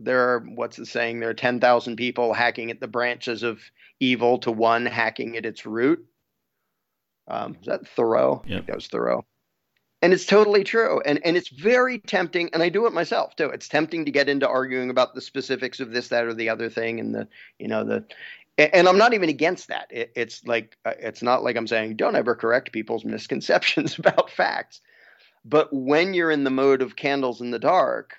there 0.00 0.30
are 0.30 0.40
what's 0.40 0.76
the 0.76 0.86
saying? 0.86 1.20
There 1.20 1.30
are 1.30 1.34
ten 1.34 1.60
thousand 1.60 1.94
people 1.94 2.32
hacking 2.32 2.72
at 2.72 2.80
the 2.80 2.88
branches 2.88 3.44
of 3.44 3.60
evil 4.00 4.38
to 4.38 4.50
one 4.50 4.84
hacking 4.84 5.36
at 5.36 5.46
its 5.46 5.64
root. 5.64 6.04
Um, 7.28 7.56
is 7.60 7.66
that 7.66 7.86
Thoreau? 7.88 8.42
Yep. 8.46 8.66
that 8.66 8.74
was 8.74 8.86
Thoreau. 8.86 9.24
And 10.00 10.12
it's 10.12 10.26
totally 10.26 10.64
true. 10.64 11.00
And 11.04 11.20
and 11.24 11.36
it's 11.36 11.48
very 11.48 11.98
tempting, 11.98 12.50
and 12.52 12.62
I 12.62 12.68
do 12.68 12.86
it 12.86 12.92
myself 12.92 13.34
too. 13.36 13.46
It's 13.46 13.68
tempting 13.68 14.04
to 14.04 14.12
get 14.12 14.28
into 14.28 14.48
arguing 14.48 14.90
about 14.90 15.14
the 15.14 15.20
specifics 15.20 15.80
of 15.80 15.90
this, 15.90 16.08
that, 16.08 16.24
or 16.24 16.34
the 16.34 16.48
other 16.50 16.70
thing, 16.70 17.00
and 17.00 17.14
the 17.14 17.28
you 17.58 17.68
know 17.68 17.84
the 17.84 18.04
and 18.58 18.88
I'm 18.88 18.98
not 18.98 19.14
even 19.14 19.28
against 19.28 19.68
that. 19.68 19.86
It, 19.90 20.12
it's 20.14 20.44
like 20.46 20.76
uh, 20.84 20.94
it's 20.98 21.22
not 21.22 21.42
like 21.42 21.56
I'm 21.56 21.66
saying 21.66 21.96
don't 21.96 22.16
ever 22.16 22.34
correct 22.34 22.72
people's 22.72 23.04
misconceptions 23.04 23.98
about 23.98 24.30
facts. 24.30 24.80
But 25.44 25.72
when 25.72 26.14
you're 26.14 26.30
in 26.30 26.44
the 26.44 26.50
mode 26.50 26.82
of 26.82 26.96
candles 26.96 27.40
in 27.40 27.50
the 27.50 27.58
dark, 27.58 28.16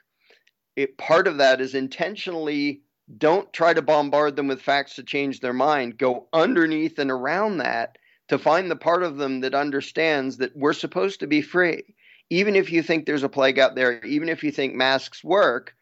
it, 0.75 0.97
part 0.97 1.27
of 1.27 1.37
that 1.37 1.61
is 1.61 1.75
intentionally 1.75 2.81
don't 3.17 3.51
try 3.53 3.73
to 3.73 3.81
bombard 3.81 4.35
them 4.35 4.47
with 4.47 4.61
facts 4.61 4.95
to 4.95 5.03
change 5.03 5.39
their 5.39 5.53
mind. 5.53 5.97
Go 5.97 6.27
underneath 6.33 6.99
and 6.99 7.11
around 7.11 7.57
that 7.57 7.97
to 8.29 8.37
find 8.37 8.69
the 8.69 8.75
part 8.75 9.03
of 9.03 9.17
them 9.17 9.41
that 9.41 9.53
understands 9.53 10.37
that 10.37 10.55
we're 10.55 10.73
supposed 10.73 11.19
to 11.19 11.27
be 11.27 11.41
free. 11.41 11.95
Even 12.29 12.55
if 12.55 12.71
you 12.71 12.83
think 12.83 13.05
there's 13.05 13.23
a 13.23 13.29
plague 13.29 13.57
out 13.57 13.75
there, 13.75 14.03
even 14.05 14.29
if 14.29 14.43
you 14.43 14.51
think 14.51 14.75
masks 14.75 15.23
work, 15.23 15.75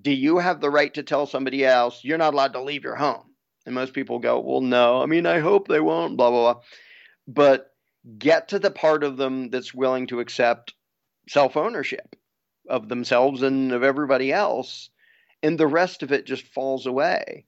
do 0.00 0.12
you 0.12 0.38
have 0.38 0.60
the 0.60 0.70
right 0.70 0.94
to 0.94 1.02
tell 1.02 1.26
somebody 1.26 1.64
else 1.64 2.04
you're 2.04 2.18
not 2.18 2.34
allowed 2.34 2.52
to 2.52 2.62
leave 2.62 2.84
your 2.84 2.94
home? 2.94 3.24
And 3.66 3.74
most 3.74 3.92
people 3.92 4.20
go, 4.20 4.38
well, 4.38 4.60
no. 4.60 5.02
I 5.02 5.06
mean, 5.06 5.26
I 5.26 5.40
hope 5.40 5.66
they 5.66 5.80
won't, 5.80 6.16
blah, 6.16 6.30
blah, 6.30 6.52
blah. 6.52 6.62
But 7.26 7.72
get 8.16 8.48
to 8.48 8.60
the 8.60 8.70
part 8.70 9.02
of 9.02 9.16
them 9.16 9.50
that's 9.50 9.74
willing 9.74 10.06
to 10.06 10.20
accept 10.20 10.74
self 11.28 11.56
ownership 11.56 12.14
of 12.68 12.88
themselves 12.88 13.42
and 13.42 13.72
of 13.72 13.82
everybody 13.82 14.32
else. 14.32 14.88
And 15.42 15.58
the 15.58 15.66
rest 15.66 16.04
of 16.04 16.12
it 16.12 16.26
just 16.26 16.46
falls 16.46 16.86
away. 16.86 17.44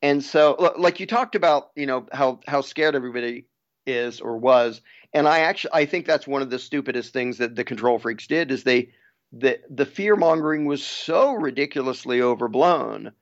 And 0.00 0.24
so, 0.24 0.72
like 0.78 1.00
you 1.00 1.06
talked 1.06 1.34
about, 1.34 1.70
you 1.74 1.86
know, 1.86 2.06
how, 2.12 2.40
how 2.46 2.60
scared 2.60 2.94
everybody 2.94 3.46
is 3.86 4.20
or 4.20 4.36
was. 4.36 4.80
And 5.12 5.26
I 5.26 5.40
actually, 5.40 5.72
I 5.74 5.86
think 5.86 6.06
that's 6.06 6.26
one 6.26 6.42
of 6.42 6.50
the 6.50 6.58
stupidest 6.58 7.12
things 7.12 7.38
that 7.38 7.56
the 7.56 7.64
control 7.64 7.98
freaks 7.98 8.26
did 8.26 8.50
is 8.50 8.62
they, 8.62 8.90
the, 9.32 9.60
the 9.70 9.86
fear 9.86 10.16
mongering 10.16 10.66
was 10.66 10.84
so 10.84 11.34
ridiculously 11.34 12.22
overblown 12.22 13.12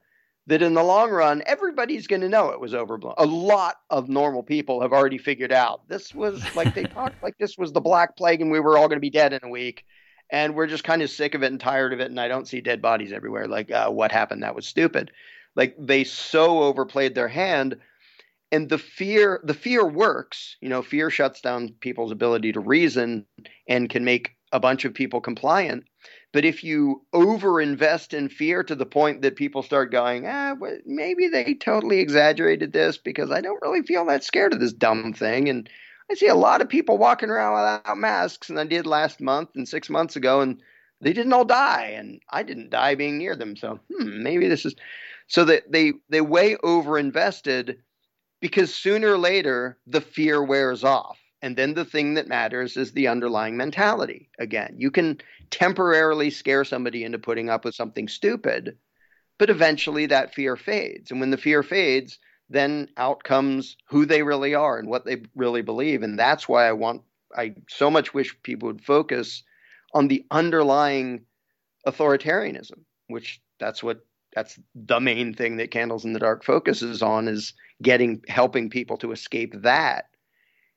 that 0.48 0.62
in 0.62 0.72
the 0.72 0.82
long 0.82 1.10
run, 1.10 1.42
everybody's 1.44 2.06
going 2.06 2.22
to 2.22 2.28
know 2.28 2.50
it 2.50 2.60
was 2.60 2.74
overblown. 2.74 3.14
A 3.18 3.26
lot 3.26 3.76
of 3.90 4.08
normal 4.08 4.42
people 4.42 4.80
have 4.80 4.94
already 4.94 5.18
figured 5.18 5.52
out 5.52 5.86
this 5.88 6.14
was 6.14 6.42
like 6.56 6.74
they 6.74 6.84
talked 6.94 7.22
like 7.22 7.36
this 7.38 7.58
was 7.58 7.72
the 7.72 7.82
Black 7.82 8.16
Plague 8.16 8.40
and 8.40 8.50
we 8.50 8.58
were 8.58 8.78
all 8.78 8.88
going 8.88 8.96
to 8.96 9.00
be 9.00 9.10
dead 9.10 9.34
in 9.34 9.40
a 9.42 9.48
week. 9.48 9.84
And 10.30 10.54
we're 10.54 10.66
just 10.66 10.84
kind 10.84 11.02
of 11.02 11.10
sick 11.10 11.34
of 11.34 11.42
it 11.42 11.52
and 11.52 11.60
tired 11.60 11.92
of 11.92 12.00
it. 12.00 12.10
And 12.10 12.20
I 12.20 12.28
don't 12.28 12.48
see 12.48 12.60
dead 12.60 12.82
bodies 12.82 13.12
everywhere. 13.12 13.46
Like, 13.46 13.70
uh, 13.70 13.90
what 13.90 14.12
happened? 14.12 14.42
That 14.42 14.54
was 14.54 14.66
stupid. 14.66 15.10
Like, 15.54 15.74
they 15.78 16.04
so 16.04 16.62
overplayed 16.62 17.14
their 17.14 17.28
hand. 17.28 17.78
And 18.50 18.68
the 18.68 18.78
fear, 18.78 19.40
the 19.44 19.54
fear 19.54 19.86
works. 19.86 20.56
You 20.60 20.68
know, 20.68 20.82
fear 20.82 21.10
shuts 21.10 21.40
down 21.40 21.74
people's 21.80 22.12
ability 22.12 22.52
to 22.52 22.60
reason 22.60 23.26
and 23.68 23.90
can 23.90 24.04
make 24.04 24.36
a 24.52 24.60
bunch 24.60 24.84
of 24.84 24.94
people 24.94 25.20
compliant. 25.20 25.84
But 26.32 26.44
if 26.44 26.62
you 26.62 27.04
overinvest 27.14 28.12
in 28.12 28.28
fear 28.28 28.62
to 28.62 28.74
the 28.74 28.86
point 28.86 29.22
that 29.22 29.36
people 29.36 29.62
start 29.62 29.90
going, 29.90 30.26
ah, 30.26 30.54
maybe 30.84 31.28
they 31.28 31.54
totally 31.54 32.00
exaggerated 32.00 32.72
this 32.72 32.98
because 32.98 33.30
I 33.30 33.40
don't 33.40 33.62
really 33.62 33.82
feel 33.82 34.04
that 34.06 34.24
scared 34.24 34.52
of 34.52 34.60
this 34.60 34.72
dumb 34.72 35.12
thing. 35.12 35.48
And 35.48 35.68
I 36.10 36.14
see 36.14 36.28
a 36.28 36.34
lot 36.34 36.60
of 36.60 36.68
people 36.68 36.98
walking 36.98 37.30
around 37.30 37.54
without 37.54 37.98
masks, 37.98 38.48
and 38.48 38.58
I 38.58 38.64
did 38.64 38.86
last 38.86 39.20
month 39.20 39.50
and 39.54 39.68
six 39.68 39.90
months 39.90 40.16
ago, 40.16 40.40
and 40.40 40.60
they 41.00 41.12
didn't 41.12 41.32
all 41.32 41.44
die, 41.44 41.92
and 41.96 42.20
I 42.30 42.42
didn't 42.42 42.70
die 42.70 42.94
being 42.94 43.18
near 43.18 43.36
them. 43.36 43.56
So 43.56 43.80
hmm, 43.90 44.22
maybe 44.22 44.48
this 44.48 44.64
is 44.64 44.74
so 45.28 45.44
that 45.44 45.70
they 45.70 45.92
they 46.08 46.20
way 46.20 46.56
overinvested 46.56 47.76
because 48.40 48.74
sooner 48.74 49.14
or 49.14 49.18
later 49.18 49.78
the 49.86 50.00
fear 50.00 50.42
wears 50.42 50.84
off 50.84 51.18
and 51.42 51.56
then 51.56 51.74
the 51.74 51.84
thing 51.84 52.14
that 52.14 52.26
matters 52.26 52.76
is 52.76 52.92
the 52.92 53.08
underlying 53.08 53.56
mentality. 53.56 54.28
Again, 54.38 54.74
you 54.76 54.90
can 54.90 55.20
temporarily 55.50 56.30
scare 56.30 56.64
somebody 56.64 57.04
into 57.04 57.18
putting 57.18 57.48
up 57.48 57.64
with 57.64 57.74
something 57.74 58.08
stupid, 58.08 58.76
but 59.38 59.50
eventually 59.50 60.06
that 60.06 60.34
fear 60.34 60.56
fades. 60.56 61.10
And 61.10 61.20
when 61.20 61.30
the 61.30 61.36
fear 61.36 61.62
fades, 61.62 62.18
then 62.50 62.88
out 62.96 63.22
comes 63.22 63.76
who 63.88 64.04
they 64.04 64.22
really 64.22 64.54
are 64.54 64.78
and 64.78 64.88
what 64.88 65.04
they 65.04 65.22
really 65.36 65.62
believe. 65.62 66.02
And 66.02 66.18
that's 66.18 66.48
why 66.48 66.66
I 66.66 66.72
want, 66.72 67.02
I 67.36 67.54
so 67.68 67.90
much 67.90 68.12
wish 68.12 68.42
people 68.42 68.68
would 68.68 68.84
focus 68.84 69.44
on 69.94 70.08
the 70.08 70.26
underlying 70.30 71.24
authoritarianism, 71.86 72.80
which 73.06 73.40
that's 73.60 73.82
what 73.82 74.04
that's 74.38 74.60
the 74.72 75.00
main 75.00 75.34
thing 75.34 75.56
that 75.56 75.72
Candles 75.72 76.04
in 76.04 76.12
the 76.12 76.20
Dark 76.20 76.44
focuses 76.44 77.02
on 77.02 77.26
is 77.26 77.54
getting 77.82 78.22
helping 78.28 78.70
people 78.70 78.96
to 78.98 79.10
escape 79.10 79.52
that. 79.62 80.10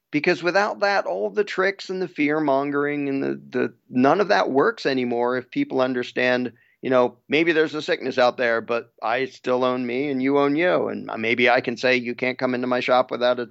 Because 0.10 0.42
without 0.42 0.80
that 0.80 1.06
all 1.06 1.30
the 1.30 1.44
tricks 1.44 1.88
and 1.88 2.02
the 2.02 2.08
fear 2.08 2.40
mongering 2.40 3.08
and 3.08 3.22
the, 3.22 3.40
the 3.50 3.74
none 3.88 4.20
of 4.20 4.30
that 4.30 4.50
works 4.50 4.88
anymore 4.88 5.38
if 5.38 5.52
people 5.52 5.80
understand 5.80 6.54
you 6.82 6.90
know 6.90 7.18
maybe 7.30 7.52
there's 7.52 7.76
a 7.76 7.84
sickness 7.84 8.18
out 8.18 8.38
there 8.38 8.62
but 8.62 8.92
i 9.04 9.26
still 9.26 9.64
own 9.64 9.86
me 9.86 10.10
and 10.10 10.24
you 10.24 10.40
own 10.40 10.56
you. 10.56 10.88
And 10.88 11.10
maybe 11.20 11.48
i 11.48 11.62
can 11.62 11.78
say 11.78 11.96
you 11.96 12.16
can't 12.16 12.40
come 12.40 12.56
into 12.56 12.68
my 12.68 12.80
shop 12.80 13.12
without 13.12 13.40
a 13.40 13.50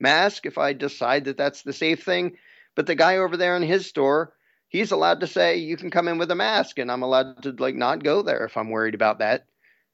mask 0.00 0.46
if 0.46 0.58
i 0.58 0.72
decide 0.72 1.26
that 1.26 1.36
that's 1.36 1.62
the 1.62 1.72
safe 1.72 2.02
thing. 2.02 2.36
But 2.74 2.86
the 2.86 2.96
guy 2.96 3.18
over 3.18 3.36
there 3.36 3.56
in 3.56 3.62
his 3.62 3.86
store 3.86 4.32
he's 4.74 4.92
allowed 4.92 5.20
to 5.20 5.26
say 5.26 5.56
you 5.56 5.76
can 5.76 5.90
come 5.90 6.08
in 6.08 6.18
with 6.18 6.30
a 6.30 6.34
mask 6.34 6.78
and 6.78 6.90
i'm 6.90 7.02
allowed 7.02 7.42
to 7.42 7.52
like 7.52 7.74
not 7.74 8.04
go 8.04 8.22
there 8.22 8.44
if 8.44 8.56
i'm 8.56 8.70
worried 8.70 8.94
about 8.94 9.18
that 9.18 9.46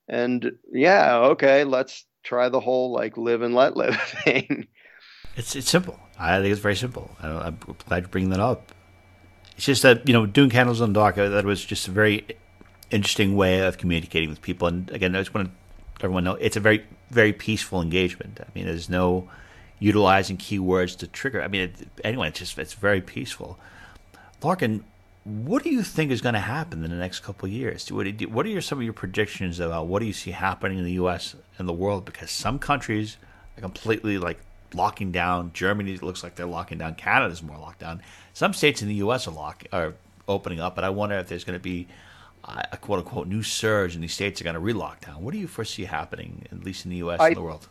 and 0.08 0.52
yeah 0.72 1.16
okay 1.16 1.64
let's 1.64 2.04
try 2.22 2.48
the 2.48 2.60
whole 2.60 2.92
like 2.92 3.16
live 3.16 3.42
and 3.42 3.54
let 3.54 3.76
live 3.76 3.96
thing 4.24 4.66
it's 5.36 5.56
it's 5.56 5.70
simple. 5.70 5.98
I 6.18 6.38
think 6.40 6.52
it's 6.52 6.60
very 6.60 6.76
simple. 6.76 7.10
I, 7.22 7.48
am 7.48 7.58
glad 7.86 8.02
you 8.02 8.08
bring 8.08 8.30
that 8.30 8.40
up. 8.40 8.72
It's 9.56 9.64
just 9.64 9.82
that 9.82 10.06
you 10.06 10.12
know, 10.12 10.26
doing 10.26 10.50
candles 10.50 10.80
on 10.80 10.92
dark. 10.92 11.16
That 11.16 11.44
was 11.44 11.64
just 11.64 11.88
a 11.88 11.90
very 11.90 12.26
interesting 12.90 13.36
way 13.36 13.60
of 13.60 13.78
communicating 13.78 14.28
with 14.28 14.42
people. 14.42 14.68
And 14.68 14.90
again, 14.90 15.14
I 15.14 15.20
just 15.20 15.34
want 15.34 15.48
to 15.48 16.04
everyone 16.04 16.24
know 16.24 16.34
it's 16.34 16.56
a 16.56 16.60
very 16.60 16.84
very 17.10 17.32
peaceful 17.32 17.80
engagement. 17.80 18.40
I 18.40 18.46
mean, 18.54 18.66
there's 18.66 18.88
no 18.88 19.28
utilizing 19.78 20.36
keywords 20.36 20.96
to 20.98 21.06
trigger. 21.06 21.42
I 21.42 21.48
mean, 21.48 21.62
it, 21.62 21.74
anyway, 22.04 22.28
it's 22.28 22.38
just 22.38 22.58
it's 22.58 22.74
very 22.74 23.00
peaceful. 23.00 23.58
Larken, 24.40 24.82
what 25.24 25.62
do 25.62 25.70
you 25.70 25.82
think 25.82 26.10
is 26.10 26.20
going 26.20 26.34
to 26.34 26.40
happen 26.40 26.82
in 26.82 26.90
the 26.90 26.96
next 26.96 27.20
couple 27.20 27.46
of 27.46 27.52
years? 27.52 27.90
What, 27.92 28.06
are 28.06 28.48
your, 28.48 28.60
some 28.62 28.78
of 28.78 28.84
your 28.84 28.94
predictions 28.94 29.60
about 29.60 29.86
what 29.86 30.00
do 30.00 30.06
you 30.06 30.12
see 30.12 30.30
happening 30.30 30.78
in 30.78 30.84
the 30.84 30.92
U.S. 30.92 31.36
and 31.58 31.68
the 31.68 31.72
world? 31.74 32.04
Because 32.04 32.30
some 32.30 32.58
countries 32.58 33.18
are 33.56 33.60
completely 33.60 34.16
like 34.16 34.40
locking 34.72 35.12
down. 35.12 35.50
Germany 35.52 35.98
looks 35.98 36.22
like 36.22 36.36
they're 36.36 36.46
locking 36.46 36.78
down. 36.78 36.94
Canada's 36.94 37.42
more 37.42 37.58
locked 37.58 37.80
down. 37.80 38.00
Some 38.32 38.54
states 38.54 38.80
in 38.80 38.88
the 38.88 38.94
U.S. 38.94 39.28
are 39.28 39.32
lock 39.32 39.64
are 39.72 39.94
opening 40.26 40.60
up, 40.60 40.74
but 40.74 40.84
I 40.84 40.90
wonder 40.90 41.16
if 41.18 41.28
there's 41.28 41.44
going 41.44 41.58
to 41.58 41.62
be 41.62 41.86
a 42.44 42.76
quote 42.78 43.00
unquote 43.00 43.28
new 43.28 43.42
surge 43.42 43.94
and 43.94 44.02
these 44.02 44.14
states 44.14 44.40
are 44.40 44.44
going 44.44 44.54
to 44.54 44.60
re-lock 44.60 45.04
down. 45.04 45.22
What 45.22 45.32
do 45.32 45.38
you 45.38 45.46
foresee 45.46 45.84
happening, 45.84 46.46
at 46.50 46.64
least 46.64 46.86
in 46.86 46.90
the 46.90 46.96
U.S. 46.98 47.20
I, 47.20 47.28
and 47.28 47.36
the 47.36 47.42
world? 47.42 47.68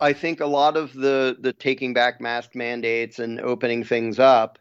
I 0.00 0.12
think 0.12 0.40
a 0.40 0.46
lot 0.46 0.76
of 0.76 0.92
the 0.92 1.36
the 1.38 1.52
taking 1.52 1.94
back 1.94 2.20
mask 2.20 2.56
mandates 2.56 3.20
and 3.20 3.40
opening 3.40 3.84
things 3.84 4.18
up 4.18 4.58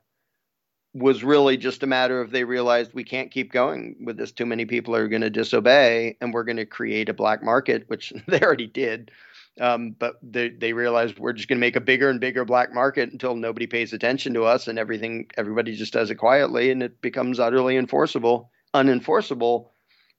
was 0.94 1.24
really 1.24 1.56
just 1.58 1.84
a 1.84 1.88
matter 1.88 2.20
of 2.20 2.32
they 2.32 2.44
realized 2.44 2.94
we 2.94 3.04
can't 3.04 3.32
keep 3.32 3.52
going 3.52 3.96
with 4.04 4.18
this. 4.18 4.32
Too 4.32 4.46
many 4.46 4.66
people 4.66 4.96
are 4.96 5.08
going 5.08 5.22
to 5.22 5.30
disobey, 5.30 6.18
and 6.20 6.34
we're 6.34 6.44
going 6.44 6.58
to 6.58 6.66
create 6.66 7.10
a 7.10 7.14
black 7.14 7.42
market, 7.44 7.86
which 7.88 8.12
they 8.28 8.42
already 8.42 8.68
did. 8.68 9.12
Um, 9.60 9.96
but 9.98 10.16
they, 10.24 10.50
they 10.50 10.72
realized 10.72 11.20
we're 11.20 11.34
just 11.34 11.50
going 11.50 11.58
to 11.58 11.66
make 11.66 11.76
a 11.76 11.82
bigger 11.82 12.10
and 12.10 12.22
bigger 12.22 12.46
black 12.46 12.74
market 12.74 13.12
until 13.12 13.36
nobody 13.36 13.68
pays 13.68 13.92
attention 13.92 14.34
to 14.34 14.46
us 14.46 14.68
and 14.68 14.80
everything 14.80 15.28
everybody 15.36 15.76
just 15.76 15.92
does 15.92 16.10
it 16.10 16.16
quietly 16.16 16.72
and 16.72 16.82
it 16.82 17.02
becomes 17.02 17.38
utterly 17.38 17.76
enforceable 17.76 18.50
unenforceable 18.74 19.68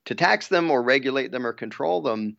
to 0.04 0.14
tax 0.14 0.48
them 0.48 0.70
or 0.70 0.82
regulate 0.82 1.32
them 1.32 1.46
or 1.46 1.54
control 1.54 2.02
them 2.02 2.36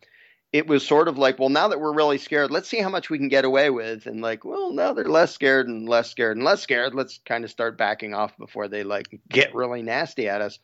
it 0.54 0.68
was 0.68 0.86
sort 0.86 1.08
of 1.08 1.18
like 1.18 1.40
well 1.40 1.50
now 1.50 1.68
that 1.68 1.80
we're 1.80 1.94
really 1.94 2.18
scared 2.18 2.52
let's 2.52 2.70
see 2.70 2.80
how 2.80 2.90
much 2.90 3.10
we 3.10 3.18
can 3.18 3.28
get 3.28 3.44
away 3.44 3.70
with. 3.70 4.06
And 4.06 4.22
like 4.22 4.46
well 4.46 4.72
now 4.72 4.94
they're 4.94 5.06
less 5.06 5.34
scared 5.34 5.68
and 5.68 5.90
less 5.90 6.10
scared 6.10 6.38
and 6.38 6.46
less 6.46 6.62
scared. 6.62 6.96
Let's 6.96 7.20
kind 7.26 7.44
of 7.44 7.52
start 7.52 7.78
backing 7.78 8.14
off 8.14 8.38
before 8.38 8.68
they 8.68 8.84
like 8.84 9.20
get 9.30 9.56
really 9.56 9.82
nasty 9.82 10.30
at 10.30 10.42
us. 10.42 10.60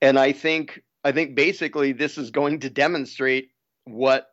And 0.00 0.18
i 0.18 0.32
think 0.32 0.82
i 1.04 1.12
think 1.12 1.36
basically 1.36 1.92
this 1.92 2.18
is 2.18 2.30
going 2.30 2.60
to 2.60 2.70
demonstrate 2.70 3.50
what 3.84 4.28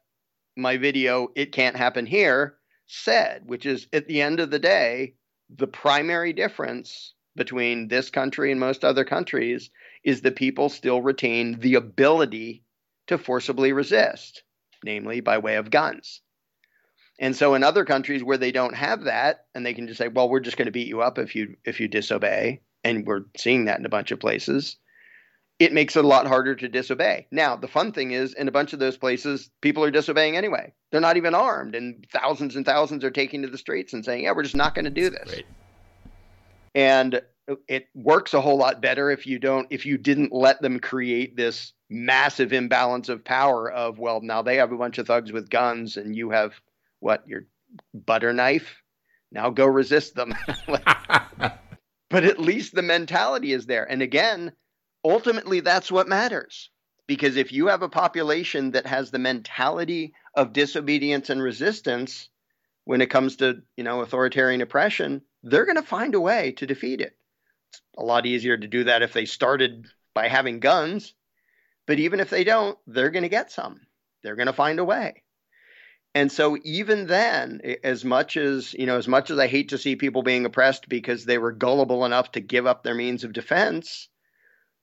my 0.59 0.77
video, 0.77 1.31
It 1.35 1.51
Can't 1.51 1.75
Happen 1.75 2.05
Here, 2.05 2.57
said, 2.87 3.43
which 3.45 3.65
is 3.65 3.87
at 3.93 4.07
the 4.07 4.21
end 4.21 4.39
of 4.39 4.51
the 4.51 4.59
day, 4.59 5.15
the 5.49 5.67
primary 5.67 6.33
difference 6.33 7.13
between 7.35 7.87
this 7.87 8.09
country 8.09 8.51
and 8.51 8.59
most 8.59 8.83
other 8.83 9.05
countries 9.05 9.69
is 10.03 10.21
that 10.21 10.35
people 10.35 10.69
still 10.69 11.01
retain 11.01 11.59
the 11.59 11.75
ability 11.75 12.63
to 13.07 13.17
forcibly 13.17 13.71
resist, 13.71 14.43
namely 14.83 15.19
by 15.21 15.37
way 15.37 15.55
of 15.55 15.71
guns. 15.71 16.21
And 17.19 17.35
so 17.35 17.53
in 17.53 17.63
other 17.63 17.83
countries 17.83 18.23
where 18.23 18.37
they 18.37 18.51
don't 18.51 18.75
have 18.75 19.03
that 19.03 19.45
and 19.53 19.65
they 19.65 19.73
can 19.73 19.87
just 19.87 19.97
say, 19.97 20.07
well, 20.07 20.29
we're 20.29 20.39
just 20.39 20.57
going 20.57 20.67
to 20.67 20.71
beat 20.71 20.87
you 20.87 21.01
up 21.01 21.17
if 21.17 21.35
you 21.35 21.57
if 21.65 21.79
you 21.79 21.87
disobey, 21.87 22.61
and 22.83 23.05
we're 23.05 23.25
seeing 23.37 23.65
that 23.65 23.79
in 23.79 23.85
a 23.85 23.89
bunch 23.89 24.11
of 24.11 24.21
places, 24.21 24.77
it 25.59 25.73
makes 25.73 25.97
it 25.97 26.05
a 26.05 26.07
lot 26.07 26.27
harder 26.27 26.55
to 26.55 26.69
disobey. 26.69 27.27
Now, 27.29 27.57
the 27.57 27.67
fun 27.67 27.91
thing 27.91 28.11
is, 28.11 28.33
in 28.33 28.47
a 28.47 28.51
bunch 28.51 28.71
of 28.71 28.79
those 28.79 28.95
places, 28.95 29.49
people 29.61 29.83
are 29.83 29.91
disobeying 29.91 30.37
anyway. 30.37 30.73
They're 30.91 31.01
not 31.01 31.17
even 31.17 31.35
armed, 31.35 31.75
and 31.75 32.07
thousands 32.11 32.55
and 32.55 32.65
thousands 32.65 33.03
are 33.03 33.11
taking 33.11 33.41
to 33.41 33.49
the 33.49 33.57
streets 33.57 33.91
and 33.91 34.05
saying, 34.05 34.23
"Yeah, 34.23 34.31
we're 34.31 34.43
just 34.43 34.55
not 34.55 34.73
going 34.73 34.85
to 34.85 34.91
do 34.91 35.09
this." 35.09 35.41
And 36.73 37.21
it 37.67 37.87
works 37.95 38.33
a 38.33 38.41
whole 38.41 38.57
lot 38.57 38.81
better 38.81 39.11
if 39.11 39.27
you 39.27 39.39
don't, 39.39 39.67
if 39.71 39.85
you 39.85 39.97
didn't 39.97 40.31
let 40.31 40.61
them 40.61 40.79
create 40.79 41.35
this 41.35 41.73
massive 41.89 42.53
imbalance 42.53 43.09
of 43.09 43.23
power. 43.23 43.71
Of 43.71 43.99
well, 43.99 44.21
now 44.21 44.41
they 44.41 44.57
have 44.57 44.71
a 44.71 44.77
bunch 44.77 44.97
of 44.97 45.07
thugs 45.07 45.31
with 45.31 45.49
guns, 45.49 45.97
and 45.97 46.15
you 46.15 46.29
have 46.31 46.53
what 46.99 47.27
your 47.27 47.45
butter 47.93 48.33
knife. 48.33 48.81
Now 49.31 49.49
go 49.49 49.65
resist 49.65 50.15
them. 50.15 50.33
but 52.09 52.23
at 52.23 52.39
least 52.39 52.73
the 52.73 52.81
mentality 52.81 53.53
is 53.53 53.65
there. 53.65 53.89
And 53.89 54.01
again, 54.01 54.51
ultimately 55.03 55.59
that's 55.59 55.91
what 55.91 56.07
matters. 56.07 56.69
Because 57.07 57.37
if 57.37 57.51
you 57.51 57.67
have 57.67 57.81
a 57.81 57.89
population 57.89 58.71
that 58.71 58.85
has 58.85 59.09
the 59.09 59.19
mentality 59.19 60.13
of 60.35 60.53
disobedience 60.53 61.29
and 61.29 61.41
resistance 61.41 62.29
when 62.85 63.01
it 63.01 63.09
comes 63.09 63.37
to, 63.37 63.61
you 63.77 63.83
know, 63.83 64.01
authoritarian 64.01 64.61
oppression, 64.61 65.21
they're 65.43 65.65
going 65.65 65.75
to 65.75 65.81
find 65.81 66.15
a 66.15 66.21
way 66.21 66.51
to 66.53 66.67
defeat 66.67 67.01
it. 67.01 67.15
It's 67.71 67.81
a 67.97 68.03
lot 68.03 68.25
easier 68.25 68.57
to 68.57 68.67
do 68.67 68.83
that 68.85 69.01
if 69.01 69.13
they 69.13 69.25
started 69.25 69.87
by 70.13 70.27
having 70.27 70.59
guns, 70.59 71.13
but 71.89 71.97
even 71.97 72.19
if 72.19 72.29
they 72.29 72.43
don't, 72.43 72.77
they're 72.85 73.09
going 73.09 73.23
to 73.23 73.29
get 73.29 73.51
some. 73.51 73.81
They're 74.21 74.35
going 74.35 74.45
to 74.45 74.53
find 74.53 74.77
a 74.77 74.85
way. 74.85 75.23
And 76.13 76.31
so 76.31 76.55
even 76.63 77.07
then, 77.07 77.61
as 77.83 78.05
much 78.05 78.37
as, 78.37 78.75
you 78.75 78.85
know, 78.85 78.99
as 78.99 79.07
much 79.07 79.31
as 79.31 79.39
I 79.39 79.47
hate 79.47 79.69
to 79.69 79.79
see 79.79 79.95
people 79.95 80.21
being 80.21 80.45
oppressed 80.45 80.87
because 80.87 81.25
they 81.25 81.39
were 81.39 81.51
gullible 81.51 82.05
enough 82.05 82.33
to 82.33 82.41
give 82.41 82.67
up 82.67 82.83
their 82.83 82.93
means 82.93 83.23
of 83.23 83.33
defense, 83.33 84.07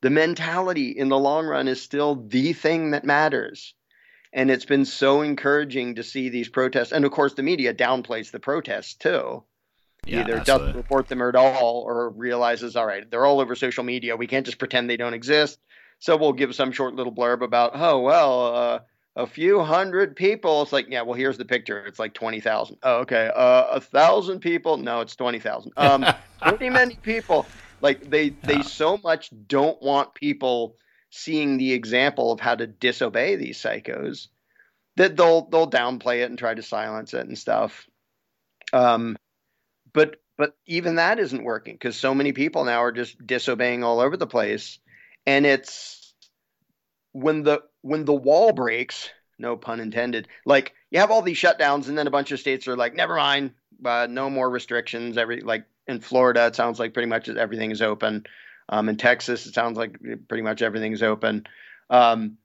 the 0.02 0.10
mentality 0.10 0.90
in 0.90 1.08
the 1.08 1.16
long 1.16 1.46
run 1.46 1.68
is 1.68 1.80
still 1.80 2.16
the 2.26 2.52
thing 2.54 2.90
that 2.90 3.04
matters. 3.04 3.74
And 4.32 4.50
it's 4.50 4.64
been 4.64 4.84
so 4.84 5.22
encouraging 5.22 5.94
to 5.94 6.02
see 6.02 6.28
these 6.28 6.48
protests. 6.48 6.90
And 6.90 7.04
of 7.04 7.12
course, 7.12 7.34
the 7.34 7.44
media 7.44 7.72
downplays 7.72 8.32
the 8.32 8.40
protests 8.40 8.94
too. 8.94 9.44
Yeah, 10.04 10.22
Either 10.22 10.38
absolutely. 10.38 10.66
doesn't 10.66 10.82
report 10.82 11.06
them 11.06 11.22
at 11.22 11.36
all 11.36 11.84
or 11.86 12.10
realizes, 12.10 12.74
all 12.74 12.84
right, 12.84 13.08
they're 13.08 13.24
all 13.24 13.38
over 13.38 13.54
social 13.54 13.84
media. 13.84 14.16
We 14.16 14.26
can't 14.26 14.44
just 14.44 14.58
pretend 14.58 14.90
they 14.90 14.96
don't 14.96 15.14
exist. 15.14 15.60
So 15.98 16.16
we'll 16.16 16.32
give 16.32 16.54
some 16.54 16.72
short 16.72 16.94
little 16.94 17.12
blurb 17.12 17.42
about, 17.42 17.72
oh, 17.74 18.00
well, 18.00 18.54
uh, 18.54 18.78
a 19.16 19.26
few 19.26 19.62
hundred 19.62 20.14
people. 20.14 20.62
It's 20.62 20.72
like, 20.72 20.88
yeah, 20.88 21.02
well, 21.02 21.14
here's 21.14 21.38
the 21.38 21.44
picture. 21.44 21.84
It's 21.86 21.98
like 21.98 22.12
20,000. 22.14 22.76
Oh, 22.82 22.96
okay. 22.98 23.30
Uh, 23.34 23.66
a 23.72 23.80
thousand 23.80 24.40
people. 24.40 24.76
No, 24.76 25.00
it's 25.00 25.16
20,000. 25.16 25.72
Um, 25.76 26.04
pretty 26.42 26.70
many 26.70 26.96
people. 26.96 27.46
Like 27.80 28.08
they 28.08 28.30
they 28.30 28.62
so 28.62 28.98
much 29.02 29.30
don't 29.46 29.80
want 29.82 30.14
people 30.14 30.76
seeing 31.10 31.58
the 31.58 31.72
example 31.72 32.32
of 32.32 32.40
how 32.40 32.54
to 32.54 32.66
disobey 32.66 33.36
these 33.36 33.60
psychos 33.60 34.28
that 34.96 35.16
they'll 35.16 35.48
they'll 35.48 35.70
downplay 35.70 36.22
it 36.22 36.30
and 36.30 36.38
try 36.38 36.54
to 36.54 36.62
silence 36.62 37.14
it 37.14 37.26
and 37.26 37.38
stuff. 37.38 37.86
Um, 38.72 39.16
but 39.92 40.16
but 40.36 40.56
even 40.66 40.96
that 40.96 41.18
isn't 41.18 41.44
working 41.44 41.74
because 41.74 41.96
so 41.96 42.14
many 42.14 42.32
people 42.32 42.64
now 42.64 42.82
are 42.82 42.92
just 42.92 43.24
disobeying 43.26 43.84
all 43.84 44.00
over 44.00 44.16
the 44.16 44.26
place, 44.26 44.78
and 45.26 45.44
it's 45.44 46.14
when 47.12 47.42
the 47.42 47.62
when 47.82 48.04
the 48.04 48.14
wall 48.14 48.52
breaks, 48.52 49.10
no 49.38 49.56
pun 49.56 49.80
intended. 49.80 50.28
Like 50.44 50.74
you 50.90 51.00
have 51.00 51.10
all 51.10 51.22
these 51.22 51.38
shutdowns, 51.38 51.88
and 51.88 51.98
then 51.98 52.06
a 52.06 52.10
bunch 52.12 52.32
of 52.32 52.40
states 52.40 52.68
are 52.68 52.76
like, 52.76 52.94
never 52.94 53.16
mind, 53.16 53.52
uh, 53.84 54.06
no 54.08 54.30
more 54.30 54.48
restrictions. 54.48 55.18
Every 55.18 55.40
like 55.40 55.64
in 55.86 56.00
Florida, 56.00 56.46
it 56.46 56.56
sounds 56.56 56.78
like 56.78 56.94
pretty 56.94 57.08
much 57.08 57.28
everything 57.28 57.70
is 57.70 57.82
open. 57.82 58.24
Um, 58.68 58.88
in 58.88 58.96
Texas, 58.96 59.46
it 59.46 59.54
sounds 59.54 59.78
like 59.78 59.98
pretty 60.28 60.42
much 60.42 60.62
everything 60.62 60.92
is 60.92 61.02
open. 61.02 61.46
Um, 61.88 62.38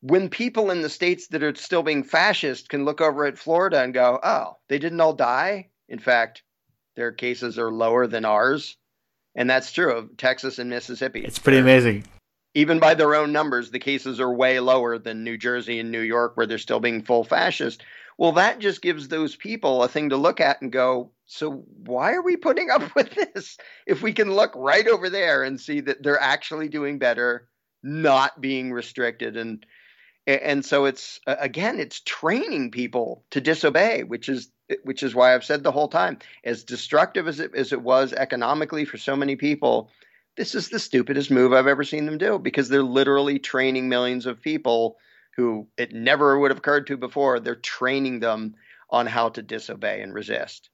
when 0.00 0.28
people 0.28 0.72
in 0.72 0.82
the 0.82 0.88
states 0.88 1.28
that 1.28 1.44
are 1.44 1.54
still 1.54 1.84
being 1.84 2.02
fascist 2.02 2.68
can 2.68 2.84
look 2.84 3.00
over 3.00 3.24
at 3.24 3.38
Florida 3.38 3.80
and 3.80 3.94
go, 3.94 4.18
oh, 4.20 4.56
they 4.68 4.80
didn't 4.80 5.00
all 5.00 5.12
die. 5.12 5.68
In 5.88 6.00
fact, 6.00 6.42
their 6.96 7.12
cases 7.12 7.56
are 7.56 7.70
lower 7.70 8.08
than 8.08 8.24
ours. 8.24 8.76
And 9.34 9.48
that's 9.48 9.72
true 9.72 9.92
of 9.92 10.16
Texas 10.16 10.58
and 10.58 10.70
Mississippi. 10.70 11.24
It's 11.24 11.38
pretty 11.38 11.58
amazing. 11.58 12.04
Even 12.54 12.78
by 12.78 12.94
their 12.94 13.14
own 13.14 13.32
numbers, 13.32 13.70
the 13.70 13.78
cases 13.78 14.20
are 14.20 14.32
way 14.32 14.60
lower 14.60 14.98
than 14.98 15.24
New 15.24 15.38
Jersey 15.38 15.80
and 15.80 15.90
New 15.90 16.00
York, 16.00 16.36
where 16.36 16.46
they're 16.46 16.58
still 16.58 16.80
being 16.80 17.02
full 17.02 17.24
fascist. 17.24 17.82
Well, 18.18 18.32
that 18.32 18.58
just 18.58 18.82
gives 18.82 19.08
those 19.08 19.36
people 19.36 19.82
a 19.82 19.88
thing 19.88 20.10
to 20.10 20.18
look 20.18 20.38
at 20.38 20.60
and 20.60 20.70
go, 20.70 21.12
so 21.24 21.64
why 21.86 22.12
are 22.12 22.22
we 22.22 22.36
putting 22.36 22.70
up 22.70 22.94
with 22.96 23.10
this 23.14 23.56
if 23.86 24.02
we 24.02 24.12
can 24.12 24.32
look 24.32 24.52
right 24.54 24.86
over 24.86 25.08
there 25.08 25.42
and 25.42 25.60
see 25.60 25.80
that 25.80 26.02
they're 26.02 26.20
actually 26.20 26.68
doing 26.68 26.98
better, 26.98 27.48
not 27.82 28.40
being 28.40 28.72
restricted 28.72 29.36
and 29.36 29.66
and 30.24 30.64
so 30.64 30.84
it's 30.84 31.18
again 31.26 31.80
it's 31.80 32.00
training 32.00 32.70
people 32.70 33.24
to 33.30 33.40
disobey 33.40 34.04
which 34.04 34.28
is 34.28 34.52
which 34.84 35.02
is 35.02 35.14
why 35.14 35.34
I've 35.34 35.44
said 35.44 35.62
the 35.62 35.72
whole 35.72 35.88
time 35.88 36.18
as 36.44 36.64
destructive 36.64 37.28
as 37.28 37.40
it 37.40 37.54
as 37.54 37.72
it 37.72 37.82
was 37.82 38.12
economically 38.12 38.84
for 38.84 38.98
so 38.98 39.16
many 39.16 39.36
people 39.36 39.90
this 40.36 40.54
is 40.54 40.68
the 40.68 40.78
stupidest 40.78 41.30
move 41.30 41.52
I've 41.52 41.66
ever 41.66 41.84
seen 41.84 42.06
them 42.06 42.18
do 42.18 42.38
because 42.38 42.68
they're 42.68 42.82
literally 42.82 43.38
training 43.38 43.88
millions 43.88 44.26
of 44.26 44.40
people 44.40 44.96
who 45.36 45.66
it 45.76 45.92
never 45.92 46.38
would 46.38 46.50
have 46.50 46.58
occurred 46.58 46.86
to 46.86 46.96
before. 46.96 47.40
They're 47.40 47.54
training 47.54 48.20
them 48.20 48.54
on 48.90 49.06
how 49.06 49.30
to 49.30 49.42
disobey 49.42 50.02
and 50.02 50.12
resist. 50.14 50.70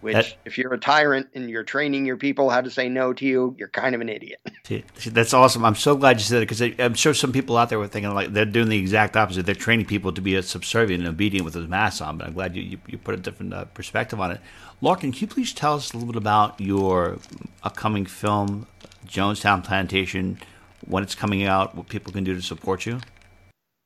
Which, 0.00 0.14
that, 0.14 0.36
if 0.44 0.58
you're 0.58 0.74
a 0.74 0.78
tyrant 0.78 1.28
and 1.34 1.48
you're 1.48 1.62
training 1.62 2.06
your 2.06 2.16
people 2.16 2.50
how 2.50 2.60
to 2.60 2.70
say 2.70 2.88
no 2.88 3.12
to 3.12 3.24
you, 3.24 3.54
you're 3.56 3.68
kind 3.68 3.94
of 3.94 4.00
an 4.00 4.08
idiot. 4.08 4.40
That's 5.06 5.32
awesome. 5.32 5.64
I'm 5.64 5.76
so 5.76 5.94
glad 5.94 6.16
you 6.18 6.24
said 6.24 6.42
it 6.42 6.48
because 6.48 6.60
I'm 6.80 6.94
sure 6.94 7.14
some 7.14 7.32
people 7.32 7.56
out 7.56 7.68
there 7.68 7.78
were 7.78 7.86
thinking 7.86 8.12
like 8.12 8.32
they're 8.32 8.44
doing 8.44 8.68
the 8.68 8.78
exact 8.78 9.16
opposite. 9.16 9.46
They're 9.46 9.54
training 9.54 9.86
people 9.86 10.12
to 10.12 10.20
be 10.20 10.40
subservient 10.42 11.04
and 11.04 11.08
obedient 11.08 11.44
with 11.44 11.54
those 11.54 11.68
masks 11.68 12.00
on. 12.00 12.18
But 12.18 12.26
I'm 12.26 12.34
glad 12.34 12.56
you, 12.56 12.62
you, 12.62 12.78
you 12.88 12.98
put 12.98 13.14
a 13.14 13.18
different 13.18 13.54
uh, 13.54 13.66
perspective 13.66 14.20
on 14.20 14.32
it. 14.32 14.40
Larken, 14.82 15.12
can 15.12 15.14
you 15.14 15.26
please 15.28 15.52
tell 15.52 15.74
us 15.74 15.92
a 15.92 15.96
little 15.96 16.12
bit 16.12 16.18
about 16.18 16.60
your 16.60 17.18
upcoming 17.62 18.06
film, 18.06 18.66
Jonestown 19.06 19.62
Plantation, 19.62 20.40
when 20.84 21.04
it's 21.04 21.14
coming 21.14 21.44
out, 21.44 21.76
what 21.76 21.88
people 21.88 22.12
can 22.12 22.24
do 22.24 22.34
to 22.34 22.42
support 22.42 22.86
you? 22.86 23.00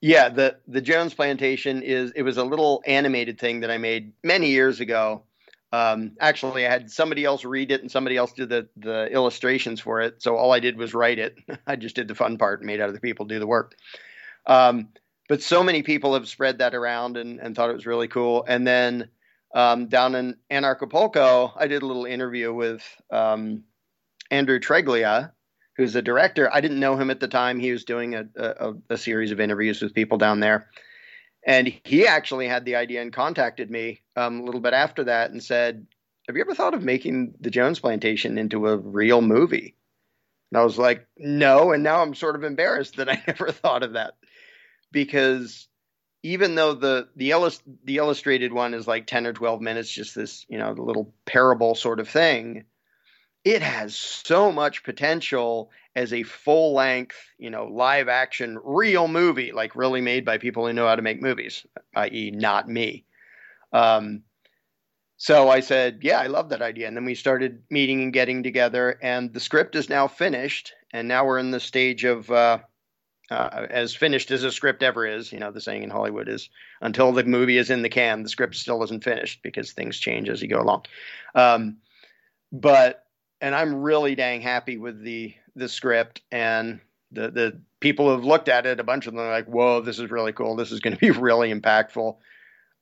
Yeah, 0.01 0.31
the 0.31 0.57
the 0.67 0.81
Jones 0.81 1.13
Plantation 1.13 1.83
is 1.83 2.11
it 2.13 2.23
was 2.23 2.39
a 2.39 2.45
little 2.45 2.83
animated 2.87 3.39
thing 3.39 3.61
that 3.61 3.71
I 3.71 3.77
made 3.77 4.13
many 4.25 4.49
years 4.49 4.81
ago. 4.81 5.25
Um, 5.73 6.13
actually, 6.21 6.67
I 6.67 6.71
had 6.71 6.91
somebody 6.91 7.25
else 7.25 7.45
read 7.45 7.71
it 7.71 7.81
and 7.81 7.91
somebody 7.91 8.17
else 8.17 8.33
did 8.33 8.49
the 8.49 8.69
the 8.77 9.07
illustrations 9.07 9.81
for 9.81 10.01
it. 10.01 10.21
So 10.21 10.37
all 10.37 10.53
I 10.53 10.61
did 10.61 10.77
was 10.77 10.95
write 10.95 11.19
it. 11.19 11.39
I 11.67 11.77
just 11.77 11.95
did 11.95 12.09
the 12.09 12.15
fun 12.15 12.39
part 12.39 12.61
and 12.61 12.67
made 12.67 12.81
other 12.81 12.99
people 12.99 13.27
do 13.27 13.39
the 13.39 13.47
work. 13.47 13.77
Um, 14.47 14.89
but 15.29 15.43
so 15.43 15.63
many 15.63 15.83
people 15.83 16.15
have 16.15 16.27
spread 16.27 16.59
that 16.59 16.75
around 16.75 17.17
and, 17.17 17.39
and 17.39 17.55
thought 17.55 17.71
it 17.71 17.75
was 17.75 17.87
really 17.87 18.09
cool. 18.09 18.45
And 18.49 18.67
then 18.67 19.11
um, 19.55 19.87
down 19.87 20.17
in 20.17 20.37
Anarchapulco, 20.51 21.53
I 21.57 21.69
did 21.69 21.83
a 21.83 21.87
little 21.87 22.05
interview 22.05 22.53
with 22.53 22.83
um, 23.13 23.63
Andrew 24.33 24.59
Treglia, 24.59 25.31
who's 25.77 25.93
the 25.93 26.03
director. 26.03 26.53
I 26.53 26.61
didn't 26.61 26.81
know 26.81 26.97
him 26.97 27.11
at 27.11 27.21
the 27.21 27.29
time. 27.29 27.61
He 27.61 27.71
was 27.71 27.85
doing 27.85 28.17
a, 28.17 28.27
a, 28.37 28.75
a 28.91 28.99
series 28.99 29.31
of 29.31 29.39
interviews 29.39 29.81
with 29.81 29.95
people 29.95 30.19
down 30.19 30.41
there. 30.41 30.69
And 31.45 31.73
he 31.85 32.07
actually 32.07 32.49
had 32.49 32.65
the 32.65 32.77
idea 32.77 33.01
and 33.01 33.13
contacted 33.13 33.71
me 33.71 34.03
um, 34.17 34.41
a 34.41 34.45
little 34.45 34.61
bit 34.61 34.75
after 34.75 35.05
that 35.05 35.31
and 35.31 35.43
said, 35.43 35.87
Have 36.27 36.37
you 36.37 36.43
ever 36.43 36.55
thought 36.55 36.75
of 36.75 36.85
making 36.85 37.35
the 37.41 37.51
Jones 37.51 37.81
Plantation 37.81 38.39
into 38.39 38.69
a 38.69 38.77
real 38.77 39.23
movie? 39.23 39.75
And 40.53 40.61
I 40.61 40.65
was 40.65 40.79
like, 40.79 41.07
No. 41.17 41.73
And 41.73 41.83
now 41.83 42.03
I'm 42.03 42.15
sort 42.15 42.37
of 42.37 42.45
embarrassed 42.45 42.97
that 42.97 43.09
I 43.09 43.23
never 43.27 43.53
thought 43.53 43.83
of 43.83 43.95
that 43.95 44.15
because 44.93 45.69
even 46.23 46.55
though 46.55 46.75
the 46.75 47.09
the, 47.17 47.31
illust- 47.31 47.63
the 47.85 47.97
illustrated 47.97 48.53
one 48.53 48.75
is 48.75 48.87
like 48.87 49.07
10 49.07 49.27
or 49.27 49.33
12 49.33 49.61
minutes, 49.61 49.91
just 49.91 50.15
this, 50.15 50.45
you 50.49 50.59
know, 50.59 50.75
the 50.75 50.83
little 50.83 51.15
parable 51.25 51.75
sort 51.75 52.01
of 52.01 52.09
thing, 52.09 52.65
it 53.45 53.63
has 53.63 53.97
so 53.97 54.53
much 54.53 54.85
potential 54.85 55.71
as 56.01 56.15
a 56.15 56.23
full 56.23 56.73
length, 56.73 57.17
you 57.39 57.51
know, 57.51 57.67
live 57.67 58.09
action, 58.09 58.59
real 58.65 59.07
movie, 59.07 59.53
like 59.53 59.77
really 59.77 60.01
made 60.01 60.25
by 60.25 60.39
people 60.39 60.67
who 60.67 60.73
know 60.73 60.87
how 60.87 60.97
to 60.97 61.03
make 61.03 61.21
movies, 61.21 61.67
i.e., 61.95 62.31
not 62.31 62.69
me. 62.69 63.05
Um, 63.75 64.23
so 65.19 65.51
I 65.51 65.61
said, 65.61 65.99
yeah, 66.01 66.19
I 66.19 66.29
love 66.29 66.49
that 66.49 66.63
idea. 66.63 66.89
And 66.89 66.97
then 66.97 67.05
we 67.05 67.15
started 67.15 67.63
meeting 67.69 68.03
and 68.03 68.13
getting 68.15 68.43
together, 68.43 68.99
and 69.03 69.31
the 69.35 69.41
script 69.41 69.77
is 69.77 69.91
now 69.91 70.09
finished. 70.09 70.73
And 70.93 71.07
now 71.07 71.27
we're 71.27 71.39
in 71.39 71.51
the 71.51 71.61
stage 71.61 72.05
of 72.05 72.31
uh, 72.31 72.61
uh, 73.31 73.67
as 73.69 73.95
finished 73.95 74.31
as 74.31 74.43
a 74.43 74.51
script 74.51 74.83
ever 74.83 75.07
is. 75.07 75.31
You 75.31 75.39
know, 75.39 75.51
the 75.51 75.61
saying 75.61 75.83
in 75.83 75.91
Hollywood 75.91 76.31
is 76.31 76.49
until 76.81 77.13
the 77.13 77.25
movie 77.25 77.59
is 77.59 77.69
in 77.69 77.83
the 77.83 77.91
can, 77.91 78.23
the 78.23 78.31
script 78.31 78.57
still 78.57 78.83
isn't 78.83 79.05
finished 79.05 79.43
because 79.43 79.73
things 79.73 79.99
change 79.99 80.31
as 80.31 80.41
you 80.41 80.49
go 80.49 80.63
along. 80.63 80.87
Um, 81.35 81.77
but 82.51 83.05
and 83.41 83.55
I'm 83.55 83.75
really 83.75 84.15
dang 84.15 84.41
happy 84.41 84.77
with 84.77 85.03
the 85.03 85.35
the 85.55 85.69
script 85.69 86.23
and 86.31 86.81
the 87.13 87.31
the 87.31 87.61
people 87.81 88.11
have 88.11 88.25
looked 88.25 88.49
at 88.49 88.67
it. 88.67 88.81
A 88.81 88.85
bunch 88.85 89.07
of 89.07 89.15
them 89.15 89.23
are 89.23 89.31
like, 89.31 89.47
"Whoa, 89.47 89.81
this 89.81 89.99
is 89.99 90.11
really 90.11 90.33
cool. 90.33 90.57
This 90.57 90.73
is 90.73 90.81
going 90.81 90.95
to 90.95 91.01
be 91.01 91.11
really 91.19 91.53
impactful." 91.53 92.17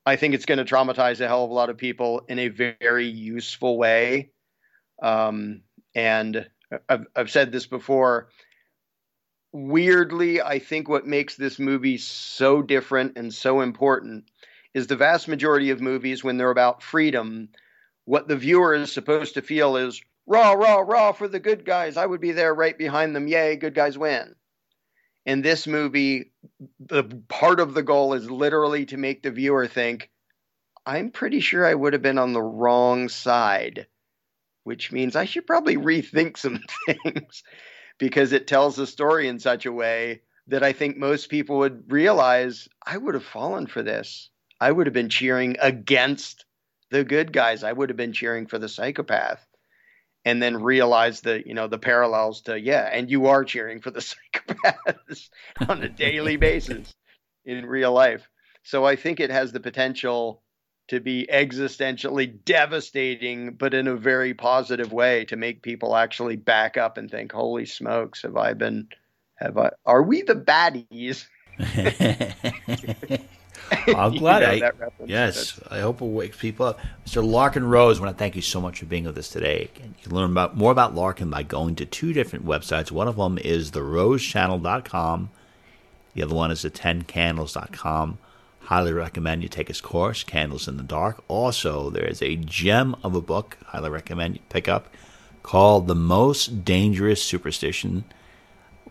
I 0.07 0.17
think 0.17 0.35
it's 0.35 0.47
going 0.47 0.65
to 0.65 0.65
traumatize 0.65 1.21
a 1.21 1.29
hell 1.29 1.45
of 1.45 1.51
a 1.51 1.55
lot 1.55 1.71
of 1.71 1.77
people 1.77 2.23
in 2.29 2.39
a 2.39 2.49
very 2.49 3.09
useful 3.09 3.77
way. 3.77 4.31
Um, 5.03 5.63
and 5.95 6.49
I've, 6.89 7.07
I've 7.15 7.31
said 7.31 7.53
this 7.53 7.67
before 7.67 8.29
weirdly, 9.53 10.41
I 10.41 10.59
think 10.59 10.89
what 10.89 11.07
makes 11.07 11.37
this 11.37 11.59
movie 11.59 11.99
so 11.99 12.63
different 12.63 13.17
and 13.17 13.33
so 13.33 13.61
important 13.61 14.31
is 14.75 14.87
the 14.87 14.97
vast 14.97 15.29
majority 15.29 15.71
of 15.71 15.81
movies, 15.81 16.23
when 16.23 16.37
they're 16.37 16.51
about 16.51 16.83
freedom, 16.83 17.49
what 18.05 18.29
the 18.29 18.37
viewer 18.37 18.75
is 18.75 18.93
supposed 18.93 19.35
to 19.35 19.43
feel 19.43 19.77
is 19.77 20.03
raw, 20.29 20.53
raw, 20.53 20.81
raw 20.81 21.13
for 21.13 21.27
the 21.27 21.41
good 21.41 21.65
guys. 21.65 21.97
I 21.97 22.07
would 22.07 22.21
be 22.21 22.33
there 22.33 22.55
right 22.55 22.77
behind 22.77 23.17
them. 23.17 23.27
Yay, 23.27 23.57
good 23.57 23.75
guys 23.75 23.97
win. 23.97 24.35
In 25.25 25.43
this 25.43 25.67
movie, 25.67 26.33
the 26.79 27.05
part 27.29 27.61
of 27.61 27.75
the 27.75 27.83
goal 27.83 28.15
is 28.15 28.31
literally 28.31 28.87
to 28.87 28.97
make 28.97 29.23
the 29.23 29.31
viewer 29.31 29.67
think, 29.67 30.11
I'm 30.87 31.11
pretty 31.11 31.41
sure 31.41 31.67
I 31.67 31.75
would 31.75 31.95
have 31.95 32.03
been 32.03 32.19
on 32.19 32.33
the 32.33 32.43
wrong 32.43 33.09
side, 33.09 33.87
which 34.65 34.93
means 34.93 35.17
I 35.17 35.25
should 35.25 35.47
probably 35.47 35.77
rethink 35.77 36.37
some 36.37 36.63
things 36.87 37.43
because 37.99 38.33
it 38.33 38.47
tells 38.47 38.77
the 38.77 38.87
story 38.87 39.29
in 39.29 39.39
such 39.39 39.67
a 39.67 39.73
way 39.73 40.23
that 40.47 40.63
I 40.63 40.73
think 40.73 40.97
most 40.97 41.29
people 41.29 41.59
would 41.59 41.91
realize 41.91 42.69
I 42.87 42.97
would 42.97 43.15
have 43.15 43.25
fallen 43.25 43.67
for 43.67 43.83
this. 43.83 44.31
I 44.61 44.73
would 44.73 44.87
have 44.87 44.95
been 44.95 45.11
cheering 45.11 45.57
against 45.61 46.45
the 46.91 47.05
good 47.05 47.33
guys. 47.33 47.65
I 47.65 47.73
would 47.73 47.91
have 47.91 47.97
been 47.97 48.13
cheering 48.13 48.47
for 48.47 48.59
the 48.59 48.69
psychopath. 48.69 49.48
And 50.29 50.43
then 50.43 50.63
realize 50.63 51.23
the, 51.23 51.43
you 51.47 51.55
know, 51.55 51.69
the 51.69 51.79
parallels 51.79 52.43
to, 52.43 52.61
yeah, 52.61 52.83
and 52.93 53.11
you 53.11 53.29
are 53.29 53.45
cheering 53.45 53.81
for 53.81 53.91
the 53.91 54.01
psychopaths 54.35 55.31
on 55.67 55.83
a 55.83 55.89
daily 55.89 56.37
basis 56.49 56.95
in 57.47 57.65
real 57.65 57.93
life. 57.93 58.29
So 58.63 58.85
I 58.85 58.97
think 58.97 59.21
it 59.21 59.31
has 59.31 59.53
the 59.53 59.61
potential 59.61 60.43
to 60.89 61.01
be 61.01 61.27
existentially 61.33 62.45
devastating, 62.45 63.55
but 63.55 63.73
in 63.73 63.89
a 63.89 63.97
very 63.97 64.35
positive 64.35 64.93
way 64.93 65.25
to 65.27 65.37
make 65.37 65.63
people 65.63 65.97
actually 65.97 66.37
back 66.37 66.77
up 66.77 66.99
and 66.99 67.11
think, 67.11 67.33
"Holy 67.33 67.65
smokes, 67.65 68.21
have 68.23 68.37
I 68.37 68.53
been? 68.53 68.89
Have 69.37 69.57
I? 69.57 69.71
Are 69.87 70.03
we 70.03 70.21
the 70.21 70.35
baddies?" 70.35 71.27
I'm 73.89 74.17
glad 74.17 74.43
I. 74.43 74.71
Yes, 75.05 75.53
That's, 75.53 75.73
I 75.73 75.81
hope 75.81 76.01
it 76.01 76.07
wakes 76.07 76.37
people 76.37 76.67
up. 76.67 76.81
Mr. 77.07 77.23
Larken 77.23 77.69
Rose, 77.69 77.99
I 77.99 78.05
want 78.05 78.17
to 78.17 78.19
thank 78.19 78.37
you 78.37 78.43
so 78.43 78.61
much 78.61 78.79
for 78.79 78.87
being 78.87 79.05
with 79.05 79.19
us 79.19 79.29
today. 79.29 79.71
You 79.77 79.95
can 80.03 80.15
learn 80.15 80.31
about 80.31 80.57
more 80.57 80.73
about 80.73 80.95
Larken 80.95 81.31
by 81.31 81.43
going 81.43 81.75
to 81.77 81.87
two 81.87 82.13
different 82.13 82.47
websites. 82.47 82.91
One 82.91 83.09
of 83.09 83.17
them 83.17 83.39
is 83.39 83.73
therosechannel.com. 83.73 85.31
The 86.15 86.23
other 86.23 86.35
one 86.35 86.51
is 86.51 86.63
the 86.63 86.71
10candles.com. 86.71 88.19
Highly 88.61 88.93
recommend 88.93 89.43
you 89.43 89.49
take 89.49 89.69
his 89.69 89.81
course, 89.81 90.25
Candles 90.25 90.69
in 90.69 90.77
the 90.77 90.83
Dark. 90.83 91.25
Also, 91.29 91.89
there 91.89 92.05
is 92.05 92.21
a 92.21 92.37
gem 92.37 92.97
of 93.03 93.15
a 93.15 93.21
book, 93.21 93.57
highly 93.67 93.89
recommend 93.89 94.35
you 94.35 94.43
pick 94.51 94.69
up, 94.69 94.89
called 95.43 95.87
The 95.89 95.95
Most 95.95 96.65
Dangerous 96.65 97.23
Superstition. 97.23 98.05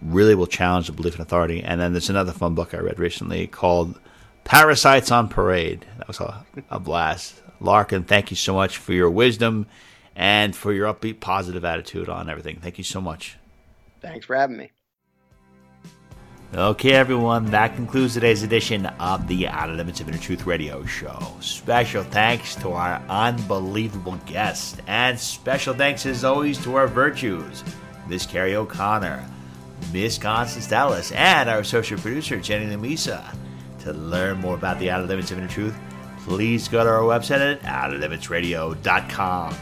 Really 0.02 0.34
will 0.34 0.48
challenge 0.48 0.88
the 0.88 0.94
belief 0.94 1.16
in 1.16 1.22
authority. 1.22 1.62
And 1.62 1.80
then 1.80 1.92
there's 1.92 2.10
another 2.10 2.32
fun 2.32 2.56
book 2.56 2.74
I 2.74 2.80
read 2.80 2.98
recently 2.98 3.46
called 3.46 4.00
Parasites 4.48 5.12
on 5.12 5.28
Parade. 5.28 5.86
That 5.98 6.08
was 6.08 6.22
a, 6.22 6.46
a 6.70 6.80
blast. 6.80 7.44
Larken, 7.60 8.08
thank 8.08 8.32
you 8.32 8.38
so 8.38 8.54
much 8.54 8.78
for 8.78 8.94
your 8.94 9.10
wisdom 9.10 9.68
and 10.16 10.56
for 10.56 10.72
your 10.72 10.92
upbeat, 10.92 11.20
positive 11.20 11.66
attitude 11.66 12.08
on 12.08 12.30
everything. 12.30 12.60
Thank 12.62 12.78
you 12.78 12.86
so 12.86 13.02
much. 13.02 13.38
Thanks 14.00 14.26
for 14.26 14.38
having 14.38 14.56
me. 14.56 14.72
Okay, 16.56 16.94
everyone, 16.94 17.48
that 17.48 17.76
concludes 17.76 18.14
today's 18.14 18.42
edition 18.42 18.86
of 18.86 19.28
the 19.28 19.50
Outer 19.50 19.74
Limits 19.74 20.00
of 20.00 20.08
Inner 20.08 20.18
Truth 20.18 20.46
Radio 20.46 20.86
Show. 20.86 21.20
Special 21.42 22.04
thanks 22.04 22.56
to 22.56 22.72
our 22.72 23.02
unbelievable 23.10 24.18
guests, 24.26 24.78
and 24.88 25.20
special 25.20 25.74
thanks 25.74 26.06
as 26.06 26.24
always 26.24 26.58
to 26.64 26.76
our 26.78 26.88
virtues, 26.88 27.66
Miss 28.08 28.26
Carrie 28.26 28.56
O'Connor, 28.56 29.28
Miss 29.92 30.18
Constance 30.18 30.68
Dallas, 30.68 31.12
and 31.12 31.50
our 31.50 31.60
associate 31.60 32.00
producer, 32.00 32.40
Jenny 32.40 32.74
Lamisa. 32.74 33.36
To 33.80 33.94
learn 33.94 34.38
more 34.40 34.56
about 34.56 34.80
the 34.80 34.92
Outer 34.92 35.08
Limits 35.08 35.32
of 35.32 35.38
Inner 35.38 35.48
Truth, 35.48 35.76
please 36.26 36.68
go 36.68 36.84
to 36.84 36.90
our 36.90 37.02
website 37.02 37.40
at 37.40 37.62
outerlimitsradio.com. 37.62 39.56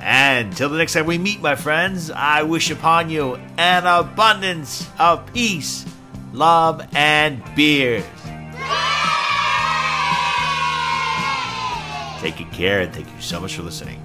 And 0.00 0.56
till 0.56 0.68
the 0.68 0.78
next 0.78 0.92
time 0.94 1.06
we 1.06 1.18
meet, 1.18 1.40
my 1.40 1.54
friends, 1.54 2.10
I 2.10 2.42
wish 2.42 2.70
upon 2.70 3.08
you 3.08 3.36
an 3.56 3.86
abundance 3.86 4.88
of 4.98 5.32
peace 5.32 5.84
love, 6.32 6.86
and 6.94 7.42
beers. 7.54 8.04
Take 12.20 12.38
good 12.38 12.52
care 12.52 12.80
and 12.80 12.92
thank 12.92 13.06
you 13.06 13.20
so 13.20 13.40
much 13.40 13.56
for 13.56 13.62
listening. 13.62 14.01